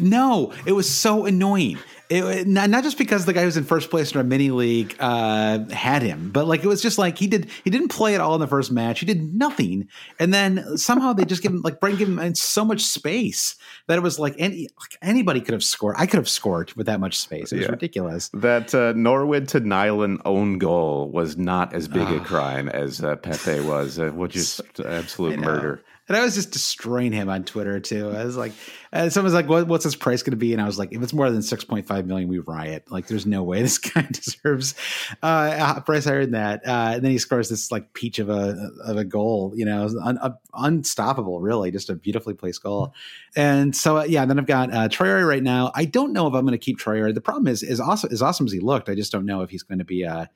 No, 0.00 0.52
it 0.66 0.72
was 0.72 0.90
so 0.90 1.24
annoying. 1.24 1.78
It, 2.10 2.46
not, 2.46 2.70
not 2.70 2.84
just 2.84 2.96
because 2.96 3.26
the 3.26 3.34
guy 3.34 3.42
who's 3.42 3.58
in 3.58 3.64
first 3.64 3.90
place 3.90 4.12
in 4.12 4.16
our 4.16 4.24
mini 4.24 4.50
league 4.50 4.96
uh, 4.98 5.68
had 5.68 6.00
him, 6.00 6.30
but 6.30 6.46
like 6.46 6.64
it 6.64 6.66
was 6.66 6.80
just 6.80 6.96
like 6.96 7.18
he 7.18 7.26
did 7.26 7.50
he 7.64 7.70
didn't 7.70 7.88
play 7.88 8.14
at 8.14 8.20
all 8.22 8.34
in 8.34 8.40
the 8.40 8.46
first 8.46 8.72
match. 8.72 9.00
He 9.00 9.06
did 9.06 9.34
nothing, 9.34 9.88
and 10.18 10.32
then 10.32 10.78
somehow 10.78 11.12
they 11.12 11.26
just 11.26 11.42
give 11.42 11.52
him 11.52 11.60
like 11.60 11.80
Brighton 11.80 11.98
give 11.98 12.08
him 12.08 12.34
so 12.34 12.64
much 12.64 12.80
space 12.80 13.56
that 13.88 13.98
it 13.98 14.02
was 14.02 14.18
like 14.18 14.34
any 14.38 14.68
like 14.80 14.96
anybody 15.02 15.42
could 15.42 15.52
have 15.52 15.64
scored. 15.64 15.96
I 15.98 16.06
could 16.06 16.16
have 16.16 16.28
scored 16.30 16.72
with 16.74 16.86
that 16.86 16.98
much 16.98 17.18
space. 17.18 17.52
It 17.52 17.56
was 17.56 17.66
yeah. 17.66 17.72
ridiculous. 17.72 18.30
That 18.32 18.74
uh, 18.74 18.94
Norwood 18.96 19.48
to 19.48 19.60
Nyland 19.60 20.22
own 20.24 20.56
goal 20.56 21.10
was 21.10 21.36
not 21.36 21.74
as 21.74 21.88
big 21.88 22.08
a 22.08 22.20
crime 22.20 22.70
as 22.70 23.04
uh, 23.04 23.16
Pepe 23.16 23.60
was, 23.60 23.98
uh, 23.98 24.10
which 24.10 24.34
is 24.36 24.62
absolute 24.82 25.38
murder. 25.38 25.82
And 26.08 26.16
I 26.16 26.24
was 26.24 26.34
just 26.34 26.52
destroying 26.52 27.12
him 27.12 27.28
on 27.28 27.44
Twitter 27.44 27.80
too. 27.80 28.08
I 28.08 28.24
was 28.24 28.36
like, 28.36 28.52
someone's 28.92 29.34
like, 29.34 29.46
what, 29.46 29.68
"What's 29.68 29.84
his 29.84 29.94
price 29.94 30.22
going 30.22 30.30
to 30.30 30.38
be?" 30.38 30.54
And 30.54 30.62
I 30.62 30.64
was 30.64 30.78
like, 30.78 30.92
"If 30.92 31.02
it's 31.02 31.12
more 31.12 31.30
than 31.30 31.42
six 31.42 31.64
point 31.64 31.86
five 31.86 31.97
million, 32.06 32.28
we 32.28 32.38
riot. 32.38 32.90
Like, 32.90 33.06
there's 33.06 33.26
no 33.26 33.42
way 33.42 33.62
this 33.62 33.78
guy 33.78 34.06
deserves 34.10 34.74
uh, 35.22 35.74
a 35.76 35.80
price 35.80 36.04
higher 36.04 36.22
than 36.22 36.32
that." 36.32 36.66
Uh, 36.66 36.92
and 36.94 37.04
then 37.04 37.10
he 37.10 37.18
scores 37.18 37.48
this 37.48 37.70
like 37.70 37.92
peach 37.92 38.18
of 38.18 38.28
a 38.28 38.70
of 38.84 38.96
a 38.96 39.04
goal. 39.04 39.52
You 39.56 39.64
know, 39.64 39.88
un, 40.02 40.18
uh, 40.18 40.30
unstoppable, 40.54 41.40
really, 41.40 41.70
just 41.70 41.90
a 41.90 41.94
beautifully 41.94 42.34
placed 42.34 42.62
goal. 42.62 42.94
And 43.36 43.74
so, 43.74 43.98
uh, 43.98 44.04
yeah, 44.04 44.24
then 44.24 44.38
I've 44.38 44.46
got 44.46 44.72
uh, 44.72 44.88
Traore 44.88 45.26
right 45.26 45.42
now. 45.42 45.72
I 45.74 45.84
don't 45.84 46.12
know 46.12 46.26
if 46.26 46.34
I'm 46.34 46.42
going 46.42 46.52
to 46.52 46.58
keep 46.58 46.78
Traore. 46.78 47.14
The 47.14 47.20
problem 47.20 47.48
is, 47.48 47.62
is 47.62 47.80
awesome 47.80 48.10
as 48.12 48.22
awesome 48.22 48.46
as 48.46 48.52
he 48.52 48.60
looked, 48.60 48.88
I 48.88 48.94
just 48.94 49.12
don't 49.12 49.26
know 49.26 49.42
if 49.42 49.50
he's 49.50 49.62
going 49.62 49.78
to 49.78 49.84
be 49.84 50.02
a 50.02 50.30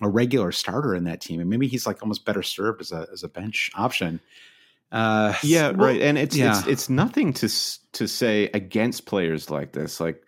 a 0.00 0.08
regular 0.08 0.52
starter 0.52 0.94
in 0.94 1.04
that 1.04 1.20
team, 1.20 1.40
and 1.40 1.48
maybe 1.48 1.66
he's 1.66 1.86
like 1.86 2.02
almost 2.02 2.24
better 2.24 2.42
served 2.42 2.80
as 2.80 2.92
a 2.92 3.06
as 3.12 3.22
a 3.22 3.28
bench 3.28 3.70
option. 3.74 4.20
Uh, 4.92 5.34
yeah, 5.42 5.70
well, 5.70 5.88
right. 5.88 6.00
And 6.00 6.18
it's 6.18 6.36
yeah. 6.36 6.58
it's 6.58 6.66
it's 6.66 6.88
nothing 6.88 7.32
to 7.34 7.48
to 7.92 8.06
say 8.06 8.50
against 8.54 9.06
players 9.06 9.50
like 9.50 9.72
this. 9.72 10.00
Like 10.00 10.22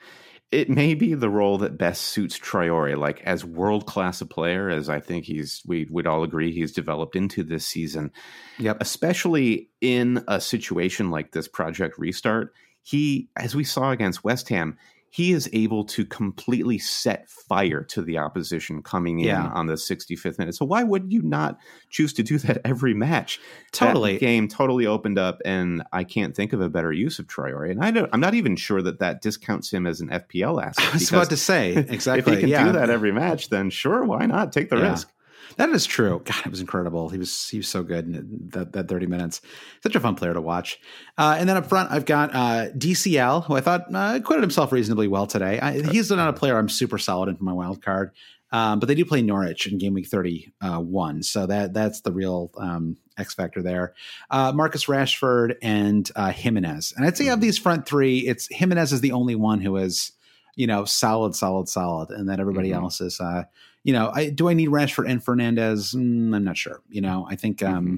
it 0.51 0.71
may 0.71 0.95
be 0.95 1.15
the 1.15 1.29
role 1.29 1.59
that 1.59 1.77
best 1.77 2.03
suits 2.03 2.39
Traore, 2.39 2.97
like 2.97 3.21
as 3.23 3.45
world 3.45 3.87
class 3.87 4.21
a 4.21 4.27
player 4.27 4.71
as 4.71 4.89
I 4.89 5.01
think 5.01 5.25
he's 5.25 5.63
we 5.67 5.87
would 5.91 6.07
all 6.07 6.23
agree 6.23 6.53
he's 6.53 6.73
developed 6.73 7.17
into 7.17 7.43
this 7.43 7.67
season. 7.67 8.13
Yep. 8.59 8.79
Especially 8.81 9.71
in 9.81 10.25
a 10.27 10.41
situation 10.41 11.11
like 11.11 11.33
this 11.33 11.49
project 11.49 11.99
restart, 11.99 12.55
he 12.83 13.29
as 13.37 13.55
we 13.55 13.65
saw 13.65 13.91
against 13.91 14.25
West 14.25 14.49
Ham, 14.49 14.79
he 15.11 15.33
is 15.33 15.49
able 15.53 15.85
to 15.85 16.05
completely 16.05 16.79
set 16.79 17.29
fire 17.31 17.83
to 17.83 18.03
the 18.03 18.19
opposition 18.19 18.83
coming 18.83 19.21
in 19.21 19.27
yeah. 19.27 19.47
on 19.49 19.67
the 19.67 19.75
65th 19.75 20.39
minute. 20.39 20.55
So 20.55 20.67
why 20.67 20.83
would 20.83 21.11
you 21.13 21.23
not 21.23 21.59
choose 21.91 22.13
to 22.15 22.23
do 22.23 22.39
that 22.39 22.61
every 22.65 22.95
match? 22.95 23.41
Totally. 23.73 24.15
That 24.15 24.21
game 24.21 24.49
totally 24.49 24.87
opened 24.87 25.19
up, 25.19 25.41
and 25.45 25.83
I 25.93 26.05
can't 26.05 26.37
think 26.37 26.53
of 26.53 26.61
a 26.61 26.69
better 26.69 26.93
use 26.93 27.19
of 27.19 27.27
Traore. 27.27 27.71
And 27.71 27.83
I 27.83 27.91
don't, 27.91 28.09
I'm 28.13 28.21
not 28.21 28.35
even 28.35 28.57
sure 28.57 28.83
that 28.83 28.99
that 28.99 29.23
discounts 29.23 29.73
him 29.73 29.87
as 29.87 30.01
an 30.01 30.09
FPL 30.09 30.63
asset. 30.67 30.85
I 30.85 30.93
was 30.93 31.09
about 31.11 31.31
to 31.31 31.37
say 31.37 31.75
exactly. 31.75 32.33
if 32.35 32.39
he 32.39 32.43
can 32.43 32.51
yeah. 32.51 32.65
do 32.65 32.73
that 32.73 32.91
every 32.91 33.13
match, 33.13 33.49
then 33.49 33.71
sure, 33.71 34.05
why 34.05 34.27
not 34.27 34.53
take 34.53 34.69
the 34.69 34.77
yeah. 34.77 34.91
risk? 34.91 35.11
That 35.57 35.71
is 35.71 35.87
true. 35.87 36.23
God, 36.25 36.47
it 36.47 36.51
was 36.51 36.61
incredible. 36.61 37.09
He 37.09 37.19
was 37.19 37.49
he 37.49 37.59
was 37.59 37.69
so 37.69 37.83
good 37.83 38.07
in 38.07 38.49
that, 38.53 38.73
that 38.73 38.89
30 38.89 39.07
minutes. 39.07 39.41
Such 39.83 39.95
a 39.95 40.01
fun 40.01 40.15
player 40.15 40.35
to 40.35 40.41
watch. 40.41 40.79
Uh, 41.17 41.37
and 41.39 41.49
then 41.49 41.57
up 41.57 41.67
front, 41.67 41.91
I've 41.91 42.05
got 42.05 42.35
uh, 42.35 42.71
DCL, 42.77 43.45
who 43.45 43.55
I 43.55 43.61
thought 43.61 43.93
uh, 43.95 44.15
acquitted 44.17 44.43
himself 44.43 44.73
reasonably 44.73 45.09
well 45.09 45.27
today. 45.27 45.59
I, 45.61 45.81
he's 45.91 46.11
not 46.11 46.29
a 46.29 46.33
player 46.33 46.59
I'm 46.59 46.69
super 46.69 46.99
solid 46.99 47.29
in 47.29 47.37
for 47.37 47.45
my 47.45 47.53
wild 47.53 47.83
card. 47.83 48.13
Um, 48.51 48.81
but 48.81 48.87
they 48.87 48.95
do 48.95 49.05
play 49.05 49.23
Norwich 49.23 49.67
in 49.67 49.79
game 49.79 49.95
week 49.95 50.09
31. 50.09 51.23
So 51.23 51.47
that 51.47 51.75
that's 51.75 52.01
the 52.01 52.13
real 52.13 52.51
um, 52.57 52.97
X 53.19 53.35
factor 53.35 53.63
there. 53.63 53.95
Uh, 54.31 54.53
Marcus 54.55 54.87
Rashford 54.87 55.57
and 55.63 56.11
uh, 56.17 56.31
Jimenez. 56.31 56.95
And 56.97 57.05
I'd 57.05 57.17
say 57.17 57.29
of 57.29 57.41
these 57.41 57.59
front 57.59 57.87
three, 57.87 58.21
it's 58.21 58.49
Jimenez 58.51 58.93
is 58.93 59.01
the 59.01 59.13
only 59.13 59.35
one 59.35 59.61
who 59.61 59.77
is, 59.77 60.13
you 60.57 60.67
know, 60.67 60.85
solid, 60.85 61.35
solid, 61.35 61.69
solid. 61.69 62.11
And 62.11 62.29
then 62.29 62.41
everybody 62.41 62.71
mm-hmm. 62.71 62.85
else 62.85 63.01
is 63.01 63.21
uh, 63.21 63.45
you 63.85 63.93
know, 63.93 64.11
I, 64.13 64.31
do 64.31 64.49
I 64.49 64.55
need 64.55 64.69
Rashford 64.69 65.09
and 65.09 65.25
Fernandes? 65.25 65.95
Mm, 65.95 66.35
I'm 66.35 66.45
not 66.45 66.57
sure. 66.57 66.83
You 66.89 67.01
know, 67.01 67.27
I 67.29 67.37
think 67.37 67.63
um, 67.63 67.87
mm-hmm. 67.87 67.97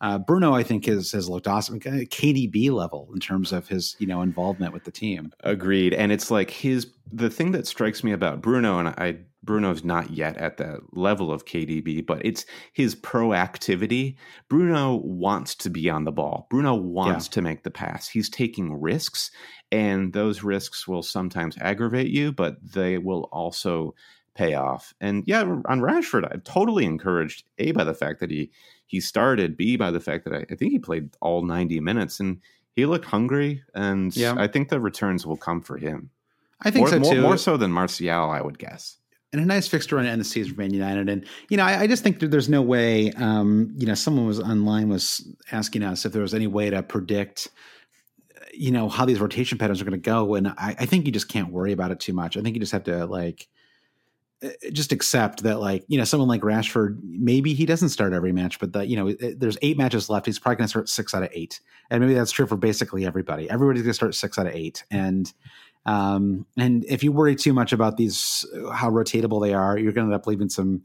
uh, 0.00 0.18
Bruno, 0.18 0.54
I 0.54 0.62
think 0.62 0.86
has 0.86 1.12
has 1.12 1.28
looked 1.28 1.48
awesome, 1.48 1.80
KDB 1.80 2.70
level 2.70 3.08
in 3.14 3.20
terms 3.20 3.52
of 3.52 3.68
his 3.68 3.96
you 3.98 4.06
know 4.06 4.22
involvement 4.22 4.72
with 4.72 4.84
the 4.84 4.90
team. 4.90 5.32
Agreed, 5.40 5.94
and 5.94 6.12
it's 6.12 6.30
like 6.30 6.50
his 6.50 6.86
the 7.10 7.30
thing 7.30 7.52
that 7.52 7.66
strikes 7.66 8.02
me 8.04 8.12
about 8.12 8.40
Bruno, 8.42 8.78
and 8.78 8.88
I 8.88 9.18
Bruno's 9.44 9.82
not 9.82 10.10
yet 10.10 10.36
at 10.36 10.56
that 10.58 10.80
level 10.92 11.32
of 11.32 11.44
KDB, 11.44 12.06
but 12.06 12.24
it's 12.24 12.46
his 12.72 12.94
proactivity. 12.94 14.16
Bruno 14.48 14.96
wants 14.96 15.54
to 15.56 15.70
be 15.70 15.90
on 15.90 16.04
the 16.04 16.12
ball. 16.12 16.46
Bruno 16.48 16.74
wants 16.74 17.26
yeah. 17.26 17.32
to 17.32 17.42
make 17.42 17.64
the 17.64 17.70
pass. 17.70 18.08
He's 18.08 18.28
taking 18.28 18.80
risks, 18.80 19.30
and 19.72 20.12
those 20.12 20.42
risks 20.42 20.86
will 20.86 21.02
sometimes 21.02 21.56
aggravate 21.60 22.10
you, 22.10 22.32
but 22.32 22.56
they 22.62 22.98
will 22.98 23.28
also 23.32 23.94
payoff. 24.34 24.94
And 25.00 25.24
yeah, 25.26 25.42
on 25.42 25.80
Rashford, 25.80 26.28
I'm 26.30 26.40
totally 26.42 26.84
encouraged. 26.84 27.44
A 27.58 27.72
by 27.72 27.84
the 27.84 27.94
fact 27.94 28.20
that 28.20 28.30
he 28.30 28.50
he 28.86 29.00
started. 29.00 29.56
B 29.56 29.76
by 29.76 29.90
the 29.90 30.00
fact 30.00 30.24
that 30.24 30.34
I, 30.34 30.44
I 30.50 30.56
think 30.56 30.72
he 30.72 30.78
played 30.78 31.10
all 31.20 31.42
90 31.42 31.80
minutes 31.80 32.20
and 32.20 32.40
he 32.74 32.86
looked 32.86 33.06
hungry. 33.06 33.62
And 33.74 34.14
yeah. 34.16 34.34
I 34.36 34.46
think 34.46 34.68
the 34.68 34.80
returns 34.80 35.26
will 35.26 35.36
come 35.36 35.60
for 35.60 35.76
him. 35.76 36.10
I 36.62 36.70
think 36.70 36.82
more, 36.82 36.88
so 36.88 36.98
more, 37.00 37.14
too. 37.14 37.20
More 37.22 37.36
so 37.36 37.56
than 37.56 37.72
Martial, 37.72 38.30
I 38.30 38.40
would 38.40 38.58
guess 38.58 38.98
and 39.32 39.40
a 39.40 39.46
nice 39.46 39.66
fixture 39.66 39.98
on 39.98 40.04
end 40.04 40.14
of 40.14 40.18
the 40.18 40.24
season 40.24 40.54
for 40.54 40.60
Man 40.60 40.74
United. 40.74 41.08
And 41.08 41.24
you 41.48 41.56
know, 41.56 41.64
I, 41.64 41.80
I 41.80 41.86
just 41.86 42.02
think 42.02 42.20
there's 42.20 42.48
no 42.48 42.60
way. 42.60 43.12
Um, 43.12 43.72
you 43.76 43.86
know, 43.86 43.94
someone 43.94 44.26
was 44.26 44.40
online 44.40 44.88
was 44.88 45.26
asking 45.50 45.82
us 45.82 46.04
if 46.04 46.12
there 46.12 46.22
was 46.22 46.34
any 46.34 46.46
way 46.46 46.70
to 46.70 46.82
predict, 46.82 47.48
you 48.52 48.70
know, 48.70 48.88
how 48.88 49.04
these 49.06 49.20
rotation 49.20 49.58
patterns 49.58 49.80
are 49.80 49.84
going 49.84 50.00
to 50.00 50.10
go. 50.10 50.34
And 50.34 50.48
I, 50.48 50.76
I, 50.78 50.86
think 50.86 51.06
you 51.06 51.12
just 51.12 51.28
can't 51.28 51.50
worry 51.50 51.72
about 51.72 51.90
it 51.90 52.00
too 52.00 52.12
much. 52.12 52.36
I 52.36 52.42
think 52.42 52.54
you 52.54 52.60
just 52.60 52.72
have 52.72 52.84
to 52.84 53.06
like 53.06 53.48
just 54.72 54.92
accept 54.92 55.42
that 55.42 55.60
like 55.60 55.84
you 55.88 55.98
know 55.98 56.04
someone 56.04 56.28
like 56.28 56.40
Rashford 56.42 56.98
maybe 57.02 57.54
he 57.54 57.66
doesn't 57.66 57.90
start 57.90 58.12
every 58.12 58.32
match 58.32 58.58
but 58.58 58.72
that 58.72 58.88
you 58.88 58.96
know 58.96 59.12
there's 59.36 59.58
eight 59.62 59.78
matches 59.78 60.08
left. 60.10 60.26
He's 60.26 60.38
probably 60.38 60.56
going 60.56 60.66
to 60.66 60.70
start 60.70 60.88
6 60.88 61.14
out 61.14 61.22
of 61.22 61.30
8 61.32 61.60
and 61.90 62.00
maybe 62.00 62.14
that's 62.14 62.32
true 62.32 62.46
for 62.46 62.56
basically 62.56 63.06
everybody. 63.06 63.48
Everybody's 63.48 63.82
going 63.82 63.90
to 63.90 63.94
start 63.94 64.14
6 64.14 64.38
out 64.38 64.46
of 64.46 64.54
8 64.54 64.84
and 64.90 65.32
um 65.84 66.46
and 66.56 66.84
if 66.84 67.02
you 67.02 67.10
worry 67.10 67.34
too 67.34 67.52
much 67.52 67.72
about 67.72 67.96
these 67.96 68.46
how 68.72 68.88
rotatable 68.88 69.42
they 69.42 69.52
are 69.52 69.76
you're 69.76 69.92
going 69.92 70.06
to 70.06 70.12
end 70.12 70.20
up 70.20 70.28
leaving 70.28 70.48
some 70.48 70.82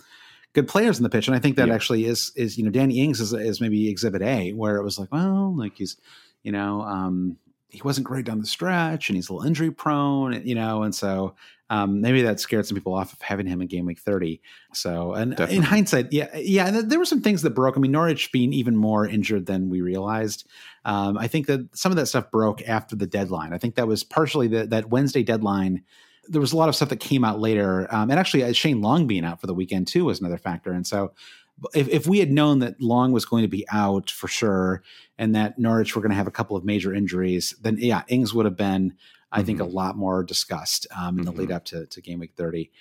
good 0.57 0.67
players 0.67 0.97
in 0.97 1.03
the 1.03 1.09
pitch. 1.09 1.27
And 1.27 1.35
I 1.35 1.39
think 1.39 1.55
that 1.57 1.67
yeah. 1.67 1.75
actually 1.75 2.05
is 2.05 2.31
is 2.35 2.57
you 2.57 2.63
know 2.63 2.71
Danny 2.71 2.99
Ings 2.99 3.21
is, 3.21 3.31
is 3.31 3.61
maybe 3.61 3.89
exhibit 3.89 4.23
A 4.23 4.53
where 4.53 4.77
it 4.77 4.83
was 4.83 4.97
like 4.97 5.11
well 5.11 5.55
like 5.55 5.73
he's 5.75 5.97
you 6.41 6.51
know 6.51 6.81
um 6.81 7.37
he 7.69 7.81
wasn't 7.81 8.07
great 8.07 8.25
down 8.25 8.39
the 8.39 8.47
stretch 8.47 9.09
and 9.09 9.15
he's 9.15 9.29
a 9.29 9.33
little 9.33 9.47
injury 9.47 9.71
prone, 9.71 10.41
you 10.45 10.55
know, 10.55 10.83
and 10.83 10.95
so 10.95 11.35
um, 11.69 11.99
maybe 11.99 12.21
that 12.21 12.39
scared 12.39 12.65
some 12.65 12.75
people 12.75 12.93
off 12.93 13.11
of 13.11 13.21
having 13.21 13.45
him 13.45 13.61
in 13.61 13.67
game 13.67 13.85
week 13.85 13.99
30. 13.99 14.41
So, 14.73 15.13
and 15.13 15.31
Definitely. 15.31 15.57
in 15.57 15.63
hindsight, 15.63 16.13
yeah, 16.13 16.35
yeah, 16.37 16.81
there 16.83 16.99
were 16.99 17.05
some 17.05 17.21
things 17.21 17.41
that 17.41 17.49
broke. 17.49 17.75
I 17.75 17.81
mean, 17.81 17.91
Norwich 17.91 18.31
being 18.31 18.53
even 18.53 18.77
more 18.77 19.05
injured 19.05 19.47
than 19.47 19.69
we 19.69 19.81
realized. 19.81 20.47
Um, 20.85 21.17
I 21.17 21.27
think 21.27 21.47
that 21.47 21.75
some 21.75 21.91
of 21.91 21.97
that 21.97 22.05
stuff 22.05 22.31
broke 22.31 22.61
after 22.67 22.95
the 22.95 23.07
deadline. 23.07 23.51
I 23.51 23.57
think 23.57 23.75
that 23.75 23.87
was 23.87 24.03
partially 24.03 24.47
the, 24.47 24.65
that 24.67 24.89
Wednesday 24.89 25.23
deadline. 25.23 25.83
There 26.29 26.41
was 26.41 26.53
a 26.53 26.57
lot 26.57 26.69
of 26.69 26.75
stuff 26.75 26.89
that 26.89 27.01
came 27.01 27.25
out 27.25 27.39
later. 27.39 27.93
Um, 27.93 28.09
and 28.09 28.19
actually, 28.19 28.43
uh, 28.43 28.53
Shane 28.53 28.81
Long 28.81 29.07
being 29.07 29.25
out 29.25 29.41
for 29.41 29.47
the 29.47 29.53
weekend 29.53 29.87
too 29.87 30.05
was 30.05 30.21
another 30.21 30.37
factor. 30.37 30.71
And 30.71 30.87
so, 30.87 31.13
if, 31.73 31.87
if 31.89 32.07
we 32.07 32.19
had 32.19 32.31
known 32.31 32.59
that 32.59 32.81
Long 32.81 33.11
was 33.11 33.25
going 33.25 33.41
to 33.41 33.47
be 33.47 33.65
out 33.71 34.09
for 34.09 34.27
sure 34.27 34.83
and 35.17 35.35
that 35.35 35.57
Norwich 35.57 35.95
were 35.95 36.01
going 36.01 36.11
to 36.11 36.17
have 36.17 36.27
a 36.27 36.31
couple 36.31 36.55
of 36.55 36.63
major 36.63 36.93
injuries, 36.93 37.55
then 37.61 37.77
yeah, 37.79 38.03
Ings 38.07 38.33
would 38.33 38.45
have 38.45 38.57
been 38.57 38.93
I 39.31 39.43
think, 39.43 39.59
mm-hmm. 39.59 39.69
a 39.69 39.73
lot 39.73 39.97
more 39.97 40.23
discussed 40.23 40.87
um, 40.95 41.19
in 41.19 41.25
the 41.25 41.31
mm-hmm. 41.31 41.41
lead 41.41 41.51
up 41.51 41.65
to, 41.65 41.85
to 41.87 42.01
game 42.01 42.19
week 42.19 42.33
30. 42.35 42.71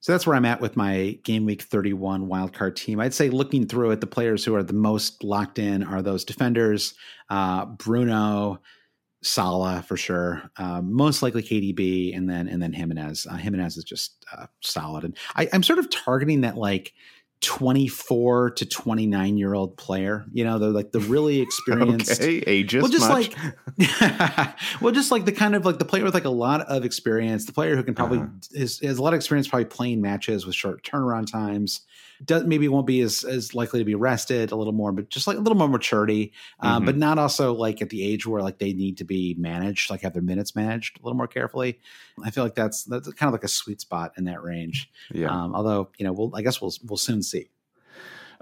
So 0.00 0.10
that's 0.10 0.26
where 0.26 0.34
I'm 0.34 0.44
at 0.44 0.60
with 0.60 0.76
my 0.76 1.18
game 1.22 1.44
week 1.44 1.62
31 1.62 2.28
wildcard 2.28 2.74
team. 2.74 2.98
I'd 2.98 3.14
say 3.14 3.30
looking 3.30 3.66
through 3.66 3.92
it, 3.92 4.00
the 4.00 4.06
players 4.08 4.44
who 4.44 4.56
are 4.56 4.62
the 4.64 4.72
most 4.72 5.22
locked 5.22 5.60
in 5.60 5.84
are 5.84 6.02
those 6.02 6.24
defenders, 6.24 6.94
uh, 7.30 7.66
Bruno, 7.66 8.60
Salah 9.22 9.84
for 9.86 9.96
sure, 9.96 10.42
uh, 10.56 10.82
most 10.82 11.22
likely 11.22 11.44
KDB, 11.44 12.16
and 12.16 12.28
then 12.28 12.48
and 12.48 12.60
then 12.60 12.72
Jimenez. 12.72 13.24
Uh, 13.30 13.36
Jimenez 13.36 13.76
is 13.76 13.84
just 13.84 14.26
uh, 14.36 14.46
solid, 14.62 15.04
and 15.04 15.16
I, 15.36 15.48
I'm 15.52 15.62
sort 15.62 15.78
of 15.78 15.88
targeting 15.90 16.40
that 16.40 16.56
like 16.56 16.92
24 17.42 18.52
to 18.52 18.64
29 18.64 19.36
year 19.36 19.52
old 19.52 19.76
player 19.76 20.24
you 20.32 20.44
know 20.44 20.58
they're 20.58 20.70
like 20.70 20.92
the 20.92 21.00
really 21.00 21.40
experienced 21.42 22.22
okay 22.22 22.42
ages 22.46 22.82
well 22.82 22.90
just 22.90 23.08
much? 23.08 23.32
like 23.78 24.56
well 24.80 24.92
just 24.92 25.10
like 25.10 25.24
the 25.24 25.32
kind 25.32 25.54
of 25.54 25.66
like 25.66 25.78
the 25.78 25.84
player 25.84 26.04
with 26.04 26.14
like 26.14 26.24
a 26.24 26.30
lot 26.30 26.60
of 26.62 26.84
experience 26.84 27.44
the 27.44 27.52
player 27.52 27.74
who 27.76 27.82
can 27.82 27.94
probably 27.94 28.18
uh-huh. 28.18 28.28
is, 28.52 28.78
has 28.80 28.98
a 28.98 29.02
lot 29.02 29.12
of 29.12 29.16
experience 29.16 29.48
probably 29.48 29.64
playing 29.64 30.00
matches 30.00 30.46
with 30.46 30.54
short 30.54 30.82
turnaround 30.84 31.30
times 31.30 31.82
does 32.24 32.44
maybe 32.44 32.68
won't 32.68 32.86
be 32.86 33.00
as 33.00 33.24
as 33.24 33.54
likely 33.54 33.80
to 33.80 33.84
be 33.84 33.94
arrested 33.94 34.52
a 34.52 34.56
little 34.56 34.72
more, 34.72 34.92
but 34.92 35.08
just 35.08 35.26
like 35.26 35.36
a 35.36 35.40
little 35.40 35.56
more 35.56 35.68
maturity, 35.68 36.32
um, 36.60 36.76
mm-hmm. 36.76 36.86
but 36.86 36.96
not 36.96 37.18
also 37.18 37.52
like 37.52 37.82
at 37.82 37.90
the 37.90 38.02
age 38.04 38.26
where 38.26 38.42
like 38.42 38.58
they 38.58 38.72
need 38.72 38.98
to 38.98 39.04
be 39.04 39.34
managed, 39.38 39.90
like 39.90 40.02
have 40.02 40.12
their 40.12 40.22
minutes 40.22 40.54
managed 40.54 40.98
a 40.98 41.02
little 41.02 41.16
more 41.16 41.26
carefully. 41.26 41.80
I 42.24 42.30
feel 42.30 42.44
like 42.44 42.54
that's 42.54 42.84
that's 42.84 43.12
kind 43.14 43.28
of 43.28 43.32
like 43.32 43.44
a 43.44 43.48
sweet 43.48 43.80
spot 43.80 44.12
in 44.16 44.24
that 44.24 44.42
range. 44.42 44.90
Yeah. 45.12 45.28
Um, 45.28 45.54
although 45.54 45.90
you 45.98 46.04
know, 46.04 46.12
we'll 46.12 46.32
I 46.34 46.42
guess 46.42 46.60
we'll 46.60 46.72
we'll 46.84 46.96
soon 46.96 47.22
see. 47.22 47.50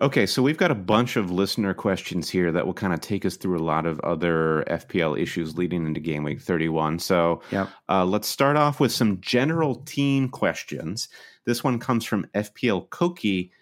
Okay, 0.00 0.24
so 0.24 0.42
we've 0.42 0.56
got 0.56 0.70
a 0.70 0.74
bunch 0.74 1.16
of 1.16 1.30
listener 1.30 1.74
questions 1.74 2.30
here 2.30 2.50
that 2.52 2.64
will 2.64 2.72
kind 2.72 2.94
of 2.94 3.02
take 3.02 3.26
us 3.26 3.36
through 3.36 3.58
a 3.58 3.60
lot 3.62 3.84
of 3.84 4.00
other 4.00 4.64
FPL 4.66 5.20
issues 5.20 5.58
leading 5.58 5.84
into 5.84 6.00
game 6.00 6.24
week 6.24 6.40
31. 6.40 6.98
So 7.00 7.42
yep. 7.52 7.68
uh, 7.86 8.06
let's 8.06 8.26
start 8.26 8.56
off 8.56 8.80
with 8.80 8.92
some 8.92 9.20
general 9.20 9.74
team 9.74 10.30
questions. 10.30 11.10
This 11.44 11.62
one 11.62 11.78
comes 11.78 12.06
from 12.06 12.26
FPL 12.34 12.88
Koki 12.88 13.52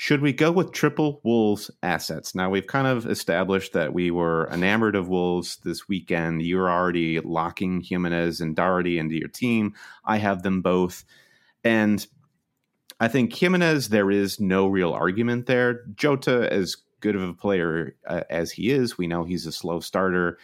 should 0.00 0.22
we 0.22 0.32
go 0.32 0.50
with 0.50 0.72
triple 0.72 1.20
Wolves 1.24 1.70
assets? 1.82 2.34
Now, 2.34 2.48
we've 2.48 2.66
kind 2.66 2.86
of 2.86 3.04
established 3.04 3.74
that 3.74 3.92
we 3.92 4.10
were 4.10 4.48
enamored 4.50 4.96
of 4.96 5.10
Wolves 5.10 5.58
this 5.62 5.88
weekend. 5.88 6.40
You're 6.40 6.70
already 6.70 7.20
locking 7.20 7.82
Jimenez 7.82 8.40
and 8.40 8.56
Doherty 8.56 8.98
into 8.98 9.16
your 9.16 9.28
team. 9.28 9.74
I 10.02 10.16
have 10.16 10.42
them 10.42 10.62
both. 10.62 11.04
And 11.64 12.06
I 12.98 13.08
think 13.08 13.34
Jimenez, 13.34 13.90
there 13.90 14.10
is 14.10 14.40
no 14.40 14.68
real 14.68 14.94
argument 14.94 15.44
there. 15.44 15.84
Jota, 15.94 16.50
as 16.50 16.78
good 17.00 17.14
of 17.14 17.20
a 17.20 17.34
player 17.34 17.94
uh, 18.06 18.22
as 18.30 18.52
he 18.52 18.70
is, 18.70 18.96
we 18.96 19.06
know 19.06 19.24
he's 19.24 19.44
a 19.44 19.52
slow 19.52 19.80
starter. 19.80 20.38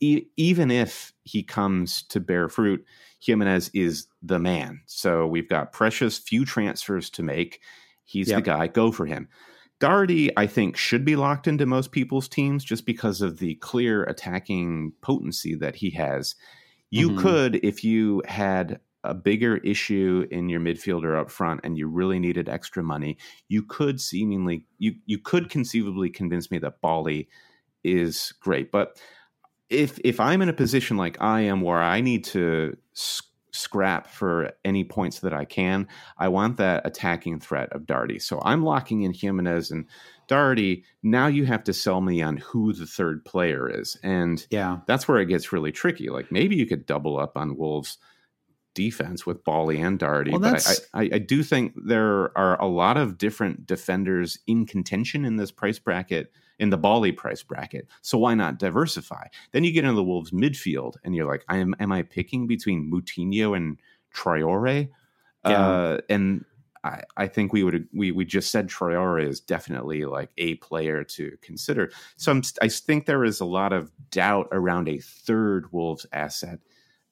E- 0.00 0.24
even 0.38 0.70
if 0.70 1.12
he 1.24 1.42
comes 1.42 2.02
to 2.04 2.18
bear 2.18 2.48
fruit, 2.48 2.82
Jimenez 3.20 3.72
is 3.74 4.06
the 4.22 4.38
man. 4.38 4.80
So 4.86 5.26
we've 5.26 5.50
got 5.50 5.70
precious 5.70 6.16
few 6.16 6.46
transfers 6.46 7.10
to 7.10 7.22
make. 7.22 7.60
He's 8.04 8.28
yep. 8.28 8.38
the 8.38 8.42
guy. 8.42 8.66
Go 8.66 8.92
for 8.92 9.06
him. 9.06 9.28
Doherty, 9.80 10.30
I 10.36 10.46
think, 10.46 10.76
should 10.76 11.04
be 11.04 11.16
locked 11.16 11.48
into 11.48 11.66
most 11.66 11.90
people's 11.90 12.28
teams 12.28 12.64
just 12.64 12.86
because 12.86 13.20
of 13.20 13.38
the 13.38 13.56
clear 13.56 14.04
attacking 14.04 14.92
potency 15.00 15.56
that 15.56 15.76
he 15.76 15.90
has. 15.90 16.36
You 16.90 17.10
mm-hmm. 17.10 17.18
could, 17.18 17.64
if 17.64 17.82
you 17.82 18.22
had 18.26 18.78
a 19.04 19.14
bigger 19.14 19.56
issue 19.56 20.26
in 20.30 20.48
your 20.48 20.60
midfielder 20.60 21.18
up 21.18 21.30
front 21.30 21.60
and 21.64 21.76
you 21.76 21.88
really 21.88 22.20
needed 22.20 22.48
extra 22.48 22.82
money, 22.82 23.18
you 23.48 23.62
could 23.62 24.00
seemingly 24.00 24.66
you 24.78 24.94
you 25.06 25.18
could 25.18 25.50
conceivably 25.50 26.08
convince 26.10 26.50
me 26.50 26.58
that 26.58 26.80
Boly 26.80 27.26
is 27.82 28.32
great. 28.40 28.70
But 28.70 29.00
if 29.68 29.98
if 30.04 30.20
I'm 30.20 30.42
in 30.42 30.48
a 30.48 30.52
position 30.54 30.96
like 30.96 31.20
I 31.20 31.40
am 31.40 31.62
where 31.62 31.82
I 31.82 32.00
need 32.00 32.24
to 32.26 32.76
scrap 33.52 34.06
for 34.06 34.52
any 34.64 34.82
points 34.82 35.20
that 35.20 35.32
I 35.32 35.44
can, 35.44 35.86
I 36.18 36.28
want 36.28 36.56
that 36.56 36.86
attacking 36.86 37.40
threat 37.40 37.72
of 37.72 37.86
Doherty. 37.86 38.18
So 38.18 38.40
I'm 38.44 38.64
locking 38.64 39.02
in 39.02 39.12
Jimenez 39.12 39.70
and 39.70 39.86
Doherty. 40.26 40.84
Now 41.02 41.26
you 41.26 41.44
have 41.46 41.64
to 41.64 41.72
sell 41.72 42.00
me 42.00 42.22
on 42.22 42.38
who 42.38 42.72
the 42.72 42.86
third 42.86 43.24
player 43.24 43.68
is, 43.68 43.98
and 44.02 44.44
yeah, 44.50 44.78
that's 44.86 45.06
where 45.06 45.18
it 45.18 45.26
gets 45.26 45.52
really 45.52 45.72
tricky. 45.72 46.08
Like 46.08 46.32
maybe 46.32 46.56
you 46.56 46.66
could 46.66 46.86
double 46.86 47.18
up 47.18 47.36
on 47.36 47.56
Wolves 47.56 47.98
defense 48.74 49.26
with 49.26 49.44
Boly 49.44 49.84
and 49.84 49.98
Doherty. 49.98 50.30
Well, 50.30 50.40
but 50.40 50.86
I, 50.94 51.02
I, 51.02 51.10
I, 51.14 51.18
do 51.18 51.42
think 51.42 51.74
there 51.76 52.36
are 52.36 52.60
a 52.60 52.66
lot 52.66 52.96
of 52.96 53.18
different 53.18 53.66
defenders 53.66 54.38
in 54.46 54.66
contention 54.66 55.24
in 55.24 55.36
this 55.36 55.50
price 55.50 55.78
bracket, 55.78 56.32
in 56.62 56.70
the 56.70 56.78
Boly 56.78 57.14
price 57.14 57.42
bracket. 57.42 57.88
So 58.02 58.16
why 58.16 58.34
not 58.34 58.60
diversify? 58.60 59.26
Then 59.50 59.64
you 59.64 59.72
get 59.72 59.82
into 59.82 59.96
the 59.96 60.04
Wolves 60.04 60.30
midfield 60.30 60.94
and 61.02 61.12
you're 61.12 61.26
like, 61.26 61.44
I 61.48 61.56
am, 61.56 61.74
am 61.80 61.90
I 61.90 62.02
picking 62.02 62.46
between 62.46 62.88
Moutinho 62.88 63.56
and 63.56 63.80
Traore? 64.14 64.88
Yeah. 65.44 65.50
Uh, 65.50 65.98
and 66.08 66.44
I, 66.84 67.02
I 67.16 67.26
think 67.26 67.52
we 67.52 67.64
would 67.64 67.88
we 67.92 68.12
we 68.12 68.24
just 68.24 68.52
said 68.52 68.68
Traore 68.68 69.26
is 69.26 69.40
definitely 69.40 70.04
like 70.04 70.30
a 70.38 70.54
player 70.56 71.02
to 71.02 71.36
consider. 71.42 71.90
So 72.16 72.30
I'm, 72.30 72.42
I 72.62 72.68
think 72.68 73.06
there 73.06 73.24
is 73.24 73.40
a 73.40 73.44
lot 73.44 73.72
of 73.72 73.90
doubt 74.10 74.46
around 74.52 74.88
a 74.88 74.98
third 74.98 75.72
Wolves 75.72 76.06
asset 76.12 76.60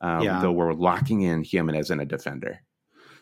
um, 0.00 0.22
yeah. 0.22 0.40
though 0.40 0.52
we're 0.52 0.74
locking 0.74 1.22
in 1.22 1.42
Jimenez 1.42 1.90
in 1.90 1.98
a 1.98 2.06
defender. 2.06 2.60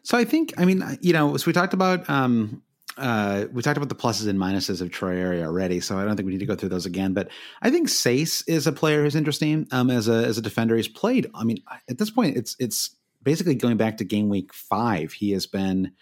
So 0.03 0.17
I 0.19 0.25
think, 0.25 0.53
I 0.59 0.65
mean, 0.65 0.85
you 1.01 1.13
know, 1.13 1.37
so 1.37 1.47
we 1.47 1.53
talked 1.53 1.75
about 1.75 2.09
um, 2.09 2.63
uh, 2.99 3.47
we 3.53 3.63
talked 3.63 3.77
about 3.77 3.89
the 3.89 3.95
pluses 3.95 4.29
and 4.29 4.39
minuses 4.39 4.81
of 4.81 4.91
Traore 4.91 5.43
already, 5.43 5.81
so 5.81 5.99
I 5.99 6.05
don't 6.05 6.17
think 6.17 6.27
we 6.27 6.33
need 6.33 6.41
to 6.41 6.47
go 6.47 6.57
through 6.57 6.69
those 6.71 6.87
again. 6.87 7.15
But 7.15 7.31
I 7.63 7.71
think 7.71 7.89
Saïss 7.89 8.43
is 8.47 8.67
a 8.67 8.73
player 8.73 9.03
who's 9.03 9.15
interesting 9.15 9.67
um, 9.71 9.91
as 9.91 10.09
a 10.09 10.27
as 10.27 10.39
a 10.39 10.43
defender. 10.43 10.77
He's 10.77 10.89
played. 10.89 11.31
I 11.35 11.45
mean, 11.45 11.63
at 11.89 11.99
this 11.99 12.11
point, 12.11 12.37
it's 12.37 12.57
it's 12.59 12.97
basically 13.23 13.55
going 13.55 13.77
back 13.77 13.97
to 13.99 14.05
game 14.05 14.29
week 14.29 14.53
five. 14.53 15.13
He 15.13 15.33
has 15.33 15.47
been. 15.47 15.93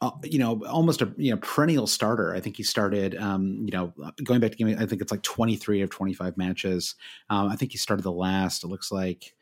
Uh, 0.00 0.10
you 0.24 0.36
know, 0.36 0.64
almost 0.64 1.00
a 1.00 1.14
you 1.16 1.30
know 1.30 1.36
perennial 1.36 1.86
starter. 1.86 2.34
I 2.34 2.40
think 2.40 2.56
he 2.56 2.64
started, 2.64 3.14
um, 3.14 3.62
you 3.64 3.70
know, 3.70 3.94
going 4.24 4.40
back 4.40 4.50
to 4.50 4.56
game. 4.56 4.76
I 4.76 4.84
think 4.84 5.00
it's 5.00 5.12
like 5.12 5.22
twenty 5.22 5.54
three 5.54 5.80
of 5.80 5.90
twenty 5.90 6.12
five 6.12 6.36
matches. 6.36 6.96
Um, 7.30 7.48
I 7.48 7.54
think 7.54 7.70
he 7.70 7.78
started 7.78 8.02
the 8.02 8.10
last. 8.10 8.64
It 8.64 8.66
looks 8.66 8.90
like 8.90 9.32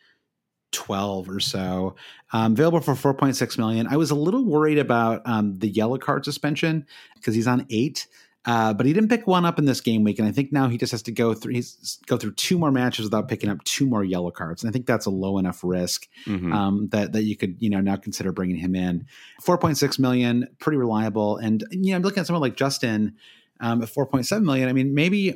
12 0.73 1.29
or 1.29 1.41
so 1.41 1.97
um, 2.33 2.53
available 2.53 2.81
for 2.81 2.95
4.6 2.95 3.59
million 3.59 3.87
i 3.89 3.97
was 3.97 4.11
a 4.11 4.14
little 4.14 4.45
worried 4.45 4.79
about 4.79 5.23
um, 5.27 5.59
the 5.59 5.68
yellow 5.68 5.99
card 5.99 6.25
suspension 6.25 6.87
because 7.14 7.35
he's 7.35 7.47
on 7.47 7.66
eight 7.71 8.07
uh, 8.47 8.73
but 8.73 8.87
he 8.87 8.95
didn't 8.95 9.11
pick 9.11 9.27
one 9.27 9.45
up 9.45 9.59
in 9.59 9.66
this 9.66 9.81
game 9.81 10.03
week 10.03 10.18
and 10.18 10.27
i 10.27 10.33
think 10.33 10.53
now 10.53 10.68
he 10.68 10.79
just 10.79 10.93
has 10.93 11.03
to 11.03 11.12
go 11.12 11.35
through 11.35 11.53
he's 11.53 11.99
go 12.07 12.16
through 12.16 12.33
two 12.35 12.59
more 12.59 12.71
matches 12.71 13.05
without 13.05 13.29
picking 13.29 13.51
up 13.51 13.62
two 13.64 13.87
more 13.87 14.05
yellow 14.05 14.31
cards 14.31 14.62
and 14.62 14.71
i 14.71 14.73
think 14.73 14.87
that's 14.87 15.07
a 15.07 15.11
low 15.11 15.39
enough 15.39 15.61
risk 15.62 16.09
mm-hmm. 16.25 16.53
um, 16.53 16.89
that 16.89 17.12
that 17.12 17.25
you 17.25 17.37
could 17.37 17.57
you 17.59 17.68
know 17.68 17.81
now 17.81 17.97
consider 17.97 18.33
bringing 18.33 18.57
him 18.57 18.75
in 18.75 19.05
4.6 19.43 19.99
million 19.99 20.49
pretty 20.59 20.79
reliable 20.79 21.37
and 21.37 21.64
you 21.71 21.91
know 21.91 21.97
i'm 21.97 22.03
looking 22.03 22.21
at 22.21 22.27
someone 22.27 22.43
like 22.43 22.57
justin 22.57 23.16
um, 23.61 23.83
at 23.83 23.89
4.7 23.89 24.43
million 24.43 24.68
i 24.68 24.73
mean 24.73 24.95
maybe 24.95 25.35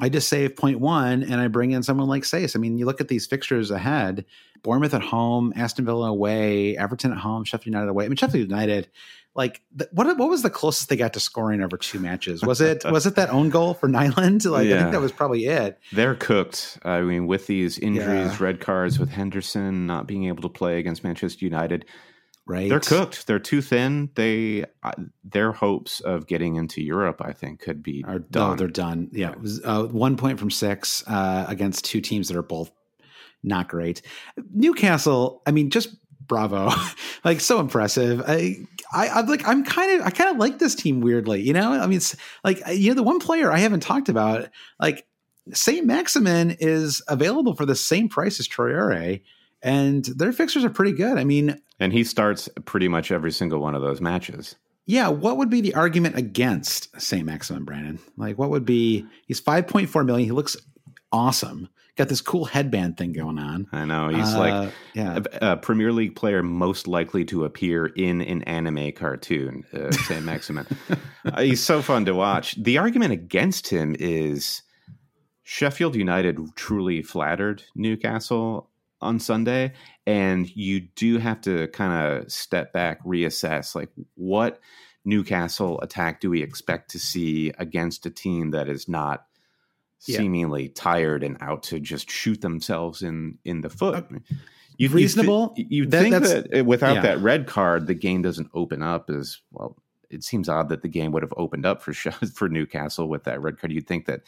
I 0.00 0.08
just 0.08 0.28
save 0.28 0.58
one 0.58 1.22
and 1.22 1.40
I 1.40 1.48
bring 1.48 1.70
in 1.70 1.82
someone 1.82 2.08
like 2.08 2.24
Saïss. 2.24 2.54
I 2.54 2.58
mean, 2.58 2.76
you 2.76 2.84
look 2.84 3.00
at 3.00 3.08
these 3.08 3.26
fixtures 3.26 3.70
ahead 3.70 4.26
Bournemouth 4.62 4.94
at 4.94 5.02
home, 5.02 5.52
Aston 5.56 5.84
Villa 5.84 6.08
away, 6.08 6.76
Everton 6.76 7.12
at 7.12 7.18
home, 7.18 7.44
Sheffield 7.44 7.66
United 7.66 7.88
away. 7.88 8.04
I 8.04 8.08
mean, 8.08 8.16
Sheffield 8.16 8.50
United, 8.50 8.88
like, 9.34 9.62
the, 9.74 9.88
what 9.92 10.06
what 10.18 10.28
was 10.28 10.42
the 10.42 10.50
closest 10.50 10.88
they 10.88 10.96
got 10.96 11.12
to 11.12 11.20
scoring 11.20 11.62
over 11.62 11.76
two 11.76 12.00
matches? 12.00 12.42
Was 12.42 12.60
it 12.60 12.84
was 12.84 13.06
it 13.06 13.14
that 13.14 13.30
own 13.30 13.48
goal 13.50 13.74
for 13.74 13.88
Nyland? 13.88 14.44
Like, 14.44 14.66
yeah. 14.66 14.74
I 14.74 14.78
think 14.80 14.92
that 14.92 15.00
was 15.00 15.12
probably 15.12 15.46
it. 15.46 15.78
They're 15.92 16.16
cooked. 16.16 16.78
I 16.82 17.02
mean, 17.02 17.26
with 17.26 17.46
these 17.46 17.78
injuries, 17.78 18.32
yeah. 18.32 18.36
red 18.40 18.60
cards, 18.60 18.98
with 18.98 19.10
Henderson 19.10 19.86
not 19.86 20.06
being 20.08 20.24
able 20.24 20.42
to 20.42 20.48
play 20.48 20.78
against 20.78 21.04
Manchester 21.04 21.44
United, 21.44 21.84
right? 22.46 22.68
They're 22.68 22.80
cooked. 22.80 23.26
They're 23.26 23.38
too 23.38 23.60
thin. 23.60 24.10
They 24.14 24.64
uh, 24.82 24.92
their 25.24 25.52
hopes 25.52 26.00
of 26.00 26.26
getting 26.26 26.56
into 26.56 26.82
Europe, 26.82 27.20
I 27.20 27.32
think, 27.32 27.60
could 27.60 27.82
be 27.82 28.04
are 28.06 28.20
done. 28.20 28.52
Oh, 28.52 28.54
they're 28.54 28.68
done. 28.68 29.10
Yeah, 29.12 29.32
it 29.32 29.40
was 29.40 29.60
uh, 29.64 29.84
one 29.84 30.16
point 30.16 30.38
from 30.38 30.50
six 30.50 31.04
uh, 31.06 31.44
against 31.48 31.84
two 31.84 32.00
teams 32.00 32.28
that 32.28 32.36
are 32.36 32.42
both 32.42 32.70
not 33.42 33.68
great. 33.68 34.02
Newcastle. 34.52 35.42
I 35.46 35.50
mean, 35.50 35.70
just 35.70 35.96
bravo, 36.26 36.70
like 37.24 37.40
so 37.40 37.60
impressive. 37.60 38.22
I. 38.26 38.56
I, 38.92 39.08
I'm 39.08 39.26
like 39.26 39.46
I'm 39.48 39.64
kind 39.64 40.00
of 40.00 40.06
I 40.06 40.10
kind 40.10 40.30
of 40.30 40.36
like 40.36 40.60
this 40.60 40.76
team 40.76 41.00
weirdly, 41.00 41.42
you 41.42 41.52
know. 41.52 41.72
I 41.72 41.88
mean, 41.88 41.96
it's 41.96 42.14
like 42.44 42.62
you 42.72 42.90
know 42.90 42.94
the 42.94 43.02
one 43.02 43.18
player 43.18 43.50
I 43.50 43.58
haven't 43.58 43.80
talked 43.80 44.08
about, 44.08 44.48
like 44.78 45.04
Saint 45.52 45.86
Maximin 45.86 46.52
is 46.60 47.02
available 47.08 47.56
for 47.56 47.66
the 47.66 47.74
same 47.74 48.08
price 48.08 48.38
as 48.38 48.46
Traore, 48.46 49.20
and 49.66 50.04
their 50.04 50.32
fixtures 50.32 50.64
are 50.64 50.70
pretty 50.70 50.92
good. 50.92 51.18
I 51.18 51.24
mean, 51.24 51.60
and 51.80 51.92
he 51.92 52.04
starts 52.04 52.48
pretty 52.64 52.86
much 52.86 53.10
every 53.10 53.32
single 53.32 53.58
one 53.58 53.74
of 53.74 53.82
those 53.82 54.00
matches. 54.00 54.54
Yeah, 54.86 55.08
what 55.08 55.36
would 55.36 55.50
be 55.50 55.60
the 55.60 55.74
argument 55.74 56.16
against 56.16 56.98
St. 57.00 57.26
Maximin 57.26 57.64
Brandon? 57.64 57.98
Like, 58.16 58.38
what 58.38 58.50
would 58.50 58.64
be? 58.64 59.04
He's 59.26 59.40
five 59.40 59.66
point 59.66 59.90
four 59.90 60.04
million. 60.04 60.24
He 60.24 60.32
looks 60.32 60.56
awesome. 61.10 61.68
Got 61.96 62.08
this 62.08 62.20
cool 62.20 62.44
headband 62.44 62.96
thing 62.96 63.12
going 63.12 63.38
on. 63.38 63.66
I 63.72 63.86
know 63.86 64.08
he's 64.08 64.34
uh, 64.34 64.38
like 64.38 64.72
yeah. 64.94 65.18
a, 65.40 65.52
a, 65.52 65.56
Premier 65.56 65.92
League 65.92 66.14
player 66.14 66.42
most 66.42 66.86
likely 66.86 67.24
to 67.24 67.44
appear 67.46 67.86
in 67.86 68.20
an 68.20 68.42
anime 68.42 68.92
cartoon. 68.92 69.64
Uh, 69.72 69.90
St. 69.90 70.22
Maximin. 70.22 70.66
uh, 71.24 71.40
he's 71.40 71.62
so 71.62 71.80
fun 71.80 72.04
to 72.04 72.14
watch. 72.14 72.54
The 72.62 72.76
argument 72.76 73.12
against 73.12 73.68
him 73.68 73.96
is 73.98 74.62
Sheffield 75.42 75.96
United 75.96 76.38
truly 76.54 77.00
flattered 77.02 77.62
Newcastle 77.74 78.68
on 79.00 79.18
Sunday, 79.18 79.72
and 80.06 80.54
you 80.56 80.80
do 80.80 81.18
have 81.18 81.40
to 81.42 81.68
kind 81.68 81.92
of 81.92 82.32
step 82.32 82.72
back, 82.72 83.04
reassess, 83.04 83.74
like 83.74 83.90
what 84.14 84.60
Newcastle 85.04 85.80
attack 85.80 86.20
do 86.20 86.30
we 86.30 86.42
expect 86.42 86.90
to 86.90 86.98
see 86.98 87.52
against 87.58 88.06
a 88.06 88.10
team 88.10 88.50
that 88.50 88.68
is 88.68 88.88
not 88.88 89.26
yeah. 90.06 90.18
seemingly 90.18 90.68
tired 90.68 91.22
and 91.22 91.36
out 91.40 91.62
to 91.64 91.80
just 91.80 92.10
shoot 92.10 92.40
themselves 92.40 93.02
in 93.02 93.38
in 93.44 93.60
the 93.60 93.70
foot. 93.70 94.06
Uh, 94.12 94.18
you, 94.78 94.88
reasonable. 94.88 95.54
You, 95.56 95.86
th- 95.86 96.02
think 96.02 96.24
that 96.24 96.66
without 96.66 96.96
yeah. 96.96 97.02
that 97.02 97.18
red 97.20 97.46
card, 97.46 97.86
the 97.86 97.94
game 97.94 98.20
doesn't 98.22 98.50
open 98.52 98.82
up 98.82 99.08
as 99.08 99.38
well. 99.50 99.76
It 100.10 100.22
seems 100.22 100.48
odd 100.48 100.68
that 100.68 100.82
the 100.82 100.88
game 100.88 101.12
would 101.12 101.22
have 101.22 101.34
opened 101.36 101.66
up 101.66 101.82
for 101.82 101.92
for 102.34 102.48
Newcastle 102.48 103.08
with 103.08 103.24
that 103.24 103.40
red 103.40 103.58
card. 103.58 103.72
You'd 103.72 103.86
think 103.86 104.06
that 104.06 104.22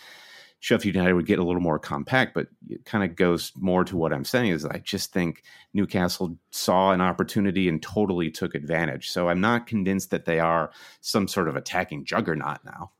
Sheffield 0.60 0.96
United 0.96 1.12
would 1.12 1.26
get 1.26 1.38
a 1.38 1.44
little 1.44 1.60
more 1.60 1.78
compact, 1.78 2.34
but 2.34 2.48
it 2.68 2.84
kind 2.84 3.04
of 3.04 3.14
goes 3.14 3.52
more 3.56 3.84
to 3.84 3.96
what 3.96 4.12
I'm 4.12 4.24
saying 4.24 4.50
is 4.50 4.64
I 4.64 4.78
just 4.78 5.12
think 5.12 5.44
Newcastle 5.72 6.36
saw 6.50 6.90
an 6.90 7.00
opportunity 7.00 7.68
and 7.68 7.80
totally 7.80 8.30
took 8.30 8.54
advantage. 8.54 9.08
So 9.10 9.28
I'm 9.28 9.40
not 9.40 9.66
convinced 9.66 10.10
that 10.10 10.24
they 10.24 10.40
are 10.40 10.72
some 11.00 11.28
sort 11.28 11.48
of 11.48 11.54
attacking 11.56 12.04
juggernaut 12.04 12.58
now. 12.64 12.90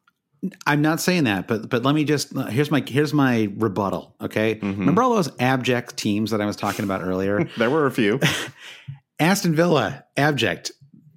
I'm 0.67 0.83
not 0.83 1.01
saying 1.01 1.25
that, 1.25 1.49
but 1.49 1.69
but 1.69 1.83
let 1.83 1.97
me 1.97 2.05
just 2.05 2.33
here's 2.49 2.71
my 2.71 2.83
here's 2.87 3.13
my 3.13 3.49
rebuttal. 3.57 4.15
Okay, 4.21 4.55
mm-hmm. 4.55 4.79
remember 4.79 5.03
all 5.03 5.17
those 5.17 5.31
abject 5.41 5.97
teams 5.97 6.31
that 6.31 6.41
I 6.41 6.47
was 6.47 6.55
talking 6.55 6.85
about 6.85 7.03
earlier? 7.03 7.49
there 7.59 7.71
were 7.71 7.87
a 7.87 7.91
few. 7.91 8.21
Aston 9.19 9.57
Villa, 9.57 10.05
abject. 10.17 10.71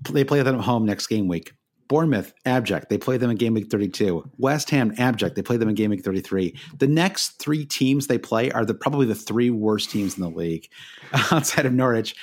They 0.10 0.24
play 0.24 0.42
them 0.42 0.56
at 0.56 0.62
home 0.62 0.86
next 0.86 1.06
game 1.06 1.28
week. 1.28 1.54
Bournemouth, 1.92 2.34
abject. 2.46 2.88
They 2.88 2.98
play 2.98 3.18
them 3.18 3.30
in 3.30 3.36
game 3.36 3.54
week 3.54 3.70
32. 3.70 4.32
West 4.38 4.70
Ham, 4.70 4.94
abject. 4.98 5.36
They 5.36 5.42
play 5.42 5.58
them 5.58 5.68
in 5.68 5.76
game 5.76 5.90
week 5.90 6.06
33. 6.06 6.58
The 6.80 6.88
next 6.88 7.32
three 7.32 7.66
teams 7.66 8.08
they 8.08 8.18
play 8.18 8.50
are 8.50 8.64
the 8.64 8.74
probably 8.74 9.08
the 9.08 9.14
three 9.14 9.50
worst 9.50 9.90
teams 9.90 10.16
in 10.16 10.24
the 10.24 10.30
league 10.30 10.70
outside 11.34 11.66
of 11.66 11.74
Norwich. 11.74 12.16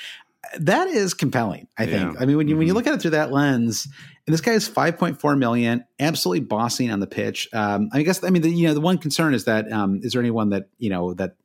That 0.57 0.87
is 0.87 1.13
compelling, 1.13 1.67
I 1.77 1.85
think. 1.85 2.15
Yeah. 2.15 2.19
I 2.19 2.25
mean, 2.25 2.37
when 2.37 2.47
you 2.47 2.55
mm-hmm. 2.55 2.57
when 2.57 2.67
you 2.67 2.73
mm-hmm. 2.73 2.77
look 2.77 2.87
at 2.87 2.95
it 2.95 3.01
through 3.03 3.11
that 3.11 3.31
lens, 3.31 3.87
and 4.25 4.33
this 4.33 4.41
guy 4.41 4.53
is 4.53 4.67
5.4 4.67 5.37
million, 5.37 5.85
absolutely 5.99 6.47
bossing 6.47 6.89
on 6.89 6.99
the 6.99 7.05
pitch. 7.05 7.47
Um, 7.53 7.89
I 7.93 8.01
guess 8.01 8.23
I 8.23 8.31
mean 8.31 8.41
the, 8.41 8.49
you 8.49 8.67
know 8.67 8.73
the 8.73 8.81
one 8.81 8.97
concern 8.97 9.35
is 9.35 9.45
that 9.45 9.71
um, 9.71 9.99
is 10.01 10.13
there 10.13 10.19
anyone 10.19 10.49
that 10.49 10.69
you 10.79 10.89
know 10.89 11.13
that 11.13 11.35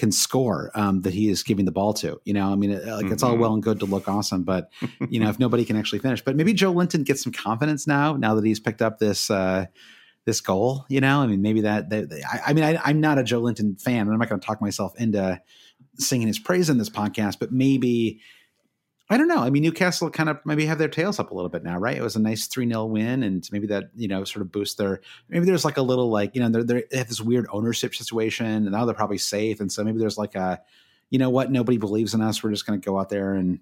can 0.00 0.10
score 0.10 0.70
um, 0.74 1.02
that 1.02 1.12
he 1.12 1.28
is 1.28 1.42
giving 1.42 1.66
the 1.66 1.72
ball 1.72 1.92
to. 1.92 2.18
You 2.24 2.32
know, 2.32 2.50
I 2.50 2.56
mean, 2.56 2.72
like 2.72 2.82
mm-hmm. 2.82 3.12
it's 3.12 3.22
all 3.22 3.32
mm-hmm. 3.32 3.42
well 3.42 3.52
and 3.52 3.62
good 3.62 3.80
to 3.80 3.84
look 3.84 4.08
awesome, 4.08 4.44
but 4.44 4.70
you 5.10 5.20
know, 5.20 5.28
if 5.28 5.38
nobody 5.38 5.66
can 5.66 5.76
actually 5.76 5.98
finish, 5.98 6.22
but 6.22 6.36
maybe 6.36 6.54
Joelinton 6.54 7.04
gets 7.04 7.22
some 7.22 7.32
confidence 7.32 7.86
now, 7.86 8.16
now 8.16 8.34
that 8.34 8.44
he's 8.44 8.58
picked 8.58 8.80
up 8.80 8.98
this 8.98 9.30
uh, 9.30 9.66
this 10.24 10.40
goal. 10.40 10.86
You 10.88 11.02
know, 11.02 11.20
I 11.20 11.26
mean, 11.26 11.42
maybe 11.42 11.60
that. 11.60 11.92
I, 11.92 12.50
I, 12.50 12.52
mean, 12.54 12.64
I, 12.64 12.90
am 12.90 13.00
not 13.00 13.18
a 13.18 13.22
Joelinton 13.22 13.80
fan, 13.80 14.00
and 14.00 14.10
I'm 14.10 14.18
not 14.18 14.30
going 14.30 14.40
to 14.40 14.46
talk 14.46 14.62
myself 14.62 14.98
into 14.98 15.40
singing 15.98 16.26
his 16.26 16.38
praise 16.38 16.70
in 16.70 16.78
this 16.78 16.90
podcast, 16.90 17.38
but 17.38 17.52
maybe 17.52 18.20
I 19.10 19.16
don't 19.16 19.28
know. 19.28 19.38
I 19.38 19.50
mean, 19.50 19.64
Newcastle 19.64 20.08
kind 20.08 20.28
of 20.28 20.38
maybe 20.44 20.64
have 20.66 20.78
their 20.78 20.88
tails 20.88 21.18
up 21.18 21.32
a 21.32 21.34
little 21.34 21.48
bit 21.48 21.64
now, 21.64 21.78
right? 21.78 21.96
It 21.96 22.02
was 22.02 22.14
a 22.14 22.20
nice 22.20 22.46
3 22.46 22.68
0 22.68 22.84
win, 22.86 23.22
and 23.24 23.46
maybe 23.50 23.66
that, 23.66 23.90
you 23.96 24.06
know, 24.06 24.22
sort 24.22 24.42
of 24.42 24.52
boosts 24.52 24.76
their. 24.76 25.00
Maybe 25.28 25.44
there's 25.46 25.64
like 25.64 25.78
a 25.78 25.82
little, 25.82 26.10
like, 26.10 26.34
you 26.34 26.40
know, 26.40 26.48
they're, 26.48 26.62
they're, 26.62 26.84
they 26.90 26.98
have 26.98 27.08
this 27.08 27.20
weird 27.20 27.46
ownership 27.50 27.94
situation, 27.94 28.46
and 28.46 28.70
now 28.70 28.84
they're 28.84 28.94
probably 28.94 29.18
safe. 29.18 29.60
And 29.60 29.70
so 29.70 29.82
maybe 29.82 29.98
there's 29.98 30.16
like 30.16 30.36
a, 30.36 30.60
you 31.10 31.18
know 31.18 31.28
what, 31.28 31.50
nobody 31.50 31.76
believes 31.76 32.14
in 32.14 32.20
us. 32.20 32.42
We're 32.42 32.50
just 32.50 32.66
going 32.66 32.80
to 32.80 32.84
go 32.84 32.98
out 32.98 33.08
there 33.08 33.34
and 33.34 33.58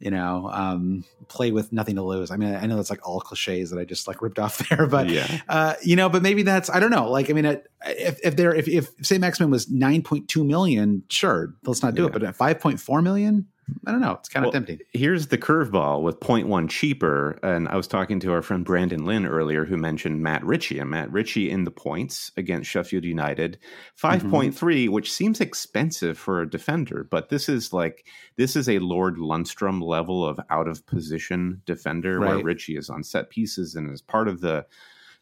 you 0.00 0.10
know, 0.10 0.48
um, 0.50 1.04
play 1.28 1.52
with 1.52 1.72
nothing 1.74 1.96
to 1.96 2.02
lose. 2.02 2.30
I 2.30 2.36
mean, 2.36 2.54
I 2.54 2.64
know 2.64 2.76
that's 2.76 2.88
like 2.88 3.06
all 3.06 3.20
cliches 3.20 3.68
that 3.70 3.78
I 3.78 3.84
just 3.84 4.08
like 4.08 4.22
ripped 4.22 4.38
off 4.38 4.66
there, 4.68 4.86
but 4.86 5.10
yeah. 5.10 5.40
uh, 5.48 5.74
you 5.82 5.94
know, 5.94 6.08
but 6.08 6.22
maybe 6.22 6.42
that's 6.42 6.70
I 6.70 6.80
don't 6.80 6.90
know. 6.90 7.10
Like, 7.10 7.28
I 7.28 7.34
mean, 7.34 7.44
if 7.84 8.18
if 8.24 8.34
there 8.34 8.54
if 8.54 8.66
if 8.66 8.88
St. 9.02 9.20
Maximin 9.20 9.50
was 9.50 9.70
nine 9.70 10.02
point 10.02 10.26
two 10.26 10.42
million, 10.42 11.02
sure, 11.10 11.54
let's 11.64 11.82
not 11.82 11.94
do 11.94 12.02
yeah. 12.02 12.08
it. 12.08 12.12
But 12.14 12.22
at 12.24 12.34
five 12.34 12.60
point 12.60 12.80
four 12.80 13.02
million, 13.02 13.46
I 13.86 13.92
don't 13.92 14.00
know. 14.00 14.12
It's 14.12 14.28
kind 14.28 14.44
of 14.44 14.48
well, 14.48 14.52
tempting. 14.52 14.80
Here's 14.92 15.28
the 15.28 15.38
curveball 15.38 16.02
with 16.02 16.20
0.1 16.20 16.68
cheaper. 16.68 17.38
And 17.42 17.68
I 17.68 17.76
was 17.76 17.86
talking 17.86 18.20
to 18.20 18.32
our 18.32 18.42
friend 18.42 18.64
Brandon 18.64 19.04
Lynn 19.04 19.26
earlier 19.26 19.64
who 19.64 19.76
mentioned 19.76 20.22
Matt 20.22 20.44
Ritchie 20.44 20.78
and 20.78 20.90
Matt 20.90 21.10
Ritchie 21.12 21.50
in 21.50 21.64
the 21.64 21.70
points 21.70 22.32
against 22.36 22.70
Sheffield 22.70 23.04
United. 23.04 23.58
5.3, 24.00 24.52
mm-hmm. 24.52 24.92
which 24.92 25.12
seems 25.12 25.40
expensive 25.40 26.18
for 26.18 26.40
a 26.40 26.48
defender, 26.50 27.06
but 27.10 27.28
this 27.28 27.48
is 27.48 27.72
like, 27.72 28.06
this 28.36 28.56
is 28.56 28.68
a 28.68 28.78
Lord 28.78 29.16
Lundstram 29.16 29.82
level 29.82 30.26
of 30.26 30.40
out 30.50 30.68
of 30.68 30.86
position 30.86 31.62
defender 31.66 32.18
right. 32.18 32.36
where 32.36 32.44
Ritchie 32.44 32.76
is 32.76 32.90
on 32.90 33.04
set 33.04 33.30
pieces 33.30 33.74
and 33.74 33.90
is 33.92 34.02
part 34.02 34.28
of 34.28 34.40
the 34.40 34.66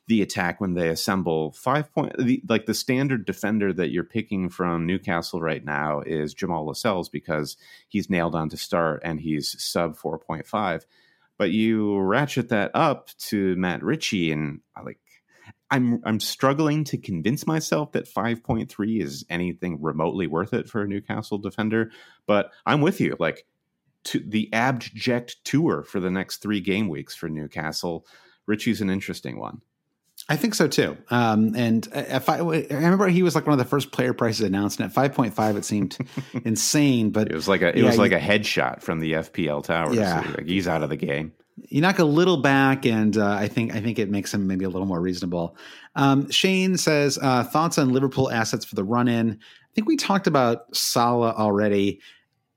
the 0.09 0.23
attack 0.23 0.59
when 0.59 0.73
they 0.73 0.89
assemble 0.89 1.53
five 1.53 1.93
point 1.93 2.15
the, 2.19 2.43
like 2.49 2.65
the 2.65 2.75
standard 2.75 3.27
defender 3.27 3.75
that 3.75 3.91
you're 3.91 4.03
picking 4.03 4.49
from 4.49 4.87
Newcastle 4.87 5.41
right 5.41 5.63
now 5.63 6.01
is 6.01 6.35
Jamal 6.35 6.67
Lascelles 6.67 7.11
because 7.11 7.59
he's 7.89 8.11
nailed 8.11 8.35
on 8.35 8.49
to 8.49 8.57
start 8.57 9.03
and 9.05 9.21
he's 9.21 9.63
sub 9.63 9.97
4.5 9.97 10.85
but 11.37 11.51
you 11.51 11.99
ratchet 11.99 12.49
that 12.49 12.71
up 12.75 13.11
to 13.19 13.55
Matt 13.57 13.83
Ritchie 13.83 14.33
and 14.33 14.61
uh, 14.77 14.83
like 14.83 14.99
I'm 15.71 16.01
I'm 16.05 16.21
struggling 16.21 16.85
to 16.85 16.97
convince 16.97 17.47
myself 17.47 17.93
that 17.93 18.09
5.3 18.09 19.03
is 19.03 19.27
anything 19.29 19.81
remotely 19.83 20.27
worth 20.27 20.55
it 20.55 20.71
for 20.71 20.81
a 20.81 20.89
Newcastle 20.89 21.37
defender 21.37 21.91
but 22.27 22.51
I'm 22.65 22.81
with 22.81 22.99
you. 22.99 23.15
Like 23.21 23.45
to 24.05 24.21
the 24.27 24.51
abject 24.55 25.45
tour 25.45 25.83
for 25.83 26.01
the 26.01 26.11
next 26.11 26.39
3 26.39 26.61
game 26.61 26.89
weeks 26.89 27.15
for 27.15 27.29
Newcastle 27.29 28.07
Ritchie's 28.47 28.81
an 28.81 28.89
interesting 28.89 29.39
one 29.39 29.61
I 30.31 30.37
think 30.37 30.55
so 30.55 30.69
too. 30.69 30.97
Um, 31.11 31.55
and 31.57 31.89
if 31.93 32.29
I, 32.29 32.37
I 32.37 32.67
remember 32.71 33.09
he 33.09 33.23
was 33.23 33.35
like 33.35 33.47
one 33.47 33.53
of 33.53 33.59
the 33.59 33.65
first 33.65 33.93
player 33.93 34.13
prices 34.13 34.43
announced, 34.43 34.79
and 34.79 34.87
at 34.87 34.93
five 34.93 35.15
point 35.15 35.33
five, 35.33 35.57
it 35.57 35.65
seemed 35.65 35.97
insane. 36.45 37.11
But 37.11 37.31
it 37.31 37.35
was 37.35 37.49
like 37.49 37.63
a 37.63 37.69
it 37.69 37.79
yeah, 37.79 37.87
was 37.87 37.99
like 37.99 38.13
a 38.13 38.21
headshot 38.21 38.83
from 38.83 39.01
the 39.01 39.13
FPL 39.13 39.65
tower. 39.65 39.95
Yeah, 39.95 40.23
so 40.23 40.31
like 40.31 40.47
he's 40.47 40.69
out 40.69 40.83
of 40.83 40.91
the 40.91 40.97
game. 40.97 41.33
You 41.69 41.81
knock 41.81 41.99
a 41.99 42.05
little 42.05 42.37
back, 42.37 42.85
and 42.85 43.17
uh, 43.17 43.31
I 43.31 43.49
think 43.49 43.75
I 43.75 43.81
think 43.81 43.99
it 43.99 44.11
makes 44.11 44.35
him 44.35 44.47
maybe 44.47 44.67
a 44.67 44.69
little 44.69 44.87
more 44.87 45.01
reasonable. 45.01 45.57
Um, 45.97 46.31
Shane 46.31 46.77
says 46.77 47.19
uh, 47.23 47.45
thoughts 47.45 47.79
on 47.79 47.93
Liverpool 47.93 48.31
assets 48.31 48.67
for 48.67 48.75
the 48.75 48.85
run 48.85 49.09
in. 49.09 49.33
I 49.33 49.75
think 49.75 49.89
we 49.89 49.97
talked 49.97 50.27
about 50.27 50.77
Salah 50.77 51.33
already. 51.33 52.01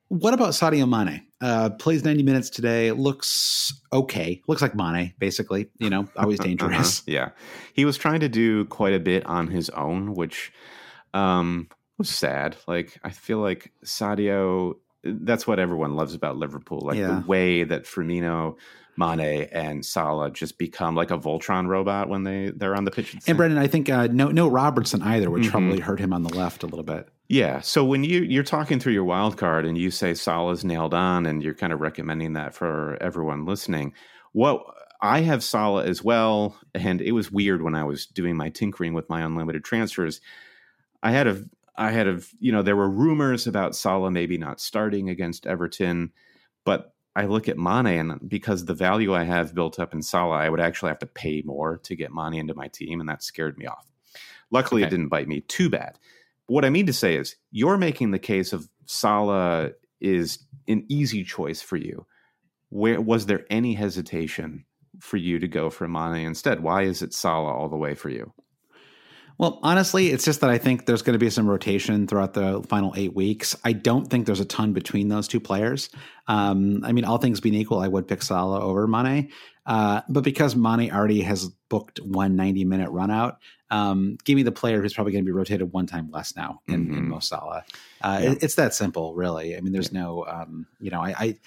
What 0.09 0.33
about 0.33 0.49
Sadio 0.49 0.89
Mane? 0.89 1.25
Uh, 1.41 1.71
plays 1.71 2.03
90 2.03 2.23
minutes 2.23 2.49
today. 2.49 2.91
Looks 2.91 3.81
okay. 3.91 4.41
Looks 4.47 4.61
like 4.61 4.75
Mane, 4.75 5.13
basically. 5.17 5.69
You 5.79 5.89
know, 5.89 6.07
always 6.15 6.39
uh-huh. 6.39 6.47
dangerous. 6.47 6.99
uh-huh. 6.99 7.11
Yeah. 7.11 7.29
He 7.73 7.83
was 7.83 7.97
trying 7.97 8.19
to 8.19 8.29
do 8.29 8.65
quite 8.65 8.93
a 8.93 8.99
bit 8.99 9.25
on 9.25 9.47
his 9.47 9.69
own, 9.71 10.13
which 10.13 10.53
um, 11.13 11.67
was 11.97 12.09
sad. 12.09 12.57
Like, 12.67 12.99
I 13.03 13.09
feel 13.09 13.39
like 13.39 13.71
Sadio, 13.83 14.75
that's 15.03 15.47
what 15.47 15.59
everyone 15.59 15.95
loves 15.95 16.13
about 16.13 16.37
Liverpool. 16.37 16.81
Like, 16.81 16.97
yeah. 16.97 17.21
the 17.21 17.27
way 17.27 17.63
that 17.63 17.85
Firmino 17.85 18.57
Mane 18.97 19.47
and 19.51 19.85
Salah 19.85 20.31
just 20.31 20.57
become 20.57 20.95
like 20.95 21.11
a 21.11 21.17
Voltron 21.17 21.67
robot 21.67 22.09
when 22.09 22.23
they 22.23 22.51
they're 22.51 22.75
on 22.75 22.83
the 22.83 22.91
pitch. 22.91 23.15
And 23.27 23.37
Brendan, 23.37 23.57
I 23.57 23.67
think 23.67 23.89
uh, 23.89 24.07
no 24.11 24.29
no 24.29 24.47
Robertson 24.47 25.01
either, 25.01 25.29
which 25.29 25.43
mm-hmm. 25.43 25.51
probably 25.51 25.79
hurt 25.79 25.99
him 25.99 26.13
on 26.13 26.23
the 26.23 26.33
left 26.35 26.63
a 26.63 26.67
little 26.67 26.83
bit. 26.83 27.07
Yeah. 27.31 27.61
So 27.61 27.85
when 27.85 28.03
you 28.03 28.23
you're 28.23 28.43
talking 28.43 28.77
through 28.77 28.91
your 28.91 29.05
wild 29.05 29.37
card 29.37 29.65
and 29.65 29.77
you 29.77 29.89
say 29.89 30.13
Salah's 30.13 30.65
nailed 30.65 30.93
on, 30.93 31.25
and 31.25 31.41
you're 31.41 31.53
kind 31.53 31.71
of 31.71 31.79
recommending 31.79 32.33
that 32.33 32.53
for 32.53 32.97
everyone 32.99 33.45
listening, 33.45 33.93
what 34.33 34.65
I 35.01 35.21
have 35.21 35.41
Salah 35.41 35.85
as 35.85 36.03
well, 36.03 36.59
and 36.75 37.01
it 37.01 37.13
was 37.13 37.31
weird 37.31 37.61
when 37.61 37.73
I 37.73 37.85
was 37.85 38.05
doing 38.05 38.35
my 38.35 38.49
tinkering 38.49 38.93
with 38.93 39.09
my 39.09 39.21
unlimited 39.21 39.63
transfers. 39.63 40.19
I 41.03 41.11
had 41.11 41.25
a 41.25 41.45
I 41.77 41.91
had 41.91 42.05
a 42.05 42.19
you 42.41 42.51
know 42.51 42.63
there 42.63 42.75
were 42.75 42.89
rumors 42.89 43.47
about 43.47 43.77
Salah 43.77 44.11
maybe 44.11 44.37
not 44.37 44.59
starting 44.59 45.07
against 45.09 45.47
Everton, 45.47 46.11
but 46.65 46.93
I 47.15 47.27
look 47.27 47.47
at 47.47 47.57
Mane 47.57 47.97
and 47.97 48.29
because 48.29 48.65
the 48.65 48.73
value 48.73 49.15
I 49.15 49.23
have 49.23 49.55
built 49.55 49.79
up 49.79 49.93
in 49.93 50.01
Salah, 50.01 50.35
I 50.35 50.49
would 50.49 50.59
actually 50.59 50.89
have 50.89 50.99
to 50.99 51.05
pay 51.05 51.43
more 51.45 51.77
to 51.83 51.95
get 51.95 52.13
Mane 52.13 52.33
into 52.33 52.55
my 52.55 52.67
team, 52.67 52.99
and 52.99 53.07
that 53.07 53.23
scared 53.23 53.57
me 53.57 53.67
off. 53.67 53.87
Luckily, 54.51 54.81
okay. 54.81 54.87
it 54.87 54.89
didn't 54.89 55.07
bite 55.07 55.29
me 55.29 55.39
too 55.39 55.69
bad. 55.69 55.97
What 56.51 56.65
I 56.65 56.69
mean 56.69 56.87
to 56.87 56.93
say 56.93 57.15
is, 57.15 57.37
you're 57.49 57.77
making 57.77 58.11
the 58.11 58.19
case 58.19 58.51
of 58.51 58.67
Salah 58.85 59.69
is 60.01 60.39
an 60.67 60.83
easy 60.89 61.23
choice 61.23 61.61
for 61.61 61.77
you. 61.77 62.05
Where 62.67 62.99
was 62.99 63.25
there 63.25 63.45
any 63.49 63.73
hesitation 63.73 64.65
for 64.99 65.15
you 65.15 65.39
to 65.39 65.47
go 65.47 65.69
for 65.69 65.87
Mane 65.87 66.25
instead? 66.25 66.61
Why 66.61 66.81
is 66.81 67.01
it 67.01 67.13
Salah 67.13 67.53
all 67.53 67.69
the 67.69 67.77
way 67.77 67.95
for 67.95 68.09
you? 68.09 68.33
Well, 69.41 69.57
honestly, 69.63 70.11
it's 70.11 70.23
just 70.23 70.41
that 70.41 70.51
I 70.51 70.59
think 70.59 70.85
there's 70.85 71.01
going 71.01 71.15
to 71.15 71.19
be 71.19 71.31
some 71.31 71.49
rotation 71.49 72.05
throughout 72.05 72.35
the 72.35 72.61
final 72.69 72.93
eight 72.95 73.15
weeks. 73.15 73.55
I 73.63 73.73
don't 73.73 74.05
think 74.05 74.27
there's 74.27 74.39
a 74.39 74.45
ton 74.45 74.71
between 74.71 75.07
those 75.07 75.27
two 75.27 75.39
players. 75.39 75.89
Um, 76.27 76.83
I 76.85 76.91
mean, 76.91 77.05
all 77.05 77.17
things 77.17 77.39
being 77.39 77.55
equal, 77.55 77.79
I 77.79 77.87
would 77.87 78.07
pick 78.07 78.21
Salah 78.21 78.61
over 78.61 78.85
Mane. 78.85 79.31
Uh, 79.65 80.01
but 80.07 80.23
because 80.23 80.55
Mane 80.55 80.91
already 80.91 81.21
has 81.21 81.49
booked 81.69 81.99
one 82.03 82.35
90 82.35 82.65
minute 82.65 82.91
run 82.91 83.09
out, 83.09 83.39
um, 83.71 84.15
give 84.25 84.35
me 84.35 84.43
the 84.43 84.51
player 84.51 84.79
who's 84.79 84.93
probably 84.93 85.11
going 85.11 85.23
to 85.23 85.27
be 85.27 85.35
rotated 85.35 85.73
one 85.73 85.87
time 85.87 86.11
less 86.11 86.35
now 86.35 86.61
in, 86.67 86.85
mm-hmm. 86.85 86.97
in 86.99 87.09
Mo 87.09 87.17
Salah. 87.17 87.63
Uh, 87.99 88.19
yeah. 88.21 88.31
it, 88.33 88.43
it's 88.43 88.55
that 88.55 88.75
simple, 88.75 89.15
really. 89.15 89.57
I 89.57 89.61
mean, 89.61 89.73
there's 89.73 89.91
yeah. 89.91 90.01
no, 90.01 90.23
um, 90.27 90.67
you 90.79 90.91
know, 90.91 91.01
I, 91.01 91.15
I, 91.17 91.39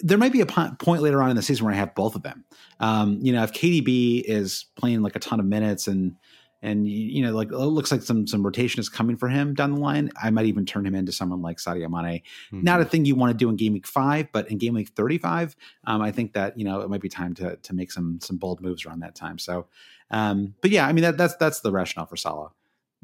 there 0.00 0.18
might 0.18 0.32
be 0.32 0.42
a 0.42 0.46
point 0.46 1.00
later 1.00 1.22
on 1.22 1.30
in 1.30 1.36
the 1.36 1.42
season 1.42 1.64
where 1.64 1.74
I 1.74 1.78
have 1.78 1.94
both 1.94 2.16
of 2.16 2.22
them. 2.22 2.44
Um, 2.80 3.18
you 3.22 3.32
know, 3.32 3.44
if 3.44 3.52
KDB 3.52 4.24
is 4.26 4.66
playing 4.76 5.00
like 5.00 5.16
a 5.16 5.20
ton 5.20 5.40
of 5.40 5.46
minutes 5.46 5.88
and 5.88 6.16
and 6.62 6.88
you 6.88 7.22
know, 7.22 7.32
like 7.32 7.50
it 7.50 7.56
looks 7.56 7.90
like 7.90 8.02
some 8.02 8.26
some 8.26 8.42
rotation 8.44 8.80
is 8.80 8.88
coming 8.88 9.16
for 9.16 9.28
him 9.28 9.52
down 9.52 9.72
the 9.72 9.80
line. 9.80 10.10
I 10.22 10.30
might 10.30 10.46
even 10.46 10.64
turn 10.64 10.86
him 10.86 10.94
into 10.94 11.10
someone 11.10 11.42
like 11.42 11.58
Sadio 11.58 11.90
Mane. 11.90 12.22
Mm-hmm. 12.52 12.62
Not 12.62 12.80
a 12.80 12.84
thing 12.84 13.04
you 13.04 13.16
want 13.16 13.32
to 13.32 13.36
do 13.36 13.48
in 13.50 13.56
game 13.56 13.72
week 13.72 13.86
five, 13.86 14.28
but 14.32 14.48
in 14.48 14.58
game 14.58 14.74
week 14.74 14.90
thirty 14.90 15.18
five, 15.18 15.56
um, 15.86 16.00
I 16.00 16.12
think 16.12 16.34
that 16.34 16.56
you 16.56 16.64
know 16.64 16.80
it 16.80 16.88
might 16.88 17.00
be 17.00 17.08
time 17.08 17.34
to 17.34 17.56
to 17.56 17.74
make 17.74 17.90
some 17.90 18.20
some 18.22 18.36
bold 18.36 18.60
moves 18.60 18.86
around 18.86 19.00
that 19.00 19.16
time. 19.16 19.38
So, 19.38 19.66
um, 20.10 20.54
but 20.60 20.70
yeah, 20.70 20.86
I 20.86 20.92
mean 20.92 21.02
that 21.02 21.18
that's 21.18 21.34
that's 21.36 21.60
the 21.60 21.72
rationale 21.72 22.06
for 22.06 22.16
Salah. 22.16 22.52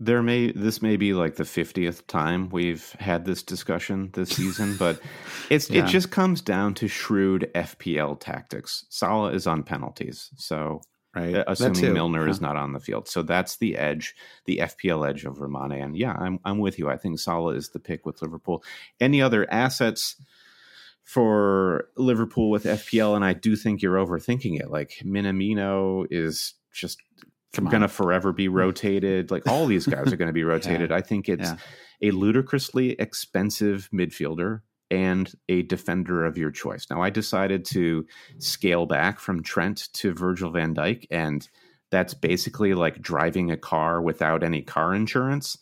There 0.00 0.22
may 0.22 0.52
this 0.52 0.80
may 0.80 0.96
be 0.96 1.12
like 1.12 1.34
the 1.34 1.44
fiftieth 1.44 2.06
time 2.06 2.50
we've 2.50 2.92
had 3.00 3.24
this 3.24 3.42
discussion 3.42 4.10
this 4.12 4.30
season, 4.30 4.76
but 4.76 5.00
it's 5.50 5.68
yeah. 5.68 5.84
it 5.84 5.88
just 5.88 6.12
comes 6.12 6.40
down 6.40 6.74
to 6.74 6.86
shrewd 6.86 7.50
FPL 7.56 8.20
tactics. 8.20 8.84
Salah 8.88 9.32
is 9.32 9.48
on 9.48 9.64
penalties, 9.64 10.30
so 10.36 10.80
right? 11.14 11.34
Uh, 11.34 11.44
assuming 11.46 11.94
Milner 11.94 12.24
yeah. 12.24 12.30
is 12.30 12.40
not 12.40 12.56
on 12.56 12.72
the 12.72 12.80
field. 12.80 13.08
So 13.08 13.22
that's 13.22 13.56
the 13.56 13.76
edge, 13.76 14.14
the 14.44 14.58
FPL 14.58 15.08
edge 15.08 15.24
over 15.26 15.48
Mane. 15.48 15.72
And 15.72 15.96
yeah, 15.96 16.12
I'm 16.12 16.38
I'm 16.44 16.58
with 16.58 16.78
you. 16.78 16.88
I 16.88 16.96
think 16.96 17.18
Salah 17.18 17.54
is 17.54 17.70
the 17.70 17.80
pick 17.80 18.06
with 18.06 18.22
Liverpool. 18.22 18.62
Any 19.00 19.22
other 19.22 19.50
assets 19.50 20.16
for 21.04 21.88
Liverpool 21.96 22.50
with 22.50 22.64
FPL? 22.64 23.16
And 23.16 23.24
I 23.24 23.32
do 23.32 23.56
think 23.56 23.82
you're 23.82 23.96
overthinking 23.96 24.60
it. 24.60 24.70
Like 24.70 25.00
Minamino 25.04 26.06
is 26.10 26.54
just 26.72 27.00
going 27.54 27.82
to 27.82 27.88
forever 27.88 28.32
be 28.32 28.48
rotated. 28.48 29.30
Like 29.30 29.46
all 29.48 29.66
these 29.66 29.86
guys 29.86 30.12
are 30.12 30.16
going 30.16 30.28
to 30.28 30.32
be 30.32 30.44
rotated. 30.44 30.90
yeah. 30.90 30.96
I 30.96 31.00
think 31.00 31.28
it's 31.28 31.50
yeah. 31.50 31.56
a 32.02 32.10
ludicrously 32.10 32.92
expensive 32.92 33.88
midfielder 33.92 34.60
and 34.90 35.32
a 35.48 35.62
defender 35.62 36.24
of 36.24 36.38
your 36.38 36.50
choice. 36.50 36.86
Now, 36.90 37.02
I 37.02 37.10
decided 37.10 37.64
to 37.66 38.06
scale 38.38 38.86
back 38.86 39.20
from 39.20 39.42
Trent 39.42 39.88
to 39.94 40.14
Virgil 40.14 40.50
van 40.50 40.74
Dijk, 40.74 41.06
and 41.10 41.48
that's 41.90 42.14
basically 42.14 42.74
like 42.74 43.00
driving 43.00 43.50
a 43.50 43.56
car 43.56 44.00
without 44.00 44.42
any 44.42 44.62
car 44.62 44.94
insurance. 44.94 45.58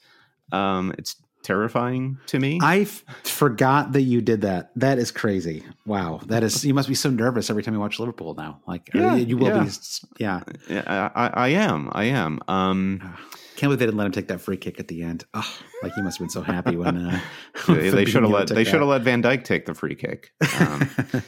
Um, 0.53 0.95
it's 0.99 1.16
terrifying 1.43 2.18
to 2.27 2.41
me. 2.41 2.59
I 2.61 2.81
f- 2.81 3.05
forgot 3.22 3.93
that 3.93 4.03
you 4.03 4.20
did 4.20 4.41
that. 4.41 4.70
That 4.77 4.99
is 4.99 5.12
crazy. 5.12 5.64
Wow, 5.87 6.20
that 6.27 6.43
is. 6.43 6.64
You 6.64 6.74
must 6.74 6.89
be 6.89 6.95
so 6.95 7.11
nervous 7.11 7.51
every 7.51 7.62
time 7.62 7.74
you 7.74 7.81
watch 7.81 7.99
Liverpool 8.01 8.35
now. 8.35 8.61
Like, 8.66 8.91
yeah, 8.93 9.14
you 9.14 9.37
will 9.37 9.49
yeah. 9.49 9.64
be. 9.64 9.70
Yeah, 10.18 11.11
I, 11.14 11.31
I, 11.33 11.49
am. 11.49 11.89
I 11.93 12.05
am. 12.05 12.41
Um, 12.49 13.01
ah. 13.05 13.20
Can't 13.57 13.69
believe 13.71 13.79
they 13.79 13.87
didn't 13.87 13.97
let 13.97 14.07
him 14.07 14.13
take 14.13 14.29
that 14.29 14.41
free 14.41 14.59
kick 14.59 14.79
at 14.79 14.89
the 14.89 15.03
end. 15.03 15.25
Oh, 15.33 15.59
like 15.83 15.95
he 15.95 16.03
must 16.03 16.19
have 16.19 16.27
been 16.27 16.31
so 16.31 16.43
happy 16.43 16.77
when, 16.77 16.97
uh, 16.99 17.21
they 17.69 18.05
should 18.05 18.23
have 18.23 18.31
let 18.31 18.49
they 18.49 18.65
should 18.65 18.81
have 18.81 18.89
let 18.89 19.03
Van 19.03 19.23
Dijk 19.23 19.45
take 19.45 19.65
the 19.65 19.75
free 19.75 19.95
kick. 19.95 20.33
Um, 20.61 20.91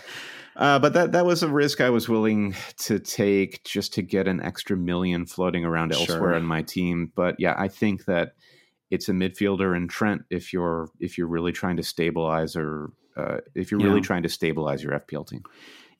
uh, 0.57 0.79
but 0.79 0.93
that 0.93 1.12
that 1.12 1.24
was 1.24 1.43
a 1.43 1.49
risk 1.49 1.81
I 1.81 1.89
was 1.89 2.09
willing 2.09 2.55
to 2.81 2.99
take 2.99 3.64
just 3.64 3.95
to 3.95 4.03
get 4.03 4.29
an 4.29 4.43
extra 4.43 4.76
million 4.76 5.24
floating 5.24 5.64
around 5.64 5.93
elsewhere 5.93 6.18
sure. 6.18 6.35
in 6.35 6.45
my 6.45 6.62
team. 6.62 7.12
But 7.16 7.37
yeah, 7.39 7.55
I 7.57 7.68
think 7.68 8.05
that 8.05 8.33
it's 8.91 9.09
a 9.09 9.12
midfielder 9.12 9.74
and 9.74 9.89
Trent 9.89 10.22
if 10.29 10.53
you're 10.53 10.91
if 11.01 11.16
you're 11.16 11.29
really 11.29 11.53
trying 11.53 11.79
to 11.79 11.83
stabilize 11.83 12.57
or 12.57 12.91
uh, 13.16 13.39
if 13.55 13.70
you're 13.70 13.81
Yeah. 13.81 13.87
really 13.89 14.01
trying 14.03 14.22
to 14.24 14.29
stabilize 14.29 14.83
your 14.83 14.93
FPL 14.93 15.26
team. 15.26 15.43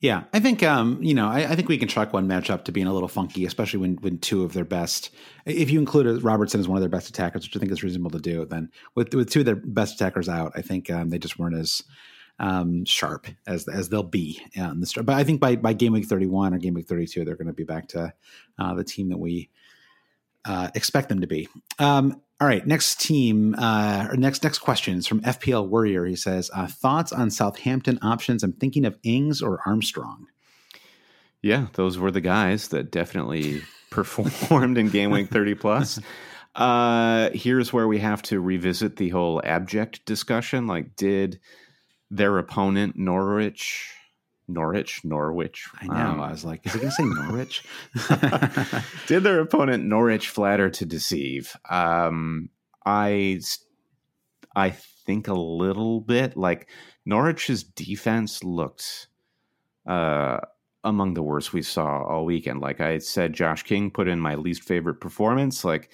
Yeah, 0.01 0.23
I 0.31 0.39
think 0.39 0.63
um, 0.63 0.97
you 1.03 1.13
know, 1.13 1.27
I, 1.27 1.39
I 1.39 1.55
think 1.55 1.67
we 1.67 1.77
can 1.77 1.89
chalk 1.89 2.13
one 2.13 2.25
matchup 2.25 2.63
to 2.63 2.71
being 2.71 2.87
a 2.87 2.93
little 2.93 3.09
funky, 3.09 3.45
especially 3.45 3.79
when 3.79 3.95
when 3.95 4.17
two 4.17 4.43
of 4.43 4.53
their 4.53 4.63
best, 4.63 5.09
if 5.45 5.69
you 5.69 5.77
include 5.77 6.23
Robertson 6.23 6.61
as 6.61 6.69
one 6.69 6.77
of 6.77 6.81
their 6.81 6.89
best 6.89 7.09
attackers, 7.09 7.43
which 7.43 7.55
I 7.57 7.59
think 7.59 7.71
is 7.71 7.83
reasonable 7.83 8.11
to 8.11 8.19
do. 8.19 8.45
Then 8.45 8.71
with 8.95 9.13
with 9.13 9.29
two 9.29 9.41
of 9.41 9.45
their 9.45 9.57
best 9.57 9.95
attackers 9.95 10.29
out, 10.29 10.53
I 10.55 10.61
think 10.61 10.89
um, 10.89 11.09
they 11.09 11.19
just 11.19 11.37
weren't 11.37 11.55
as 11.55 11.83
um, 12.39 12.85
sharp 12.85 13.27
as 13.45 13.67
as 13.67 13.89
they'll 13.89 14.03
be 14.03 14.41
in 14.53 14.79
this. 14.79 14.93
But 14.93 15.09
I 15.09 15.25
think 15.25 15.41
by 15.41 15.57
by 15.57 15.73
game 15.73 15.91
week 15.91 16.05
thirty 16.05 16.27
one 16.27 16.53
or 16.53 16.59
game 16.59 16.75
week 16.75 16.87
thirty 16.87 17.05
two, 17.05 17.25
they're 17.25 17.35
going 17.35 17.47
to 17.47 17.53
be 17.53 17.65
back 17.65 17.89
to 17.89 18.13
uh, 18.57 18.73
the 18.75 18.85
team 18.85 19.09
that 19.09 19.19
we 19.19 19.49
uh, 20.45 20.69
expect 20.75 21.09
them 21.09 21.19
to 21.19 21.27
be. 21.27 21.49
Um, 21.77 22.21
all 22.41 22.47
right, 22.47 22.65
next 22.65 23.01
team 23.01 23.53
uh, 23.57 24.07
or 24.09 24.15
next 24.15 24.43
next 24.43 24.59
question 24.59 24.97
is 24.97 25.07
from 25.07 25.21
FPL 25.21 25.67
Warrior. 25.67 26.05
He 26.05 26.15
says 26.15 26.49
uh, 26.53 26.67
thoughts 26.67 27.11
on 27.11 27.29
Southampton 27.29 27.99
options. 28.01 28.43
I'm 28.43 28.53
thinking 28.53 28.85
of 28.85 28.97
Ings 29.03 29.41
or 29.41 29.59
Armstrong. 29.65 30.27
Yeah, 31.41 31.67
those 31.73 31.97
were 31.97 32.11
the 32.11 32.21
guys 32.21 32.69
that 32.69 32.91
definitely 32.91 33.61
performed 33.89 34.77
in 34.77 34.89
game 34.89 35.11
week 35.11 35.29
30 35.29 35.55
plus. 35.55 35.99
Uh, 36.55 37.29
here's 37.33 37.71
where 37.71 37.87
we 37.87 37.99
have 37.99 38.21
to 38.23 38.39
revisit 38.39 38.95
the 38.95 39.09
whole 39.09 39.41
abject 39.43 40.05
discussion. 40.05 40.67
Like, 40.67 40.95
did 40.95 41.39
their 42.09 42.37
opponent 42.37 42.97
Norwich, 42.97 43.93
Norwich, 44.49 45.01
Norwich? 45.05 45.67
I 45.81 45.85
know. 45.87 45.93
um, 45.93 46.19
I 46.21 46.31
was 46.31 46.43
like, 46.43 46.65
is 46.65 46.73
he 46.73 46.79
going 46.79 46.89
to 46.89 46.95
say 46.95 47.03
Norwich? 47.05 47.63
did 49.07 49.23
their 49.23 49.39
opponent 49.41 49.85
Norwich 49.85 50.29
flatter 50.29 50.69
to 50.71 50.85
deceive? 50.85 51.55
Um, 51.69 52.49
I, 52.85 53.39
I 54.55 54.71
think 54.71 55.27
a 55.27 55.33
little 55.33 56.01
bit. 56.01 56.35
Like 56.35 56.69
Norwich's 57.05 57.63
defense 57.63 58.43
looked 58.43 59.07
uh, 59.87 60.39
among 60.83 61.13
the 61.13 61.23
worst 61.23 61.53
we 61.53 61.61
saw 61.61 62.03
all 62.03 62.25
weekend. 62.25 62.61
Like 62.61 62.81
I 62.81 62.97
said, 62.97 63.33
Josh 63.33 63.63
King 63.63 63.91
put 63.91 64.07
in 64.07 64.19
my 64.19 64.35
least 64.35 64.63
favorite 64.63 64.99
performance. 65.01 65.63
Like 65.63 65.89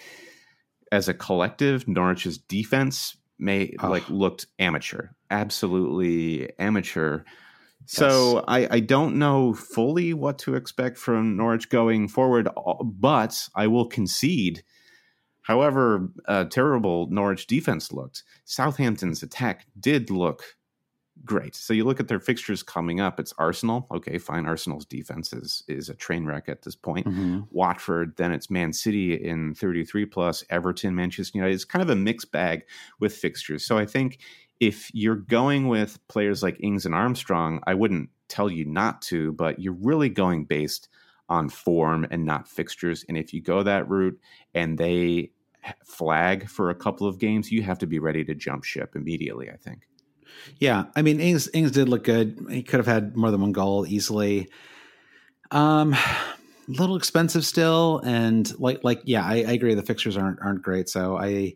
as 0.91 1.07
a 1.09 1.13
collective, 1.13 1.87
Norwich's 1.87 2.37
defense 2.37 3.17
may 3.37 3.75
Oh. 3.81 3.89
like 3.89 4.07
looked 4.09 4.47
amateur, 4.59 5.09
absolutely 5.29 6.49
amateur. 6.57 7.23
So 7.85 8.43
I, 8.47 8.67
I 8.75 8.79
don't 8.79 9.15
know 9.17 9.53
fully 9.53 10.13
what 10.13 10.37
to 10.39 10.55
expect 10.55 10.97
from 10.97 11.37
Norwich 11.37 11.69
going 11.69 12.07
forward, 12.07 12.49
but 12.83 13.47
I 13.55 13.67
will 13.67 13.85
concede. 13.85 14.63
However 15.41 16.09
uh, 16.27 16.45
terrible 16.45 17.07
Norwich 17.11 17.45
defense 17.45 17.91
looked, 17.91 18.23
Southampton's 18.45 19.21
attack 19.21 19.67
did 19.79 20.09
look 20.09 20.57
great. 21.23 21.55
So 21.55 21.73
you 21.73 21.85
look 21.85 21.99
at 21.99 22.07
their 22.07 22.19
fixtures 22.19 22.63
coming 22.63 22.99
up. 22.99 23.19
It's 23.19 23.33
Arsenal. 23.37 23.87
Okay, 23.91 24.17
fine. 24.17 24.45
Arsenal's 24.45 24.85
defense 24.85 25.31
is 25.33 25.63
is 25.67 25.87
a 25.87 25.95
train 25.95 26.25
wreck 26.25 26.49
at 26.49 26.63
this 26.63 26.75
point. 26.75 27.05
Mhm. 27.07 27.47
Watford, 27.51 28.17
then 28.17 28.31
it's 28.31 28.49
Man 28.49 28.73
City 28.73 29.13
in 29.13 29.53
33 29.53 30.05
plus, 30.05 30.43
Everton, 30.49 30.95
Manchester 30.95 31.37
United. 31.37 31.53
It's 31.53 31.65
kind 31.65 31.83
of 31.83 31.89
a 31.89 31.95
mixed 31.95 32.31
bag 32.31 32.63
with 32.99 33.15
fixtures. 33.15 33.65
So 33.65 33.77
I 33.77 33.85
think 33.85 34.19
if 34.59 34.89
you're 34.93 35.15
going 35.15 35.67
with 35.67 35.99
players 36.07 36.41
like 36.41 36.57
Ings 36.59 36.85
and 36.85 36.95
Armstrong, 36.95 37.61
I 37.67 37.73
wouldn't 37.73 38.09
tell 38.27 38.49
you 38.49 38.65
not 38.65 39.01
to, 39.03 39.33
but 39.33 39.59
you're 39.59 39.73
really 39.73 40.09
going 40.09 40.45
based 40.45 40.89
on 41.29 41.49
form 41.49 42.07
and 42.11 42.25
not 42.25 42.47
fixtures. 42.47 43.03
And 43.07 43.17
if 43.17 43.33
you 43.33 43.41
go 43.41 43.63
that 43.63 43.89
route 43.89 44.19
and 44.53 44.77
they 44.77 45.31
flag 45.83 46.49
for 46.49 46.69
a 46.69 46.75
couple 46.75 47.07
of 47.07 47.19
games, 47.19 47.51
you 47.51 47.63
have 47.63 47.79
to 47.79 47.87
be 47.87 47.99
ready 47.99 48.23
to 48.25 48.35
jump 48.35 48.63
ship 48.63 48.95
immediately, 48.95 49.49
I 49.49 49.57
think. 49.57 49.87
Yeah, 50.59 50.85
I 50.95 51.01
mean, 51.01 51.19
Ings, 51.19 51.49
Ings 51.53 51.71
did 51.71 51.89
look 51.89 52.03
good. 52.03 52.45
He 52.49 52.63
could 52.63 52.77
have 52.77 52.87
had 52.87 53.15
more 53.15 53.31
than 53.31 53.41
one 53.41 53.51
goal 53.51 53.85
easily. 53.87 54.49
Um, 55.51 55.93
a 55.93 55.99
little 56.67 56.95
expensive 56.95 57.45
still, 57.45 58.01
and 58.03 58.51
like, 58.59 58.83
like, 58.83 59.01
yeah, 59.05 59.23
I, 59.23 59.35
I 59.35 59.53
agree. 59.53 59.73
The 59.75 59.83
fixtures 59.83 60.17
aren't 60.17 60.39
aren't 60.41 60.61
great. 60.61 60.89
So 60.89 61.17
I, 61.17 61.55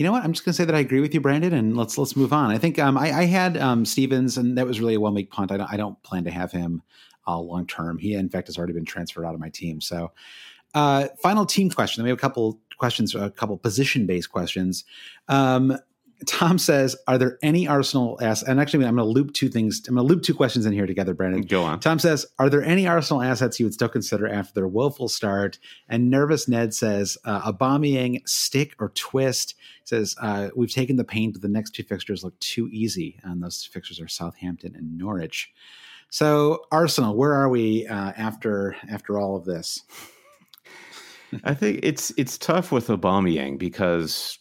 you 0.00 0.06
know 0.06 0.12
what? 0.12 0.24
I'm 0.24 0.32
just 0.32 0.46
gonna 0.46 0.54
say 0.54 0.64
that 0.64 0.74
I 0.74 0.78
agree 0.78 1.02
with 1.02 1.12
you, 1.12 1.20
Brandon, 1.20 1.52
and 1.52 1.76
let's 1.76 1.98
let's 1.98 2.16
move 2.16 2.32
on. 2.32 2.50
I 2.50 2.56
think 2.56 2.78
um, 2.78 2.96
I, 2.96 3.12
I 3.12 3.24
had 3.26 3.58
um, 3.58 3.84
Stephens, 3.84 4.38
and 4.38 4.56
that 4.56 4.66
was 4.66 4.80
really 4.80 4.94
a 4.94 5.00
one 5.00 5.12
week 5.12 5.30
punt. 5.30 5.52
I 5.52 5.58
don't 5.58 5.70
I 5.70 5.76
don't 5.76 6.02
plan 6.02 6.24
to 6.24 6.30
have 6.30 6.50
him 6.50 6.80
uh, 7.26 7.38
long 7.38 7.66
term. 7.66 7.98
He, 7.98 8.14
in 8.14 8.30
fact, 8.30 8.48
has 8.48 8.56
already 8.56 8.72
been 8.72 8.86
transferred 8.86 9.26
out 9.26 9.34
of 9.34 9.40
my 9.40 9.50
team. 9.50 9.78
So, 9.78 10.10
uh, 10.72 11.08
final 11.22 11.44
team 11.44 11.68
question. 11.68 12.02
We 12.02 12.08
have 12.08 12.18
a 12.18 12.20
couple 12.20 12.58
questions, 12.78 13.14
a 13.14 13.28
couple 13.28 13.58
position 13.58 14.06
based 14.06 14.32
questions. 14.32 14.84
Um, 15.28 15.76
Tom 16.26 16.58
says, 16.58 16.96
"Are 17.06 17.18
there 17.18 17.38
any 17.42 17.66
Arsenal 17.66 18.18
assets?" 18.20 18.48
And 18.48 18.60
actually, 18.60 18.84
I'm 18.84 18.96
going 18.96 19.06
to 19.06 19.12
loop 19.12 19.32
two 19.32 19.48
things. 19.48 19.82
I'm 19.88 19.94
going 19.94 20.06
to 20.06 20.12
loop 20.12 20.22
two 20.22 20.34
questions 20.34 20.66
in 20.66 20.72
here 20.72 20.86
together, 20.86 21.14
Brandon. 21.14 21.42
Go 21.42 21.62
on. 21.62 21.80
Tom 21.80 21.98
says, 21.98 22.26
"Are 22.38 22.50
there 22.50 22.62
any 22.62 22.86
Arsenal 22.86 23.22
assets 23.22 23.58
you 23.58 23.66
would 23.66 23.74
still 23.74 23.88
consider 23.88 24.28
after 24.28 24.54
their 24.54 24.68
woeful 24.68 25.08
start?" 25.08 25.58
And 25.88 26.10
nervous 26.10 26.48
Ned 26.48 26.74
says, 26.74 27.16
uh, 27.24 27.52
"Aubameyang 27.52 28.28
stick 28.28 28.74
or 28.78 28.90
twist?" 28.90 29.54
He 29.82 29.86
says, 29.86 30.16
uh, 30.20 30.48
"We've 30.54 30.72
taken 30.72 30.96
the 30.96 31.04
pain, 31.04 31.32
but 31.32 31.42
the 31.42 31.48
next 31.48 31.70
two 31.70 31.84
fixtures 31.84 32.24
look 32.24 32.38
too 32.40 32.68
easy, 32.72 33.18
and 33.22 33.42
those 33.42 33.64
fixtures 33.64 34.00
are 34.00 34.08
Southampton 34.08 34.74
and 34.74 34.98
Norwich." 34.98 35.52
So 36.10 36.64
Arsenal, 36.72 37.16
where 37.16 37.34
are 37.34 37.48
we 37.48 37.86
uh, 37.86 38.12
after 38.16 38.76
after 38.88 39.18
all 39.18 39.36
of 39.36 39.44
this? 39.44 39.84
I 41.44 41.54
think 41.54 41.80
it's 41.84 42.12
it's 42.16 42.36
tough 42.36 42.72
with 42.72 42.88
Aubameyang 42.88 43.58
because 43.58 44.39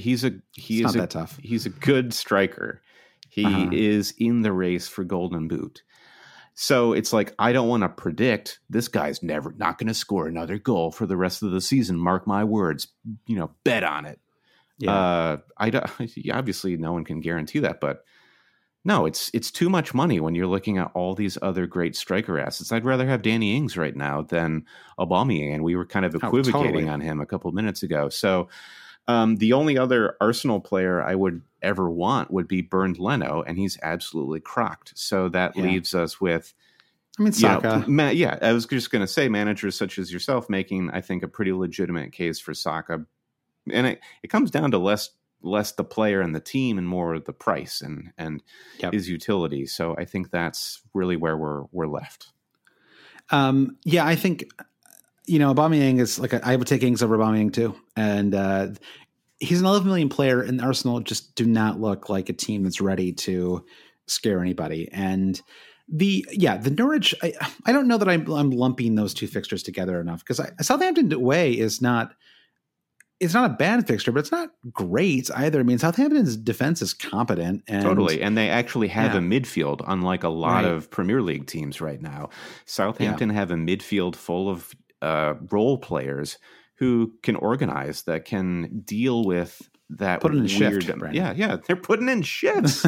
he's 0.00 0.24
a 0.24 0.32
he 0.56 0.82
It's 0.82 0.90
is 0.90 0.94
not 0.96 0.96
a, 0.96 0.98
that 1.02 1.10
tough. 1.10 1.38
He's 1.42 1.66
a 1.66 1.70
good 1.70 2.12
striker. 2.12 2.80
He 3.28 3.44
Uh-huh. 3.44 3.70
is 3.72 4.12
in 4.18 4.40
the 4.42 4.52
race 4.52 4.88
for 4.88 5.04
Golden 5.04 5.46
Boot. 5.48 5.82
So 6.54 6.92
it's 6.92 7.12
like 7.12 7.32
I 7.38 7.52
don't 7.52 7.68
want 7.68 7.84
to 7.84 7.88
predict 7.88 8.58
this 8.68 8.88
guy's 8.88 9.22
never 9.22 9.52
not 9.56 9.78
going 9.78 9.86
to 9.88 9.94
score 9.94 10.26
another 10.26 10.58
goal 10.58 10.90
for 10.90 11.06
the 11.06 11.16
rest 11.16 11.42
of 11.42 11.52
the 11.52 11.60
season. 11.60 11.96
Mark 11.96 12.26
my 12.26 12.44
words. 12.44 12.88
You 13.26 13.36
know, 13.36 13.50
bet 13.64 13.84
on 13.84 14.04
it. 14.04 14.18
Yeah, 14.78 14.92
Uh, 14.92 15.36
I 15.58 15.70
don't, 15.70 15.86
obviously 16.32 16.76
no 16.76 16.92
one 16.92 17.04
can 17.04 17.20
guarantee 17.20 17.60
that, 17.60 17.80
but 17.80 18.02
no, 18.84 19.04
it's 19.04 19.30
it's 19.34 19.50
too 19.50 19.68
much 19.68 19.92
money 19.92 20.20
when 20.20 20.34
you're 20.34 20.46
looking 20.46 20.78
at 20.78 20.90
all 20.94 21.14
these 21.14 21.36
other 21.42 21.66
great 21.66 21.94
striker 21.94 22.38
assets. 22.38 22.72
I'd 22.72 22.84
rather 22.86 23.06
have 23.06 23.20
Danny 23.22 23.54
Ings 23.56 23.76
right 23.76 23.94
now 23.94 24.22
than 24.22 24.64
Aubameyang, 24.98 25.54
and 25.54 25.64
we 25.64 25.76
were 25.76 25.84
kind 25.86 26.06
of 26.06 26.14
Oh, 26.14 26.26
equivocating 26.26 26.62
totally. 26.64 26.88
on 26.88 27.00
him 27.02 27.20
a 27.20 27.26
couple 27.26 27.52
minutes 27.52 27.82
ago. 27.82 28.08
So 28.08 28.48
um, 29.08 29.36
the 29.36 29.52
only 29.52 29.76
other 29.78 30.16
Arsenal 30.20 30.60
player 30.60 31.02
I 31.02 31.14
would 31.14 31.42
ever 31.62 31.90
want 31.90 32.30
would 32.30 32.48
be 32.48 32.62
Bernd 32.62 32.98
Leno, 32.98 33.42
and 33.46 33.58
he's 33.58 33.78
absolutely 33.82 34.40
crocked. 34.40 34.92
So 34.96 35.28
that 35.30 35.56
Yeah. 35.56 35.64
leaves 35.64 35.94
us 35.94 36.20
with 36.20 36.54
I 37.18 37.22
mean 37.24 37.32
you 37.36 37.48
know, 37.48 37.60
Saka. 37.60 37.84
ma- 37.90 38.08
yeah, 38.10 38.38
I 38.40 38.52
was 38.52 38.66
just 38.66 38.90
going 38.90 39.02
to 39.02 39.06
say 39.12 39.28
managers 39.28 39.76
such 39.76 39.98
as 39.98 40.12
yourself 40.12 40.48
making, 40.48 40.90
I 40.90 41.00
think, 41.00 41.22
a 41.22 41.28
pretty 41.28 41.52
legitimate 41.52 42.12
case 42.12 42.38
for 42.38 42.54
Saka, 42.54 43.04
and 43.70 43.86
it, 43.86 44.00
it 44.22 44.28
comes 44.28 44.50
down 44.50 44.70
to 44.70 44.78
less 44.78 45.10
less 45.42 45.72
the 45.72 45.84
player 45.84 46.20
and 46.20 46.34
the 46.34 46.40
team 46.40 46.76
and 46.76 46.86
more 46.86 47.18
the 47.18 47.32
price 47.32 47.80
and 47.80 48.12
and 48.18 48.42
Yep. 48.78 48.92
his 48.92 49.08
utility. 49.08 49.66
So 49.66 49.96
I 49.98 50.04
think 50.04 50.30
that's 50.30 50.82
really 50.94 51.16
where 51.16 51.36
we're 51.36 51.64
we're 51.72 51.86
left. 51.88 52.28
Um, 53.30 53.76
yeah, 53.84 54.04
I 54.06 54.16
think 54.16 54.50
you 55.30 55.38
know 55.38 55.54
Aubameyang 55.54 56.00
is 56.00 56.18
like 56.18 56.32
a, 56.32 56.46
I 56.46 56.56
would 56.56 56.66
take 56.66 56.82
Ings 56.82 57.02
over 57.02 57.16
Aubameyang 57.16 57.52
too, 57.52 57.74
and 57.96 58.34
uh, 58.34 58.68
he's 59.38 59.60
an 59.60 59.66
11 59.66 59.86
million 59.86 60.08
player, 60.08 60.42
and 60.42 60.60
Arsenal 60.60 61.00
just 61.00 61.34
do 61.34 61.46
not 61.46 61.80
look 61.80 62.08
like 62.08 62.28
a 62.28 62.32
team 62.34 62.64
that's 62.64 62.80
ready 62.80 63.12
to 63.12 63.64
scare 64.06 64.40
anybody. 64.40 64.88
And 64.92 65.40
the 65.88 66.26
yeah, 66.30 66.56
the 66.56 66.70
Norwich, 66.70 67.14
I, 67.22 67.32
I 67.66 67.72
don't 67.72 67.88
know 67.88 67.96
that 67.98 68.08
I'm, 68.08 68.30
I'm 68.30 68.50
lumping 68.50 68.94
those 68.96 69.14
two 69.14 69.26
fixtures 69.26 69.62
together 69.62 70.00
enough 70.00 70.24
because 70.24 70.40
Southampton 70.60 71.12
away 71.12 71.52
is 71.52 71.80
not. 71.80 72.12
It's 73.18 73.34
not 73.34 73.50
a 73.50 73.52
bad 73.54 73.86
fixture, 73.86 74.12
but 74.12 74.20
it's 74.20 74.32
not 74.32 74.48
great 74.72 75.30
either. 75.36 75.60
I 75.60 75.62
mean, 75.62 75.76
Southampton's 75.78 76.38
defense 76.38 76.80
is 76.80 76.94
competent, 76.94 77.62
and 77.68 77.82
totally, 77.82 78.22
and 78.22 78.34
they 78.34 78.48
actually 78.48 78.88
have 78.88 79.12
Yeah. 79.12 79.18
a 79.18 79.22
midfield, 79.22 79.82
unlike 79.86 80.24
a 80.24 80.30
lot 80.30 80.64
Right. 80.64 80.72
of 80.72 80.90
Premier 80.90 81.20
League 81.20 81.46
teams 81.46 81.82
right 81.82 82.00
now. 82.00 82.30
Southampton 82.64 83.28
have 83.28 83.50
a 83.50 83.56
midfield 83.56 84.16
full 84.16 84.48
of 84.48 84.74
uh, 85.02 85.34
role 85.50 85.78
players 85.78 86.38
who 86.76 87.12
can 87.22 87.36
organize, 87.36 88.02
that 88.02 88.24
can 88.24 88.80
deal 88.80 89.24
with 89.24 89.68
that 89.90 90.20
Put 90.20 90.32
in 90.32 90.40
weird. 90.40 90.50
shift, 90.50 90.86
Brandon. 90.98 91.14
yeah, 91.14 91.32
yeah, 91.36 91.56
they're 91.66 91.74
putting 91.76 92.08
in 92.08 92.22
shifts. 92.22 92.86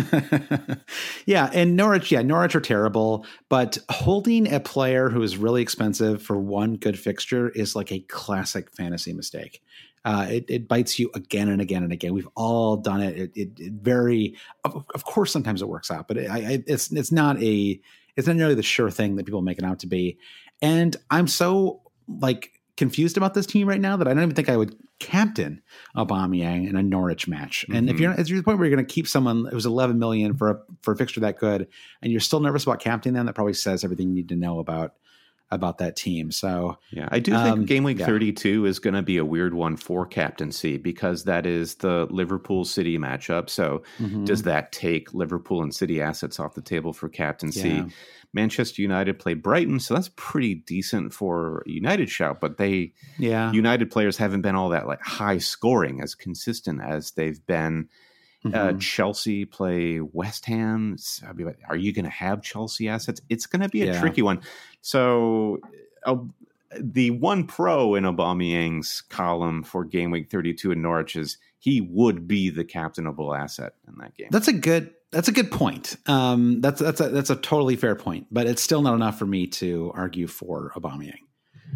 yeah, 1.27 1.51
and 1.53 1.77
Norwich, 1.77 2.13
yeah, 2.13 2.23
Norwich 2.23 2.55
are 2.55 2.61
terrible, 2.61 3.27
but 3.49 3.77
holding 3.91 4.53
a 4.53 4.61
player 4.61 5.11
who 5.11 5.21
is 5.23 5.37
really 5.37 5.63
expensive 5.63 6.23
for 6.23 6.39
one 6.39 6.77
good 6.77 6.99
fixture 6.99 7.49
is 7.51 7.75
like 7.75 7.91
a 7.93 8.01
classic 8.01 8.71
fantasy 8.71 9.13
mistake. 9.13 9.63
Uh, 10.05 10.27
it, 10.31 10.45
it 10.49 10.69
bites 10.69 10.99
you 10.99 11.11
again 11.15 11.49
and 11.49 11.61
again 11.61 11.83
and 11.83 11.93
again. 11.93 12.13
We've 12.15 12.29
all 12.35 12.77
done 12.77 13.01
it. 13.01 13.17
It, 13.17 13.33
it, 13.37 13.51
it 13.59 13.73
very, 13.73 14.37
of, 14.65 14.85
of 14.95 15.05
course, 15.05 15.33
sometimes 15.33 15.61
it 15.63 15.69
works 15.69 15.91
out, 15.91 16.09
but 16.09 16.17
it, 16.17 16.31
I, 16.31 16.37
I, 16.39 16.65
it's 16.67 16.91
it's 16.93 17.13
not 17.13 17.41
a 17.43 17.81
it's 18.17 18.27
not 18.27 18.37
nearly 18.37 18.55
the 18.55 18.63
sure 18.63 18.91
thing 18.91 19.17
that 19.17 19.27
people 19.27 19.43
make 19.43 19.59
it 19.59 19.65
out 19.65 19.81
to 19.81 19.87
be. 19.87 20.19
And 20.61 20.97
I'm 21.11 21.27
so 21.29 21.82
like 22.09 22.61
confused 22.77 23.17
about 23.17 23.35
this 23.35 23.47
team 23.47 23.69
right 23.69 23.81
now 23.81 23.97
that 23.97 24.09
I 24.09 24.15
don't 24.15 24.23
even 24.23 24.35
think 24.35 24.49
I 24.49 24.57
would 24.57 24.75
captain 24.99 25.63
Aubameyang 25.97 26.69
in 26.69 26.77
a 26.77 26.83
Norwich 26.83 27.29
match. 27.29 27.65
And 27.69 27.87
mm-hmm. 27.87 27.95
if 27.95 28.01
you're 28.01 28.13
at 28.13 28.27
the 28.27 28.43
point 28.43 28.59
where 28.59 28.67
you're 28.67 28.75
going 28.75 28.87
to 28.87 28.93
keep 28.93 29.07
someone 29.07 29.47
it 29.47 29.55
was 29.55 29.67
11 29.67 29.99
million 29.99 30.35
for 30.35 30.51
a, 30.51 30.59
for 30.83 30.93
a 30.93 30.97
fixture 30.97 31.21
that 31.21 31.39
good, 31.39 31.69
and 32.01 32.13
you're 32.13 32.21
still 32.21 32.41
nervous 32.41 32.63
about 32.63 32.81
captaining 32.81 33.15
them, 33.15 33.27
that 33.27 33.35
probably 33.35 33.55
says 33.55 33.85
everything 33.85 34.09
you 34.09 34.15
need 34.15 34.29
to 34.31 34.37
know 34.37 34.59
about 34.59 34.95
about 35.53 35.77
that 35.79 35.97
team. 35.97 36.33
So 36.33 36.79
yeah, 36.91 37.09
I 37.13 37.19
do 37.19 37.35
um, 37.35 37.45
think 37.45 37.69
game 37.69 37.85
week 37.85 37.99
yeah. 37.99 38.07
32 38.07 38.65
is 38.65 38.79
going 38.79 38.95
to 38.95 39.03
be 39.03 39.19
a 39.19 39.25
weird 39.25 39.53
one 39.53 39.77
for 39.77 40.07
captaincy 40.07 40.79
because 40.79 41.25
that 41.25 41.45
is 41.45 41.75
the 41.75 42.07
Liverpool 42.11 42.65
City 42.65 42.99
matchup. 42.99 43.51
So 43.51 43.83
mm-hmm. 43.99 44.25
does 44.25 44.45
that 44.45 44.73
take 44.73 45.13
Liverpool 45.13 45.63
and 45.63 45.75
City 45.75 46.01
assets 46.01 46.41
off 46.41 46.55
the 46.55 46.63
table 46.63 46.95
for 46.95 47.11
captaincy? 47.11 47.69
Yeah. 47.69 47.87
Manchester 48.33 48.80
United 48.83 49.18
play 49.18 49.35
Brighton, 49.35 49.78
so 49.80 49.95
that's 49.95 50.11
pretty 50.16 50.55
decent 50.55 51.12
for 51.12 51.62
United 51.66 52.11
shout. 52.11 52.41
But 52.41 52.57
they, 52.57 52.93
yeah, 53.18 53.53
United 53.53 53.91
players 53.91 54.16
haven't 54.16 54.43
been 54.43 54.57
all 54.57 54.70
that 54.70 54.87
like 54.87 55.03
high 55.03 55.39
scoring 55.39 56.01
as 56.01 56.14
consistent 56.14 56.80
as 56.83 57.12
they've 57.12 57.45
been. 57.47 57.89
Uh, 58.45 58.49
mm-hmm. 58.49 58.76
Uh, 58.76 58.80
Chelsea 58.80 59.45
play 59.45 60.01
West 60.01 60.47
Ham. 60.47 60.97
So 60.99 61.26
like, 61.39 61.61
are 61.68 61.76
you 61.76 61.93
going 61.93 62.07
to 62.07 62.11
have 62.11 62.43
Chelsea 62.43 62.89
assets? 62.89 63.20
It's 63.28 63.47
going 63.47 63.62
to 63.62 63.68
be 63.68 63.83
a 63.83 63.93
yeah. 63.93 64.01
tricky 64.01 64.22
one. 64.22 64.41
So 64.80 65.61
uh, 66.05 66.16
the 66.78 67.11
one 67.11 67.47
pro 67.47 67.95
in 67.95 68.05
Aubameyang's 68.05 69.03
column 69.03 69.62
for 69.62 69.85
game 69.85 70.11
week 70.11 70.30
32 70.30 70.72
in 70.72 70.83
Norwich 70.83 71.16
is 71.16 71.39
he 71.59 71.80
would 71.80 72.26
be 72.26 72.51
the 72.51 72.64
captainable 72.64 73.35
asset 73.35 73.74
in 73.87 73.95
that 73.99 74.16
game. 74.16 74.28
That's 74.30 74.49
a 74.49 74.53
good 74.53 74.93
that's 75.13 75.29
a 75.29 75.33
good 75.33 75.51
point. 75.51 75.97
Um, 76.07 76.61
that's 76.61 76.81
that's 76.81 77.01
a, 77.01 77.11
that's 77.11 77.31
a 77.31 77.37
totally 77.37 77.77
fair 77.77 77.95
point, 77.95 78.27
but 78.31 78.47
it's 78.47 78.63
still 78.63 78.83
not 78.83 78.95
enough 78.95 79.19
for 79.19 79.27
me 79.27 79.47
to 79.49 79.93
argue 79.95 80.27
for 80.27 80.73
Aubameyang. 80.75 81.19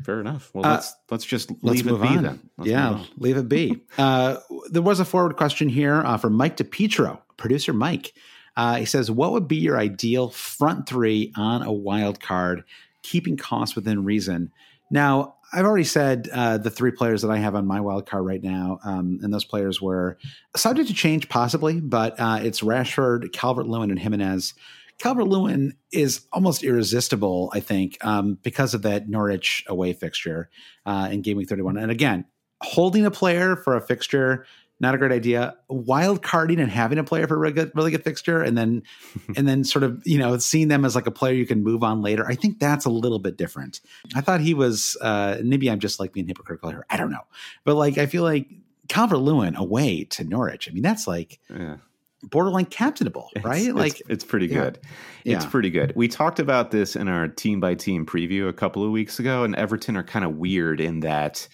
Fair 0.05 0.21
enough. 0.21 0.51
Well, 0.55 0.67
uh, 0.67 0.71
let's 0.73 0.95
let's 1.11 1.25
just 1.25 1.51
let's 1.63 1.85
leave 1.85 1.87
it 1.87 2.01
be 2.01 2.09
on. 2.09 2.23
then. 2.23 2.51
Let's 2.57 2.71
yeah, 2.71 3.05
leave 3.19 3.37
it 3.37 3.49
be. 3.49 3.83
uh, 3.99 4.39
there 4.71 4.83
was 4.83 5.01
a 5.01 5.05
forward 5.05 5.37
question 5.37 5.69
here 5.69 6.03
uh, 6.05 6.17
from 6.17 6.33
Mike 6.33 6.57
DePietro, 6.57 7.21
producer 7.37 7.73
Mike. 7.73 8.15
Uh, 8.57 8.77
he 8.77 8.87
says, 8.87 9.11
"What 9.11 9.33
would 9.33 9.47
be 9.47 9.57
your 9.57 9.79
ideal 9.79 10.31
front 10.31 10.89
three 10.89 11.33
on 11.37 11.63
a 11.63 11.73
wild 11.73 12.21
card, 12.21 12.65
keeping 13.03 13.37
costs 13.37 13.77
within 13.77 14.05
reason?" 14.05 14.51
Now, 14.91 15.36
I've 15.53 15.65
already 15.65 15.85
said 15.85 16.29
uh, 16.33 16.59
the 16.59 16.71
three 16.71 16.91
players 16.91 17.23
that 17.23 17.31
I 17.31 17.39
have 17.39 17.55
on 17.55 17.67
my 17.67 17.81
wild 17.81 18.07
card 18.07 18.27
right 18.27 18.43
now, 18.43 18.79
um, 18.85 19.21
and 19.23 19.33
those 19.33 19.45
players 19.45 19.81
were 19.81 20.19
subject 20.57 20.89
to 20.89 20.95
change 20.95 21.29
possibly, 21.29 21.81
but 21.81 22.19
uh, 22.19 22.41
it's 22.43 22.61
Rashford, 22.61 23.33
Calvert 23.33 23.67
Lewin, 23.67 23.91
and 23.91 23.99
Jimenez. 23.99 24.55
Calvert 24.99 25.29
Lewin 25.29 25.77
is 25.93 26.27
almost 26.33 26.63
irresistible, 26.63 27.51
I 27.55 27.61
think, 27.61 28.03
um, 28.05 28.39
because 28.43 28.75
of 28.75 28.83
that 28.83 29.09
Norwich 29.09 29.65
away 29.69 29.93
fixture 29.93 30.49
uh, 30.87 31.09
in 31.11 31.23
Game 31.23 31.37
Week 31.37 31.49
31. 31.49 31.77
And 31.77 31.91
again, 31.91 32.25
holding 32.63 33.05
a 33.05 33.11
player 33.11 33.57
for 33.57 33.77
a 33.77 33.81
fixture 33.81 34.47
not 34.79 34.95
a 34.95 34.99
great 34.99 35.13
idea. 35.13 35.57
Wild 35.69 36.23
carding 36.23 36.61
and 36.61 36.71
having 36.71 36.99
a 36.99 37.05
player 37.05 37.27
for 37.27 37.35
a 37.35 37.39
really 37.39 37.55
good, 37.55 37.73
really 37.75 37.91
good 37.91 38.05
fixture, 38.05 38.43
and 38.43 38.57
then 38.57 38.83
and 39.37 39.49
then 39.49 39.65
sort 39.65 39.83
of 39.83 40.03
you 40.05 40.19
know 40.19 40.37
seeing 40.39 40.69
them 40.69 40.85
as 40.85 40.95
like 40.95 41.07
a 41.07 41.11
player 41.11 41.35
you 41.35 41.47
can 41.47 41.63
move 41.63 41.83
on 41.83 42.03
later. 42.03 42.27
I 42.27 42.35
think 42.35 42.59
that's 42.59 42.85
a 42.85 42.91
little 42.91 43.19
bit 43.19 43.37
different. 43.37 43.81
I 44.15 44.21
thought 44.21 44.41
he 44.41 44.55
was 44.55 44.97
uh, 45.01 45.39
maybe 45.43 45.71
I'm 45.71 45.81
just 45.81 45.99
like 45.99 46.13
being 46.13 46.27
hypocritical 46.27 46.71
here. 46.71 46.85
I 46.91 46.97
don't 46.97 47.11
know, 47.11 47.25
but 47.65 47.77
like 47.77 47.99
I 47.99 48.07
feel 48.07 48.23
like 48.23 48.49
Calvert 48.89 49.19
Lewin 49.19 49.57
away 49.57 50.05
to 50.05 50.25
Norwich. 50.25 50.69
I 50.69 50.73
mean 50.73 50.83
that's 50.83 51.07
like. 51.07 51.41
Yeah. 51.51 51.77
Borderline 52.23 52.65
captainable, 52.65 53.31
right? 53.45 53.67
It's, 53.67 53.75
like 53.75 54.01
it's, 54.01 54.09
it's 54.09 54.25
pretty 54.25 54.49
good. 54.49 54.81
Yeah. 55.23 55.37
It's 55.37 55.47
pretty 55.47 55.71
good. 55.71 55.93
We 55.95 56.09
talked 56.09 56.41
about 56.41 56.73
this 56.73 56.97
in 56.97 57.07
our 57.09 57.29
team 57.29 57.61
by 57.61 57.75
team 57.75 58.05
preview 58.05 58.49
a 58.49 58.53
couple 58.53 58.83
of 58.83 58.91
weeks 58.91 59.21
ago, 59.21 59.45
and 59.45 59.55
Everton 59.55 59.97
are 59.97 60.03
kind 60.03 60.25
of 60.25 60.37
weird 60.37 60.81
in 60.81 61.01
that 61.01 61.47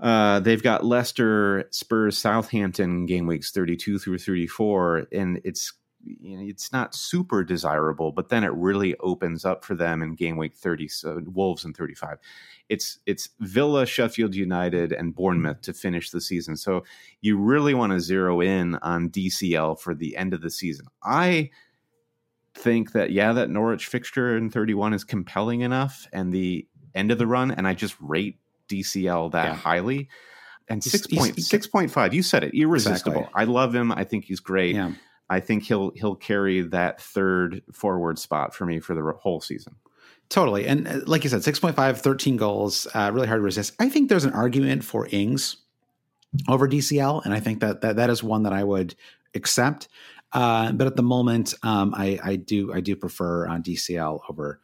uh, 0.00 0.40
they've 0.40 0.62
got 0.62 0.84
Leicester, 0.84 1.68
Spurs, 1.70 2.16
Southampton 2.16 3.06
game 3.06 3.26
weeks 3.26 3.50
32 3.50 3.98
through 3.98 4.18
34, 4.18 5.06
and 5.12 5.40
it's 5.44 5.72
you 6.02 6.36
know, 6.36 6.44
it's 6.44 6.72
not 6.72 6.94
super 6.94 7.44
desirable, 7.44 8.12
but 8.12 8.28
then 8.28 8.44
it 8.44 8.52
really 8.54 8.96
opens 9.00 9.44
up 9.44 9.64
for 9.64 9.74
them 9.74 10.02
in 10.02 10.14
game 10.14 10.36
week 10.36 10.54
30. 10.54 10.88
So 10.88 11.22
Wolves 11.26 11.64
in 11.64 11.74
35. 11.74 12.18
It's 12.68 12.98
it's 13.06 13.30
Villa, 13.40 13.84
Sheffield 13.84 14.34
United, 14.34 14.92
and 14.92 15.14
Bournemouth 15.14 15.60
to 15.62 15.74
finish 15.74 16.10
the 16.10 16.20
season. 16.20 16.56
So 16.56 16.84
you 17.20 17.38
really 17.38 17.74
want 17.74 17.92
to 17.92 18.00
zero 18.00 18.40
in 18.40 18.76
on 18.76 19.10
DCL 19.10 19.80
for 19.80 19.94
the 19.94 20.16
end 20.16 20.32
of 20.32 20.40
the 20.40 20.50
season. 20.50 20.86
I 21.02 21.50
think 22.54 22.92
that 22.92 23.10
yeah, 23.10 23.32
that 23.32 23.50
Norwich 23.50 23.86
fixture 23.86 24.36
in 24.36 24.50
31 24.50 24.94
is 24.94 25.04
compelling 25.04 25.60
enough, 25.60 26.06
and 26.12 26.32
the 26.32 26.66
end 26.94 27.10
of 27.10 27.18
the 27.18 27.26
run, 27.26 27.50
and 27.50 27.66
I 27.66 27.74
just 27.74 27.96
rate 28.00 28.38
DCL 28.70 29.32
that 29.32 29.46
yeah. 29.46 29.54
highly. 29.54 30.08
And 30.68 30.82
six 30.84 31.06
point 31.06 31.42
six 31.42 31.66
point 31.66 31.90
five, 31.90 32.14
you 32.14 32.22
said 32.22 32.44
it, 32.44 32.54
irresistible. 32.54 33.22
Exactly. 33.22 33.42
I 33.42 33.44
love 33.44 33.74
him. 33.74 33.90
I 33.90 34.04
think 34.04 34.26
he's 34.26 34.38
great. 34.40 34.76
Yeah. 34.76 34.92
I 35.28 35.40
think 35.40 35.64
he'll 35.64 35.90
he'll 35.96 36.14
carry 36.14 36.60
that 36.62 37.00
third 37.00 37.62
forward 37.72 38.18
spot 38.18 38.54
for 38.54 38.66
me 38.66 38.78
for 38.78 38.94
the 38.94 39.02
whole 39.20 39.40
season. 39.40 39.76
Totally. 40.28 40.66
And 40.66 40.86
uh, 40.86 41.00
like 41.06 41.24
you 41.24 41.30
said, 41.30 41.40
6.5, 41.40 41.98
13 41.98 42.36
goals, 42.36 42.86
uh, 42.94 43.10
really 43.12 43.26
hard 43.26 43.40
to 43.40 43.42
resist. 43.42 43.74
I 43.80 43.88
think 43.88 44.08
there's 44.08 44.24
an 44.24 44.32
argument 44.32 44.84
for 44.84 45.08
Ings 45.10 45.56
over 46.48 46.68
DCL, 46.68 47.24
and 47.24 47.34
I 47.34 47.40
think 47.40 47.60
that 47.60 47.80
that, 47.80 47.96
that 47.96 48.10
is 48.10 48.22
one 48.22 48.44
that 48.44 48.52
I 48.52 48.62
would 48.62 48.94
accept. 49.34 49.88
Uh, 50.32 50.70
but 50.70 50.86
at 50.86 50.94
the 50.94 51.02
moment, 51.02 51.54
um, 51.64 51.92
I, 51.96 52.18
I 52.22 52.36
do 52.36 52.72
I 52.72 52.80
do 52.80 52.94
prefer 52.94 53.48
uh, 53.48 53.58
DCL 53.58 54.20
over 54.28 54.60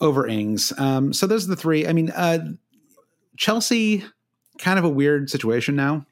over 0.00 0.26
Ings. 0.26 0.72
Um, 0.78 1.12
so 1.12 1.26
those 1.26 1.46
are 1.46 1.50
the 1.50 1.56
three. 1.56 1.86
I 1.86 1.92
mean, 1.92 2.10
uh, 2.10 2.38
Chelsea, 3.38 4.04
kind 4.58 4.78
of 4.78 4.84
a 4.84 4.88
weird 4.90 5.30
situation 5.30 5.76
now 5.76 6.04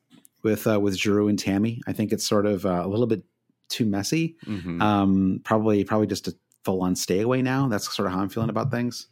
with 0.43 0.67
uh, 0.67 0.81
with 0.81 0.97
Giroud 0.97 1.29
and 1.29 1.39
Tammy. 1.39 1.83
I 1.87 1.93
think 1.93 2.13
it's 2.13 2.27
sort 2.27 2.47
of 2.47 2.65
uh, 2.65 2.83
a 2.85 2.89
little 2.89 3.09
bit 3.09 3.25
too 3.69 3.85
messy. 3.85 4.37
Mm-hmm. 4.47 4.81
Um, 4.81 5.41
probably 5.45 5.85
probably 5.85 6.07
just 6.07 6.29
a 6.29 6.35
full 6.65 6.83
on 6.83 6.97
stay 6.97 7.21
away 7.21 7.43
now. 7.43 7.69
That's 7.69 7.95
sort 7.95 8.07
of 8.07 8.15
how 8.15 8.21
I'm 8.21 8.29
feeling 8.29 8.49
about 8.49 8.71
things. 8.71 9.09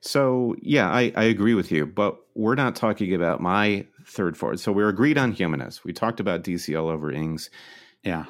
So 0.00 0.56
yeah, 0.60 0.90
I, 0.90 1.12
I 1.16 1.24
agree 1.24 1.54
with 1.54 1.72
you, 1.72 1.86
but 1.86 2.18
we're 2.34 2.54
not 2.56 2.76
talking 2.76 3.14
about 3.14 3.40
my 3.40 3.86
third 4.06 4.36
forward. 4.36 4.60
So 4.60 4.72
we're 4.72 4.88
agreed 4.88 5.16
on 5.16 5.32
Jimenez. 5.32 5.84
We 5.84 5.92
talked 5.92 6.20
about 6.20 6.42
DCL 6.44 6.90
over 6.90 7.10
Ings. 7.10 7.50
Yeah. 8.02 8.24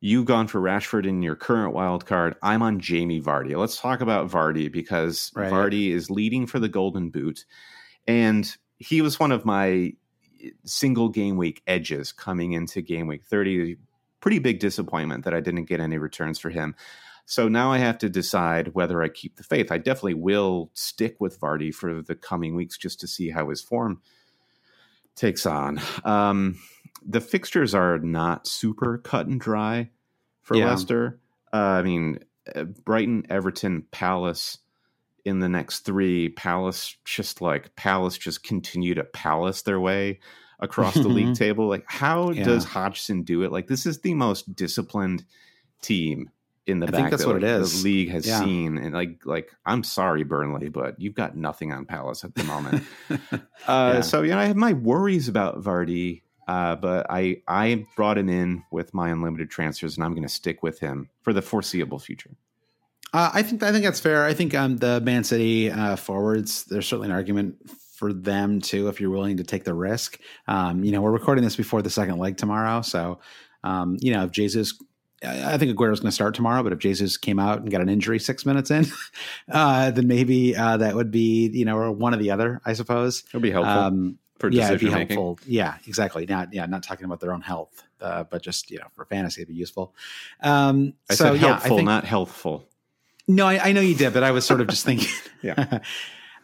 You've 0.00 0.26
gone 0.26 0.48
for 0.48 0.60
Rashford 0.60 1.06
in 1.06 1.22
your 1.22 1.36
current 1.36 1.74
wild 1.74 2.06
card. 2.06 2.34
I'm 2.42 2.60
on 2.60 2.80
Jamie 2.80 3.20
Vardy. 3.20 3.56
Let's 3.56 3.80
talk 3.80 4.00
about 4.00 4.28
Vardy 4.28 4.70
because 4.70 5.30
right. 5.34 5.50
Vardy 5.50 5.90
is 5.90 6.10
leading 6.10 6.46
for 6.46 6.58
the 6.58 6.68
Golden 6.68 7.08
Boot. 7.08 7.44
And 8.06 8.54
he 8.82 9.00
was 9.00 9.20
one 9.20 9.32
of 9.32 9.44
my 9.44 9.92
single 10.64 11.08
game 11.08 11.36
week 11.36 11.62
edges 11.66 12.12
coming 12.12 12.52
into 12.52 12.82
game 12.82 13.06
week 13.06 13.24
30. 13.24 13.76
Pretty 14.20 14.38
big 14.38 14.58
disappointment 14.58 15.24
that 15.24 15.34
I 15.34 15.40
didn't 15.40 15.64
get 15.64 15.80
any 15.80 15.98
returns 15.98 16.38
for 16.38 16.50
him. 16.50 16.74
So 17.24 17.48
now 17.48 17.72
I 17.72 17.78
have 17.78 17.98
to 17.98 18.08
decide 18.08 18.74
whether 18.74 19.02
I 19.02 19.08
keep 19.08 19.36
the 19.36 19.44
faith. 19.44 19.70
I 19.70 19.78
definitely 19.78 20.14
will 20.14 20.70
stick 20.74 21.16
with 21.20 21.40
Vardy 21.40 21.72
for 21.72 22.02
the 22.02 22.16
coming 22.16 22.56
weeks 22.56 22.76
just 22.76 22.98
to 23.00 23.06
see 23.06 23.30
how 23.30 23.48
his 23.48 23.60
form 23.60 24.02
takes 25.14 25.46
on. 25.46 25.80
Um, 26.04 26.58
the 27.04 27.20
fixtures 27.20 27.74
are 27.74 27.98
not 27.98 28.48
super 28.48 28.98
cut 28.98 29.26
and 29.26 29.40
dry 29.40 29.90
for 30.42 30.56
yeah. 30.56 30.66
Leicester. 30.66 31.20
Uh, 31.52 31.56
I 31.56 31.82
mean, 31.82 32.18
uh, 32.54 32.64
Brighton, 32.64 33.26
Everton, 33.30 33.86
Palace, 33.92 34.58
in 35.24 35.40
the 35.40 35.48
next 35.48 35.80
three, 35.80 36.30
Palace 36.30 36.96
just 37.04 37.40
like 37.40 37.74
Palace 37.76 38.18
just 38.18 38.42
continue 38.42 38.94
to 38.94 39.04
palace 39.04 39.62
their 39.62 39.80
way 39.80 40.20
across 40.60 40.94
the 40.94 41.08
league 41.08 41.34
table. 41.36 41.68
Like, 41.68 41.84
how 41.86 42.30
yeah. 42.30 42.44
does 42.44 42.64
Hodgson 42.64 43.22
do 43.22 43.42
it? 43.42 43.52
Like, 43.52 43.66
this 43.66 43.86
is 43.86 44.00
the 44.00 44.14
most 44.14 44.54
disciplined 44.54 45.24
team 45.80 46.30
in 46.66 46.80
the 46.80 46.86
I 46.86 46.90
back. 46.90 46.98
Think 46.98 47.10
that's 47.10 47.22
that, 47.22 47.28
what 47.28 47.36
it 47.36 47.44
is. 47.44 47.82
The 47.82 47.88
league 47.88 48.10
has 48.10 48.26
yeah. 48.26 48.40
seen, 48.40 48.78
and 48.78 48.94
like, 48.94 49.20
like 49.24 49.52
I'm 49.64 49.82
sorry, 49.84 50.24
Burnley, 50.24 50.68
but 50.68 51.00
you've 51.00 51.14
got 51.14 51.36
nothing 51.36 51.72
on 51.72 51.84
Palace 51.84 52.24
at 52.24 52.34
the 52.34 52.44
moment. 52.44 52.84
uh, 53.10 53.36
yeah. 53.66 54.00
So 54.00 54.22
you 54.22 54.30
know, 54.30 54.38
I 54.38 54.46
have 54.46 54.56
my 54.56 54.72
worries 54.72 55.28
about 55.28 55.62
Vardy. 55.62 56.22
Uh, 56.48 56.74
but 56.74 57.06
I 57.08 57.40
I 57.46 57.86
brought 57.94 58.18
him 58.18 58.28
in 58.28 58.64
with 58.72 58.92
my 58.92 59.10
unlimited 59.10 59.48
transfers, 59.48 59.96
and 59.96 60.04
I'm 60.04 60.10
going 60.10 60.24
to 60.24 60.28
stick 60.28 60.60
with 60.60 60.80
him 60.80 61.08
for 61.22 61.32
the 61.32 61.40
foreseeable 61.40 62.00
future. 62.00 62.32
Uh, 63.12 63.30
I 63.34 63.42
think 63.42 63.62
I 63.62 63.72
think 63.72 63.84
that's 63.84 64.00
fair. 64.00 64.24
I 64.24 64.32
think 64.32 64.54
um, 64.54 64.78
the 64.78 65.00
Man 65.00 65.24
City 65.24 65.70
uh, 65.70 65.96
forwards. 65.96 66.64
There's 66.64 66.86
certainly 66.86 67.08
an 67.08 67.12
argument 67.12 67.56
for 67.68 68.12
them 68.12 68.60
too, 68.60 68.88
if 68.88 69.00
you're 69.00 69.10
willing 69.10 69.36
to 69.36 69.44
take 69.44 69.64
the 69.64 69.74
risk. 69.74 70.18
Um, 70.48 70.82
you 70.82 70.92
know, 70.92 71.02
we're 71.02 71.12
recording 71.12 71.44
this 71.44 71.56
before 71.56 71.82
the 71.82 71.90
second 71.90 72.18
leg 72.18 72.36
tomorrow, 72.36 72.80
so 72.82 73.20
um, 73.64 73.96
you 74.00 74.12
know 74.12 74.24
if 74.24 74.30
Jesus. 74.30 74.74
I 75.24 75.56
think 75.56 75.70
Aguero's 75.70 76.00
going 76.00 76.08
to 76.08 76.12
start 76.12 76.34
tomorrow, 76.34 76.64
but 76.64 76.72
if 76.72 76.80
Jesus 76.80 77.16
came 77.16 77.38
out 77.38 77.60
and 77.60 77.70
got 77.70 77.80
an 77.80 77.88
injury 77.88 78.18
six 78.18 78.44
minutes 78.44 78.72
in, 78.72 78.86
uh, 79.52 79.92
then 79.92 80.08
maybe 80.08 80.56
uh, 80.56 80.78
that 80.78 80.96
would 80.96 81.12
be 81.12 81.48
you 81.52 81.64
know 81.64 81.92
one 81.92 82.12
or 82.12 82.16
the 82.16 82.32
other. 82.32 82.60
I 82.64 82.72
suppose 82.72 83.22
it'll 83.28 83.40
be 83.40 83.52
helpful. 83.52 83.72
Um, 83.72 84.18
for 84.40 84.50
yeah, 84.50 84.66
it'd 84.66 84.80
be 84.80 84.86
making. 84.86 85.16
helpful. 85.16 85.38
Yeah, 85.46 85.76
exactly. 85.86 86.26
Not 86.26 86.52
yeah, 86.52 86.66
not 86.66 86.82
talking 86.82 87.04
about 87.04 87.20
their 87.20 87.32
own 87.32 87.40
health, 87.42 87.84
uh, 88.00 88.24
but 88.24 88.42
just 88.42 88.72
you 88.72 88.78
know 88.78 88.88
for 88.96 89.04
fantasy, 89.04 89.42
it'd 89.42 89.54
be 89.54 89.54
useful. 89.54 89.94
Um, 90.40 90.94
I 91.08 91.14
so, 91.14 91.26
said 91.26 91.36
helpful, 91.36 91.68
yeah, 91.68 91.74
I 91.74 91.76
think, 91.76 91.86
not 91.86 92.04
healthful. 92.04 92.68
No, 93.34 93.46
I, 93.46 93.68
I, 93.68 93.72
know 93.72 93.80
you 93.80 93.94
did, 93.94 94.12
but 94.12 94.22
I 94.22 94.30
was 94.30 94.44
sort 94.44 94.60
of 94.60 94.68
just 94.68 94.84
thinking. 94.84 95.08
yeah. 95.42 95.78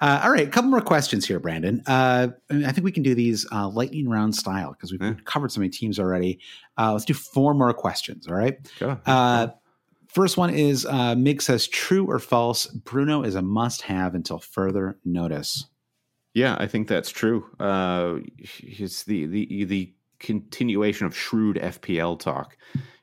Uh, 0.01 0.21
all 0.23 0.31
right, 0.31 0.47
a 0.47 0.51
couple 0.53 0.71
more 0.71 0.81
questions 0.81 1.27
here, 1.27 1.41
Brandon. 1.41 1.83
Uh, 1.85 2.29
I 2.53 2.71
think 2.71 2.85
we 2.85 2.93
can 2.93 3.03
do 3.03 3.17
these 3.17 3.45
uh, 3.51 3.67
lightning 3.69 4.09
round 4.09 4.37
style 4.37 4.71
because 4.71 4.93
we've 4.93 5.03
Yeah. 5.03 5.15
covered 5.25 5.51
so 5.51 5.59
many 5.59 5.71
teams 5.71 5.99
already. 5.99 6.39
Uh, 6.79 6.93
let's 6.93 7.05
do 7.05 7.15
four 7.15 7.53
more 7.53 7.75
questions. 7.75 8.29
All 8.29 8.35
right. 8.37 8.59
Go. 8.79 8.97
Uh, 9.05 9.49
first 10.07 10.37
one 10.37 10.51
is 10.51 10.87
uh, 10.87 11.17
Mig 11.17 11.43
says, 11.43 11.67
"True 11.67 12.07
or 12.07 12.21
false? 12.21 12.67
Bruno 12.69 13.25
is 13.25 13.35
a 13.35 13.43
must-have 13.43 14.15
until 14.15 14.39
further 14.39 15.01
notice." 15.05 15.67
Yeah, 16.33 16.55
I 16.61 16.69
think 16.69 16.87
that's 16.87 17.11
true. 17.11 17.47
Uh, 17.59 18.19
it's 18.61 19.03
the 19.03 19.27
the 19.27 19.65
the 19.65 19.93
continuation 20.21 21.07
of 21.07 21.17
shrewd 21.17 21.57
FPL 21.57 22.21
talk. 22.21 22.57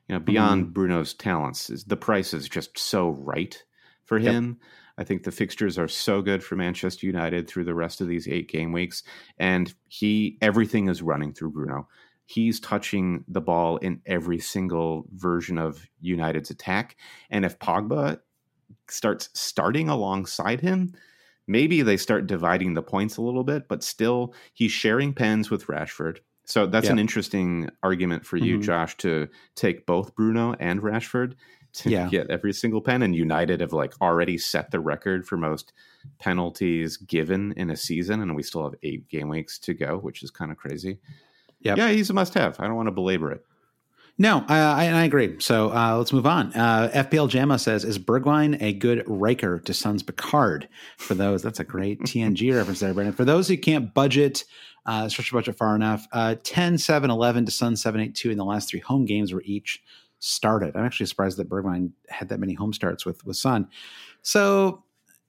You 0.08 0.14
know, 0.14 0.18
beyond 0.20 0.72
Bruno's 0.72 1.12
talents, 1.12 1.68
is 1.68 1.84
the 1.84 1.96
price 1.98 2.32
is 2.32 2.48
just 2.48 2.78
so 2.78 3.10
right 3.10 3.62
for 4.06 4.18
Yep. 4.18 4.32
him. 4.32 4.58
I 4.98 5.04
think 5.04 5.24
the 5.24 5.30
fixtures 5.30 5.76
are 5.78 5.88
so 5.88 6.22
good 6.22 6.42
for 6.42 6.56
Manchester 6.56 7.06
United 7.06 7.46
through 7.46 7.64
the 7.64 7.74
rest 7.74 8.00
of 8.00 8.08
these 8.08 8.26
eight 8.26 8.48
game 8.48 8.72
weeks, 8.72 9.02
and 9.38 9.74
he 9.88 10.38
everything 10.40 10.88
is 10.88 11.02
running 11.02 11.34
through 11.34 11.50
Bruno. 11.50 11.86
He's 12.24 12.58
touching 12.58 13.24
the 13.28 13.42
ball 13.42 13.76
in 13.76 14.00
every 14.06 14.38
single 14.38 15.06
version 15.12 15.58
of 15.58 15.86
United's 16.00 16.50
attack, 16.50 16.96
and 17.30 17.44
if 17.44 17.58
Pogba 17.58 18.20
starts 18.88 19.28
starting 19.34 19.88
alongside 19.88 20.60
him, 20.60 20.94
maybe 21.46 21.82
they 21.82 21.96
start 21.96 22.26
dividing 22.26 22.74
the 22.74 22.82
points 22.82 23.16
a 23.16 23.22
little 23.22 23.44
bit, 23.44 23.68
but 23.68 23.82
still 23.84 24.34
he's 24.54 24.72
sharing 24.72 25.12
pens 25.12 25.50
with 25.50 25.66
Rashford. 25.66 26.18
So 26.44 26.66
that's 26.66 26.86
Yeah. 26.86 26.92
an 26.92 26.98
interesting 27.00 27.68
argument 27.82 28.24
for 28.24 28.36
you, 28.36 28.58
Mhm. 28.58 28.62
Josh, 28.62 28.96
to 28.98 29.28
take 29.56 29.84
both 29.86 30.14
Bruno 30.14 30.54
and 30.60 30.80
Rashford 30.80 31.34
to 31.76 31.90
Yeah. 31.90 32.08
get 32.08 32.30
every 32.30 32.52
single 32.52 32.80
pen. 32.80 33.02
And 33.02 33.14
United 33.14 33.60
have 33.60 33.72
like 33.72 33.94
already 34.00 34.38
set 34.38 34.70
the 34.70 34.80
record 34.80 35.26
for 35.26 35.36
most 35.36 35.72
penalties 36.18 36.96
given 36.96 37.52
in 37.56 37.70
a 37.70 37.76
season, 37.76 38.20
and 38.20 38.34
we 38.36 38.42
still 38.42 38.64
have 38.64 38.74
eight 38.82 39.08
game 39.08 39.28
weeks 39.28 39.58
to 39.60 39.74
go, 39.74 39.98
which 39.98 40.22
is 40.22 40.30
kind 40.30 40.50
of 40.50 40.56
crazy. 40.56 40.98
Yeah, 41.60 41.74
Yeah, 41.76 41.88
he's 41.90 42.10
a 42.10 42.14
must-have. 42.14 42.60
I 42.60 42.66
don't 42.66 42.76
want 42.76 42.86
to 42.88 42.92
belabor 42.92 43.32
it. 43.32 43.44
No, 44.18 44.44
I, 44.48 44.58
I, 44.58 44.84
I 44.86 45.04
agree. 45.04 45.36
So 45.40 45.70
uh, 45.74 45.96
let's 45.98 46.12
move 46.12 46.26
on. 46.26 46.54
Uh, 46.54 46.90
FPL 46.94 47.28
Jamma 47.28 47.60
says, 47.60 47.84
"Is 47.84 47.98
Bergwijn 47.98 48.56
a 48.62 48.72
good 48.72 49.04
Riker 49.06 49.58
to 49.60 49.74
Sons 49.74 50.02
Picard?" 50.02 50.68
For 50.96 51.14
those, 51.14 51.42
that's 51.42 51.60
a 51.60 51.64
great 51.64 52.00
TNG 52.06 52.54
reference 52.56 52.80
there, 52.80 52.94
Brandon. 52.94 53.14
For 53.14 53.26
those 53.26 53.46
who 53.46 53.58
can't 53.58 53.92
budget, 53.92 54.44
uh, 54.86 55.10
stretch 55.10 55.30
your 55.30 55.38
budget 55.40 55.58
far 55.58 55.76
enough, 55.76 56.06
uh, 56.12 56.36
10, 56.44 56.78
7, 56.78 57.10
11 57.10 57.44
to 57.44 57.50
Son 57.50 57.76
7, 57.76 58.00
8, 58.00 58.14
2 58.14 58.30
in 58.30 58.38
the 58.38 58.44
last 58.44 58.70
three 58.70 58.80
home 58.80 59.04
games 59.04 59.34
were 59.34 59.42
each 59.44 59.82
started. 60.26 60.76
I'm 60.76 60.84
actually 60.84 61.06
surprised 61.06 61.38
that 61.38 61.48
Bergwijn 61.48 61.90
had 62.08 62.28
that 62.28 62.40
many 62.40 62.54
home 62.54 62.72
starts 62.72 63.06
with 63.06 63.24
with 63.24 63.36
Son. 63.36 63.68
So 64.22 64.82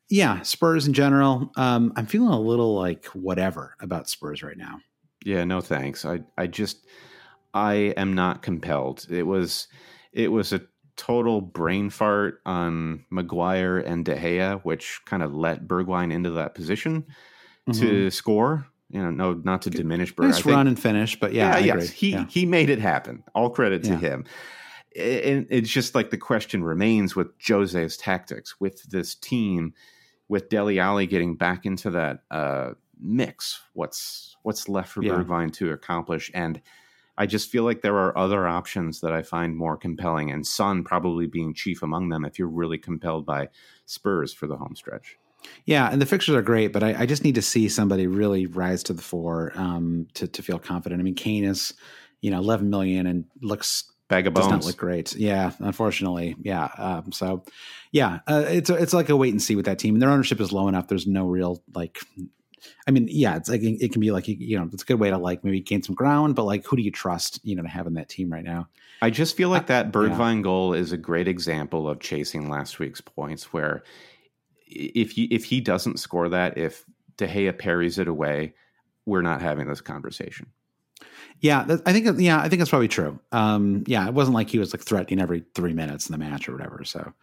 yeah, 0.09 0.41
Spurs 0.41 0.87
in 0.87 0.93
general. 0.93 1.51
Um, 1.57 1.93
I'm 1.95 2.05
feeling 2.05 2.29
a 2.31 2.39
little 2.39 2.75
like 2.75 3.05
whatever 3.07 3.75
about 3.79 4.09
Spurs 4.09 4.41
right 4.43 4.57
now. 4.57 4.79
Yeah, 5.25 5.43
no 5.43 5.61
thanks. 5.61 6.05
I 6.05 6.21
I 6.37 6.47
just 6.47 6.85
I 7.53 7.73
am 7.97 8.13
not 8.13 8.41
compelled. 8.41 9.05
It 9.09 9.23
was 9.23 9.67
it 10.13 10.31
was 10.31 10.53
a 10.53 10.61
total 10.95 11.41
brain 11.41 11.89
fart 11.91 12.41
on 12.45 13.05
Maguire 13.11 13.77
and 13.77 14.03
De 14.03 14.15
Gea, 14.15 14.61
which 14.61 14.99
kind 15.05 15.21
of 15.21 15.33
let 15.33 15.67
Bergwijn 15.67 16.11
into 16.11 16.31
that 16.31 16.55
position 16.55 17.05
to 17.73 18.09
score. 18.09 18.65
You 18.89 19.01
know, 19.01 19.11
no, 19.11 19.33
not 19.33 19.61
to 19.63 19.69
diminish 19.69 20.15
Berg. 20.15 20.27
Mm-hmm. 20.29 20.31
nice 20.31 20.45
run 20.45 20.67
and 20.67 20.79
finish, 20.79 21.19
but 21.19 21.33
yeah, 21.33 21.53
I 21.53 21.59
yes, 21.59 21.75
agree. 21.75 21.87
he 21.95 22.09
Yeah. 22.11 22.25
he 22.29 22.45
made 22.45 22.69
it 22.69 22.79
happen. 22.79 23.23
All 23.35 23.49
credit 23.49 23.83
to 23.83 23.89
Yeah. 23.91 23.97
him. 23.99 24.25
And 24.97 25.47
it's 25.49 25.69
just 25.69 25.95
like 25.95 26.09
the 26.09 26.17
question 26.17 26.63
remains 26.63 27.15
with 27.15 27.27
Jose's 27.45 27.97
tactics 27.97 28.59
with 28.59 28.83
this 28.83 29.15
team, 29.15 29.73
with 30.27 30.49
Dele 30.49 30.79
Alli 30.79 31.07
getting 31.07 31.35
back 31.35 31.65
into 31.65 31.91
that 31.91 32.23
uh, 32.31 32.71
mix. 32.99 33.61
What's 33.73 34.35
what's 34.43 34.67
left 34.67 34.91
for 34.91 35.03
Yeah. 35.03 35.13
Bergwijn 35.13 35.53
to 35.53 35.71
accomplish? 35.71 36.31
And 36.33 36.61
I 37.17 37.25
just 37.25 37.49
feel 37.49 37.63
like 37.63 37.81
there 37.81 37.97
are 37.97 38.15
other 38.17 38.47
options 38.47 39.01
that 39.01 39.11
I 39.11 39.23
find 39.23 39.55
more 39.55 39.75
compelling, 39.77 40.31
and 40.31 40.45
Son 40.45 40.83
probably 40.83 41.25
being 41.25 41.53
chief 41.53 41.81
among 41.81 42.09
them. 42.09 42.25
If 42.25 42.37
you're 42.37 42.47
really 42.47 42.77
compelled 42.77 43.25
by 43.25 43.49
Spurs 43.85 44.33
for 44.33 44.47
the 44.47 44.57
home 44.57 44.75
stretch. 44.75 45.17
Yeah, 45.65 45.89
and 45.91 46.01
the 46.01 46.05
fixtures 46.05 46.35
are 46.35 46.41
great, 46.41 46.73
but 46.73 46.83
I, 46.83 47.01
I 47.01 47.05
just 47.05 47.23
need 47.23 47.35
to 47.35 47.41
see 47.41 47.69
somebody 47.69 48.07
really 48.07 48.45
rise 48.47 48.83
to 48.83 48.93
the 48.93 49.01
fore 49.01 49.51
um, 49.55 50.07
to 50.15 50.27
to 50.27 50.43
feel 50.43 50.59
confident. 50.59 50.99
I 50.99 51.03
mean, 51.03 51.15
Kane 51.15 51.43
is, 51.43 51.73
you 52.21 52.31
know, 52.31 52.39
11 52.39 52.69
million 52.69 53.07
and 53.07 53.25
looks 53.41 53.91
Bag 54.09 54.25
of 54.25 54.33
does 54.33 54.47
not 54.47 54.63
look 54.63 54.77
great. 54.77 55.15
Yeah, 55.15 55.51
unfortunately, 55.59 56.35
yeah. 56.41 56.69
Um, 56.77 57.11
so, 57.11 57.43
yeah, 57.91 58.19
uh, 58.25 58.45
it's 58.47 58.69
it's 58.69 58.93
like 58.93 59.09
a 59.09 59.17
wait 59.17 59.33
and 59.33 59.41
see 59.41 59.57
with 59.57 59.65
that 59.65 59.79
team, 59.79 59.95
and 59.95 60.01
their 60.01 60.09
ownership 60.09 60.39
is 60.39 60.53
low 60.53 60.67
enough. 60.69 60.87
There's 60.87 61.07
no 61.07 61.27
real 61.27 61.61
like. 61.73 61.99
I 62.87 62.91
mean, 62.91 63.07
yeah, 63.09 63.35
it's 63.35 63.49
like 63.49 63.61
it 63.63 63.91
can 63.91 63.99
be 63.99 64.11
like 64.11 64.27
you 64.27 64.57
know, 64.57 64.69
it's 64.71 64.83
a 64.83 64.85
good 64.85 64.99
way 64.99 65.09
to 65.09 65.17
like 65.17 65.43
maybe 65.43 65.59
gain 65.59 65.83
some 65.83 65.95
ground, 65.95 66.35
but 66.35 66.43
like, 66.43 66.65
who 66.65 66.77
do 66.77 66.81
you 66.81 66.91
trust, 66.91 67.39
you 67.43 67.55
know, 67.55 67.63
to 67.63 67.69
have 67.69 67.85
in 67.85 67.95
that 67.95 68.07
team 68.07 68.31
right 68.31 68.43
now? 68.43 68.69
I 69.01 69.09
just 69.09 69.35
feel 69.35 69.49
like 69.49 69.67
that 69.67 69.93
yeah. 69.93 70.41
Goal 70.41 70.73
is 70.73 70.91
a 70.91 70.97
great 70.97 71.27
example 71.27 71.89
of 71.89 71.99
chasing 71.99 72.49
last 72.49 72.79
week's 72.79 73.01
points. 73.01 73.51
Where 73.51 73.83
if 74.67 75.11
he 75.11 75.25
if 75.25 75.45
he 75.45 75.59
doesn't 75.59 75.99
score 75.99 76.29
that, 76.29 76.57
if 76.57 76.85
De 77.17 77.27
Gea 77.27 77.57
parries 77.57 77.99
it 77.99 78.07
away, 78.07 78.53
we're 79.05 79.21
not 79.21 79.41
having 79.41 79.67
this 79.67 79.81
conversation. 79.81 80.47
Yeah, 81.39 81.63
that, 81.63 81.81
I 81.85 81.93
think 81.93 82.19
yeah, 82.19 82.39
I 82.39 82.49
think 82.49 82.59
that's 82.59 82.69
probably 82.69 82.87
true. 82.87 83.19
Um, 83.31 83.83
yeah, 83.87 84.07
it 84.07 84.13
wasn't 84.13 84.35
like 84.35 84.49
he 84.49 84.59
was 84.59 84.73
like 84.73 84.81
threatening 84.81 85.21
every 85.21 85.43
three 85.53 85.73
minutes 85.73 86.07
in 86.07 86.11
the 86.11 86.17
match 86.17 86.49
or 86.49 86.53
whatever. 86.53 86.83
So, 86.83 87.13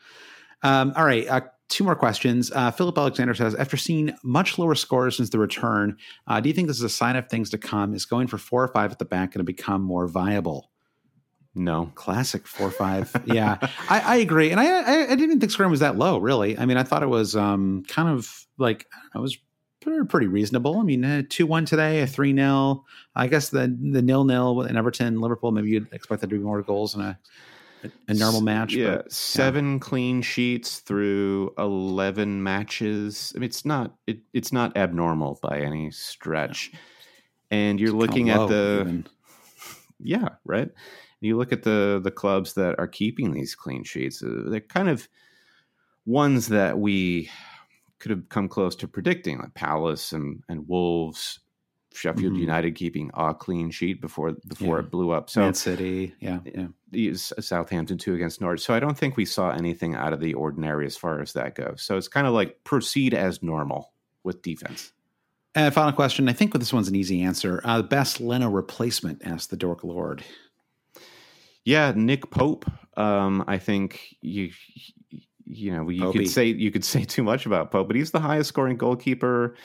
um, 0.62 0.92
all 0.96 1.04
right, 1.04 1.26
uh, 1.26 1.40
two 1.68 1.84
more 1.84 1.96
questions. 1.96 2.52
Uh, 2.52 2.70
Philip 2.70 2.96
Alexander 2.96 3.34
says, 3.34 3.54
after 3.56 3.76
seeing 3.76 4.16
much 4.22 4.58
lower 4.58 4.74
scores 4.74 5.16
since 5.16 5.30
the 5.30 5.38
return, 5.38 5.96
uh, 6.28 6.40
do 6.40 6.48
you 6.48 6.54
think 6.54 6.68
this 6.68 6.76
is 6.76 6.84
a 6.84 6.88
sign 6.88 7.16
of 7.16 7.28
things 7.28 7.50
to 7.50 7.58
come? 7.58 7.94
Is 7.94 8.04
going 8.04 8.28
for 8.28 8.38
four 8.38 8.62
or 8.62 8.68
five 8.68 8.92
at 8.92 8.98
the 8.98 9.04
back 9.04 9.32
going 9.32 9.40
to 9.40 9.44
become 9.44 9.82
more 9.82 10.06
viable? 10.06 10.70
No, 11.56 11.92
Classic 11.94 12.46
four 12.46 12.70
five. 12.70 13.14
yeah, 13.26 13.58
I, 13.88 14.00
I 14.00 14.16
agree, 14.16 14.50
and 14.50 14.60
I, 14.60 14.66
I 14.66 15.02
I 15.02 15.06
didn't 15.06 15.24
even 15.24 15.40
think 15.40 15.52
scoring 15.52 15.70
was 15.70 15.80
that 15.80 15.96
low. 15.96 16.18
Really, 16.18 16.58
I 16.58 16.66
mean, 16.66 16.76
I 16.76 16.82
thought 16.82 17.02
it 17.02 17.08
was 17.08 17.36
um, 17.36 17.84
kind 17.86 18.08
of 18.08 18.46
like 18.58 18.86
I 18.92 18.96
don't 18.98 19.14
know, 19.14 19.20
it 19.20 19.22
was 19.22 19.38
pretty, 20.06 20.26
reasonable. 20.26 20.78
I 20.78 20.82
mean, 20.82 21.04
uh, 21.04 21.22
two 21.28 21.46
one 21.46 21.64
today, 21.64 22.02
a 22.02 22.06
three 22.06 22.34
0 22.34 22.84
I 23.14 23.26
guess 23.26 23.50
the 23.50 23.76
the 23.92 24.02
nil 24.02 24.24
nil 24.24 24.62
in 24.62 24.76
Everton, 24.76 25.20
Liverpool. 25.20 25.52
Maybe 25.52 25.70
you'd 25.70 25.92
expect 25.92 26.20
there 26.20 26.28
to 26.28 26.36
be 26.36 26.42
more 26.42 26.62
goals 26.62 26.94
in 26.94 27.00
a 27.00 27.18
a 28.08 28.14
normal 28.14 28.40
match. 28.40 28.74
Yeah, 28.74 28.96
but, 28.96 29.12
seven 29.12 29.78
clean 29.78 30.22
sheets 30.22 30.80
through 30.80 31.52
eleven 31.58 32.42
matches. 32.42 33.32
I 33.34 33.38
mean, 33.38 33.48
it's 33.48 33.64
not 33.64 33.96
it, 34.06 34.20
it's 34.32 34.52
not 34.52 34.76
abnormal 34.76 35.38
by 35.42 35.60
any 35.60 35.90
stretch. 35.90 36.72
And 37.50 37.78
you're 37.78 37.90
It's 37.90 37.96
looking 37.96 38.30
at 38.30 38.48
the 38.48 38.80
even. 38.80 39.06
yeah 40.04 40.28
right 40.44 40.70
you 41.20 41.36
look 41.36 41.52
at 41.52 41.62
the 41.62 42.00
the 42.02 42.10
clubs 42.10 42.54
that 42.54 42.78
are 42.78 42.86
keeping 42.86 43.32
these 43.32 43.54
clean 43.54 43.84
sheets 43.84 44.22
uh, 44.22 44.42
they're 44.46 44.60
kind 44.60 44.88
of 44.88 45.08
ones 46.04 46.48
that 46.48 46.78
we 46.78 47.30
could 48.04 48.10
have 48.10 48.28
come 48.28 48.48
close 48.50 48.76
to 48.76 48.86
predicting 48.86 49.38
like 49.38 49.54
palace 49.54 50.12
and 50.12 50.42
and 50.50 50.68
wolves 50.68 51.40
sheffield 51.94 52.34
Mhm. 52.34 52.38
united 52.40 52.74
keeping 52.74 53.10
a 53.14 53.32
clean 53.34 53.70
sheet 53.70 54.00
before 54.02 54.34
before 54.46 54.76
Yeah. 54.78 54.84
it 54.84 54.90
blew 54.90 55.10
up 55.10 55.30
so 55.30 55.40
Man 55.40 55.54
City. 55.54 56.12
Yeah, 56.20 56.40
yeah. 56.92 57.12
southampton 57.14 57.96
two 57.96 58.14
against 58.14 58.42
norwich 58.42 58.60
so 58.60 58.74
i 58.74 58.78
don't 58.80 58.98
think 58.98 59.16
we 59.16 59.24
saw 59.24 59.50
anything 59.52 59.94
out 59.94 60.12
of 60.12 60.20
the 60.20 60.34
ordinary 60.34 60.84
as 60.84 60.96
far 60.98 61.22
as 61.22 61.32
that 61.32 61.54
goes 61.54 61.80
so 61.82 61.96
it's 61.96 62.08
kind 62.08 62.26
of 62.26 62.34
like 62.34 62.62
proceed 62.64 63.14
as 63.14 63.42
normal 63.42 63.92
with 64.22 64.42
defense 64.42 64.92
And 65.56 65.72
final 65.72 65.92
question. 65.92 66.28
I 66.28 66.32
think 66.34 66.52
this 66.52 66.72
one's 66.72 66.88
an 66.88 66.96
easy 66.96 67.22
answer. 67.22 67.60
Uh, 67.64 67.80
best 67.80 68.20
Leno 68.20 68.50
replacement? 68.50 69.22
Asked 69.24 69.50
the 69.50 69.56
Dork 69.56 69.84
Lord. 69.84 70.24
Yeah, 71.64 71.92
Nick 71.94 72.28
Pope. 72.30 72.68
Um, 72.96 73.44
I 73.46 73.58
think 73.58 74.16
you 74.20 74.50
you 75.46 75.72
know 75.72 75.88
you 75.88 76.02
Popey. 76.04 76.12
could 76.12 76.28
say 76.30 76.46
you 76.46 76.70
could 76.70 76.84
say 76.94 77.04
too 77.04 77.22
much 77.22 77.46
about 77.46 77.70
Pope, 77.70 77.88
but 77.88 77.96
he's 77.96 78.10
the 78.10 78.20
highest 78.20 78.48
scoring 78.48 78.76
goalkeeper 78.76 79.56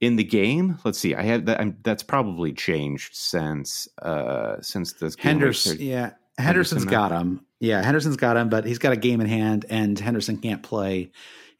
in 0.00 0.16
the 0.16 0.24
game. 0.24 0.78
Let's 0.84 0.98
see. 0.98 1.14
I 1.14 1.22
had 1.22 1.46
that. 1.46 1.60
I'm, 1.60 1.76
that's 1.82 2.02
probably 2.02 2.52
changed 2.52 3.14
since 3.14 3.88
uh 4.02 4.60
since 4.60 4.92
this 4.94 5.16
Henderson, 5.16 5.78
yeah, 5.80 6.12
Henderson 6.38 6.44
Henderson's 6.44 6.84
now? 6.86 6.90
got 6.90 7.12
him. 7.12 7.46
Yeah, 7.60 7.82
Henderson's 7.82 8.16
got 8.16 8.36
him, 8.36 8.48
but 8.48 8.64
he's 8.64 8.78
got 8.78 8.92
a 8.92 8.96
game 8.96 9.20
in 9.20 9.26
hand, 9.26 9.64
and 9.70 9.98
Henderson 9.98 10.36
can't 10.36 10.62
play 10.62 11.10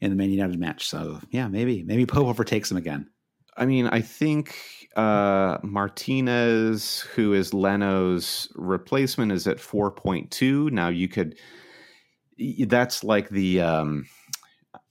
in 0.01 0.11
the 0.11 0.16
Man 0.16 0.31
United 0.31 0.59
match. 0.59 0.87
So 0.87 1.20
yeah, 1.31 1.49
maybe 1.49 1.83
maybe 1.83 2.07
Pope 2.07 2.27
overtakes 2.27 2.70
him 2.70 2.77
again. 2.77 3.09
I 3.57 3.66
mean, 3.66 3.87
I 3.87 4.01
think 4.01 4.57
uh 4.97 5.59
Martinez, 5.62 7.01
who 7.14 7.33
is 7.33 7.55
Leno's 7.55 8.49
replacement, 8.55 9.33
is 9.33 9.47
at 9.47 9.61
four 9.61 9.91
point 9.91 10.31
two. 10.31 10.70
Now 10.70 10.89
you 10.89 11.09
could. 11.09 11.39
That's 12.39 13.05
like 13.05 13.28
the. 13.28 13.61
um 13.61 14.07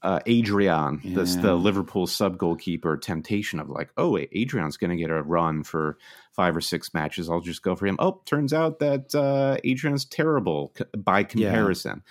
uh, 0.02 0.20
Adrian, 0.26 1.00
that's 1.02 1.36
the 1.36 1.54
Liverpool 1.54 2.06
sub 2.06 2.36
goalkeeper 2.36 2.98
temptation 2.98 3.58
of 3.58 3.70
like, 3.70 3.88
oh, 3.96 4.10
wait, 4.10 4.28
Adrian's 4.32 4.76
going 4.76 4.90
to 4.90 4.96
get 4.96 5.10
a 5.10 5.22
run 5.22 5.62
for 5.62 5.96
five 6.32 6.54
or 6.54 6.60
six 6.60 6.92
matches. 6.92 7.30
I'll 7.30 7.40
just 7.40 7.62
go 7.62 7.74
for 7.74 7.86
him. 7.86 7.96
Oh, 7.98 8.20
turns 8.26 8.52
out 8.52 8.80
that 8.80 9.14
uh, 9.14 9.56
Adrian's 9.64 10.04
terrible 10.04 10.72
c- 10.76 10.84
by 10.98 11.24
comparison. 11.24 12.02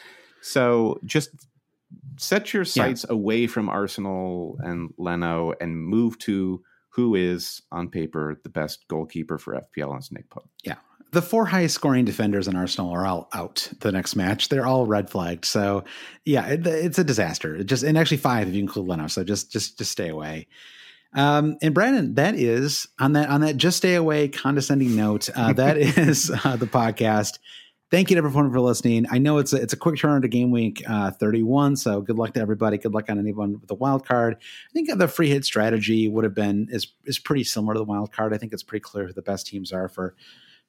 So 0.41 0.99
just 1.05 1.29
set 2.17 2.51
your 2.51 2.65
sights 2.65 3.05
yeah. 3.07 3.13
away 3.13 3.45
from 3.45 3.69
Arsenal 3.69 4.57
and 4.63 4.91
Leno 4.97 5.53
and 5.61 5.77
move 5.77 6.17
to 6.19 6.63
who 6.89 7.13
is 7.13 7.61
on 7.71 7.89
paper 7.89 8.39
the 8.43 8.49
best 8.49 8.87
goalkeeper 8.87 9.37
for 9.37 9.53
FPL 9.53 9.93
and 9.93 10.11
Nick 10.11 10.29
Pope. 10.29 10.49
Yeah. 10.63 10.75
The 11.13 11.21
four 11.21 11.45
highest 11.45 11.75
scoring 11.75 12.05
defenders 12.05 12.47
in 12.47 12.55
Arsenal 12.55 12.91
are 12.91 13.05
all 13.05 13.29
out 13.33 13.69
the 13.81 13.91
next 13.91 14.15
match. 14.15 14.49
They're 14.49 14.65
all 14.65 14.87
red 14.87 15.11
flagged. 15.11 15.45
So 15.45 15.83
yeah, 16.25 16.47
it, 16.47 16.65
it's 16.65 16.97
a 16.97 17.03
disaster. 17.03 17.55
It 17.55 17.65
just 17.65 17.83
and 17.83 17.99
actually 17.99 18.17
five 18.17 18.47
if 18.47 18.55
you 18.55 18.59
include 18.59 18.87
Leno. 18.87 19.05
So 19.05 19.23
just 19.23 19.51
just 19.51 19.77
just 19.77 19.91
stay 19.91 20.09
away. 20.09 20.47
Um, 21.15 21.57
and 21.61 21.75
Brandon, 21.75 22.15
that 22.15 22.33
is 22.33 22.87
on 22.99 23.13
that 23.13 23.29
on 23.29 23.41
that 23.41 23.57
just 23.57 23.77
stay 23.77 23.93
away 23.93 24.27
condescending 24.27 24.95
note. 24.95 25.29
Uh, 25.35 25.53
that 25.53 25.77
is 25.77 26.31
uh, 26.43 26.55
the 26.55 26.65
podcast. 26.65 27.37
Thank 27.91 28.09
you 28.09 28.15
to 28.15 28.25
everyone 28.25 28.51
for 28.51 28.59
listening. 28.59 29.05
I 29.11 29.19
know 29.19 29.37
it's 29.37 29.53
a, 29.53 29.57
it's 29.57 29.73
a 29.73 29.77
quick 29.77 29.99
turn 29.99 30.23
to 30.23 30.27
game 30.27 30.49
week 30.49 30.81
uh, 30.89 31.11
31, 31.11 31.75
so 31.75 32.01
good 32.01 32.17
luck 32.17 32.33
to 32.33 32.39
everybody. 32.39 32.79
Good 32.79 32.91
luck 32.91 33.07
on 33.07 33.19
anyone 33.19 33.59
with 33.61 33.69
a 33.69 33.75
wild 33.75 34.03
card. 34.03 34.37
I 34.37 34.73
think 34.73 34.89
the 34.97 35.07
free 35.07 35.29
hit 35.29 35.45
strategy 35.45 36.07
would 36.07 36.23
have 36.23 36.33
been 36.33 36.69
is 36.71 36.87
is 37.05 37.19
pretty 37.19 37.43
similar 37.43 37.75
to 37.75 37.79
the 37.79 37.85
wild 37.85 38.11
card. 38.11 38.33
I 38.33 38.39
think 38.39 38.51
it's 38.51 38.63
pretty 38.63 38.81
clear 38.81 39.05
who 39.05 39.13
the 39.13 39.21
best 39.21 39.45
teams 39.45 39.71
are 39.71 39.87
for 39.87 40.15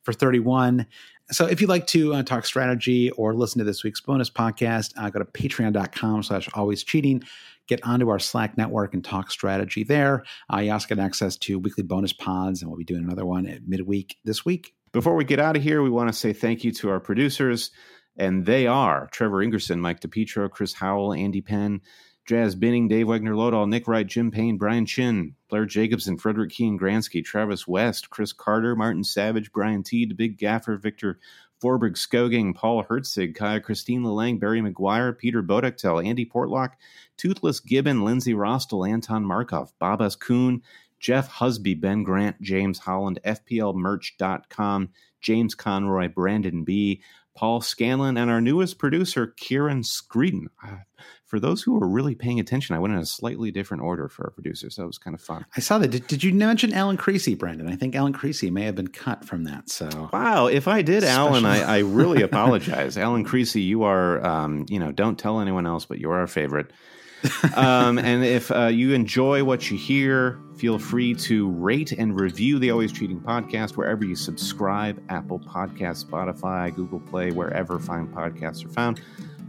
for 0.04 0.12
31. 0.12 0.86
So 1.30 1.46
if 1.46 1.60
you'd 1.60 1.70
like 1.70 1.86
to 1.88 2.14
uh, 2.14 2.22
talk 2.22 2.44
strategy 2.44 3.10
or 3.12 3.34
listen 3.34 3.58
to 3.58 3.64
this 3.64 3.82
week's 3.82 4.00
bonus 4.00 4.30
podcast, 4.30 4.92
uh, 4.96 5.10
go 5.10 5.18
to 5.18 5.24
patreon.com 5.24 6.22
slash 6.22 6.48
always 6.54 6.84
cheating 6.84 7.24
get 7.66 7.84
onto 7.86 8.08
our 8.08 8.18
Slack 8.18 8.56
network 8.56 8.94
and 8.94 9.04
talk 9.04 9.30
strategy 9.30 9.84
there. 9.84 10.24
Uh, 10.52 10.58
you 10.58 10.72
also 10.72 10.88
get 10.88 10.98
access 10.98 11.36
to 11.38 11.58
weekly 11.58 11.82
bonus 11.82 12.12
pods, 12.12 12.60
and 12.60 12.70
we'll 12.70 12.78
be 12.78 12.84
doing 12.84 13.04
another 13.04 13.24
one 13.24 13.46
at 13.46 13.66
midweek 13.66 14.16
this 14.24 14.44
week. 14.44 14.74
Before 14.92 15.14
we 15.14 15.24
get 15.24 15.40
out 15.40 15.56
of 15.56 15.62
here, 15.62 15.82
we 15.82 15.90
want 15.90 16.08
to 16.08 16.12
say 16.12 16.32
thank 16.32 16.62
you 16.62 16.72
to 16.72 16.90
our 16.90 17.00
producers, 17.00 17.70
and 18.16 18.46
they 18.46 18.66
are 18.66 19.08
Trevor 19.12 19.44
Ingerson, 19.44 19.80
Mike 19.80 20.00
DePietro, 20.00 20.50
Chris 20.50 20.74
Howell, 20.74 21.14
Andy 21.14 21.40
Penn, 21.40 21.80
Jazz 22.26 22.54
Binning, 22.54 22.88
Dave 22.88 23.08
Wagner 23.08 23.34
Lodahl, 23.34 23.68
Nick 23.68 23.86
Wright, 23.86 24.06
Jim 24.06 24.30
Payne, 24.30 24.56
Brian 24.56 24.86
Chin, 24.86 25.34
Blair 25.48 25.66
Jacobson, 25.66 26.16
Frederick 26.16 26.50
Keen, 26.50 26.78
Gransky, 26.78 27.22
Travis 27.22 27.68
West, 27.68 28.08
Chris 28.08 28.32
Carter, 28.32 28.74
Martin 28.74 29.04
Savage, 29.04 29.52
Brian 29.52 29.82
Teed, 29.82 30.16
Big 30.16 30.38
Gaffer, 30.38 30.76
Victor 30.78 31.18
Forberg 31.62 31.96
Skoging, 31.96 32.54
Paul 32.54 32.84
Hertzig, 32.84 33.34
Kaya 33.34 33.60
Christine 33.60 34.02
Lelang, 34.02 34.40
Barry 34.40 34.60
McGuire, 34.60 35.16
Peter 35.16 35.42
Bodektel, 35.42 36.04
Andy 36.04 36.24
Portlock, 36.24 36.72
Toothless 37.16 37.60
Gibbon, 37.60 38.04
Lindsay 38.04 38.34
Rostel, 38.34 38.84
Anton 38.84 39.24
Markov, 39.24 39.72
Babas 39.78 40.16
Kuhn, 40.16 40.62
Jeff 41.00 41.30
Husby, 41.30 41.78
Ben 41.78 42.02
Grant, 42.02 42.40
James 42.40 42.78
Holland, 42.78 43.20
FPLmerch.com, 43.24 44.88
James 45.20 45.54
Conroy, 45.54 46.08
Brandon 46.08 46.64
B., 46.64 47.02
Paul 47.34 47.60
Scanlon, 47.60 48.16
and 48.16 48.30
our 48.30 48.40
newest 48.40 48.78
producer, 48.78 49.26
Kieran 49.36 49.82
Screeden. 49.82 50.46
Uh, 50.64 50.76
for 51.34 51.40
those 51.40 51.62
who 51.62 51.76
are 51.82 51.88
really 51.88 52.14
paying 52.14 52.38
attention, 52.38 52.76
I 52.76 52.78
went 52.78 52.94
in 52.94 53.00
a 53.00 53.04
slightly 53.04 53.50
different 53.50 53.82
order 53.82 54.08
for 54.08 54.26
our 54.26 54.30
producers. 54.30 54.78
it 54.78 54.86
was 54.86 54.98
kind 54.98 55.14
of 55.14 55.20
fun. 55.20 55.44
I 55.56 55.58
saw 55.58 55.78
that. 55.78 55.88
Did, 55.88 56.06
did 56.06 56.22
you 56.22 56.32
mention 56.32 56.72
Alan 56.72 56.96
Creasy, 56.96 57.34
Brandon? 57.34 57.66
I 57.68 57.74
think 57.74 57.96
Alan 57.96 58.12
Creasy 58.12 58.52
may 58.52 58.62
have 58.62 58.76
been 58.76 58.86
cut 58.86 59.24
from 59.24 59.42
that. 59.42 59.68
So 59.68 60.10
wow, 60.12 60.46
if 60.46 60.68
I 60.68 60.82
did, 60.82 61.02
Special. 61.02 61.30
Alan, 61.30 61.44
I, 61.44 61.62
I 61.62 61.78
really 61.78 62.22
apologize. 62.30 62.96
Alan 62.96 63.24
Creasy, 63.24 63.62
you 63.62 63.82
are, 63.82 64.24
um, 64.24 64.64
you 64.68 64.78
know, 64.78 64.92
don't 64.92 65.18
tell 65.18 65.40
anyone 65.40 65.66
else, 65.66 65.84
but 65.86 65.98
you're 65.98 66.14
our 66.14 66.28
favorite. 66.28 66.70
um, 67.56 67.98
and 67.98 68.24
if 68.24 68.52
uh, 68.52 68.66
you 68.66 68.92
enjoy 68.92 69.42
what 69.42 69.72
you 69.72 69.76
hear, 69.76 70.38
feel 70.56 70.78
free 70.78 71.14
to 71.14 71.50
rate 71.50 71.90
and 71.90 72.20
review 72.20 72.60
the 72.60 72.70
Always 72.70 72.92
Cheating 72.92 73.18
podcast 73.18 73.72
wherever 73.72 74.04
you 74.04 74.14
subscribe 74.14 75.02
Apple 75.08 75.40
Podcast, 75.40 76.04
Spotify, 76.04 76.72
Google 76.72 77.00
Play, 77.00 77.32
wherever 77.32 77.80
fine 77.80 78.06
podcasts 78.06 78.64
are 78.64 78.68
found. 78.68 79.00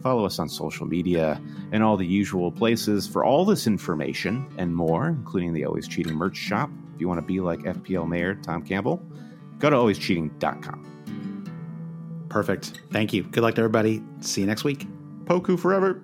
Follow 0.05 0.23
us 0.23 0.37
on 0.37 0.47
social 0.47 0.85
media 0.85 1.41
and 1.71 1.81
all 1.81 1.97
the 1.97 2.05
usual 2.05 2.51
places 2.51 3.07
for 3.07 3.25
all 3.25 3.43
this 3.43 3.65
information 3.65 4.45
and 4.59 4.75
more, 4.75 5.07
including 5.07 5.51
the 5.51 5.65
Always 5.65 5.87
Cheating 5.87 6.13
merch 6.13 6.37
shop. 6.37 6.69
If 6.93 7.01
you 7.01 7.07
want 7.07 7.17
to 7.17 7.25
be 7.25 7.39
like 7.39 7.61
FPL 7.61 8.07
Mayor 8.07 8.35
Tom 8.35 8.61
Campbell, 8.61 9.01
go 9.57 9.71
to 9.71 9.75
alwayscheating.com. 9.75 12.27
Perfect. 12.29 12.83
Thank 12.91 13.13
you. 13.13 13.23
Good 13.23 13.41
luck 13.41 13.55
to 13.55 13.61
everybody. 13.61 14.03
See 14.19 14.41
you 14.41 14.47
next 14.47 14.63
week. 14.63 14.87
Poku 15.23 15.57
forever. 15.57 16.03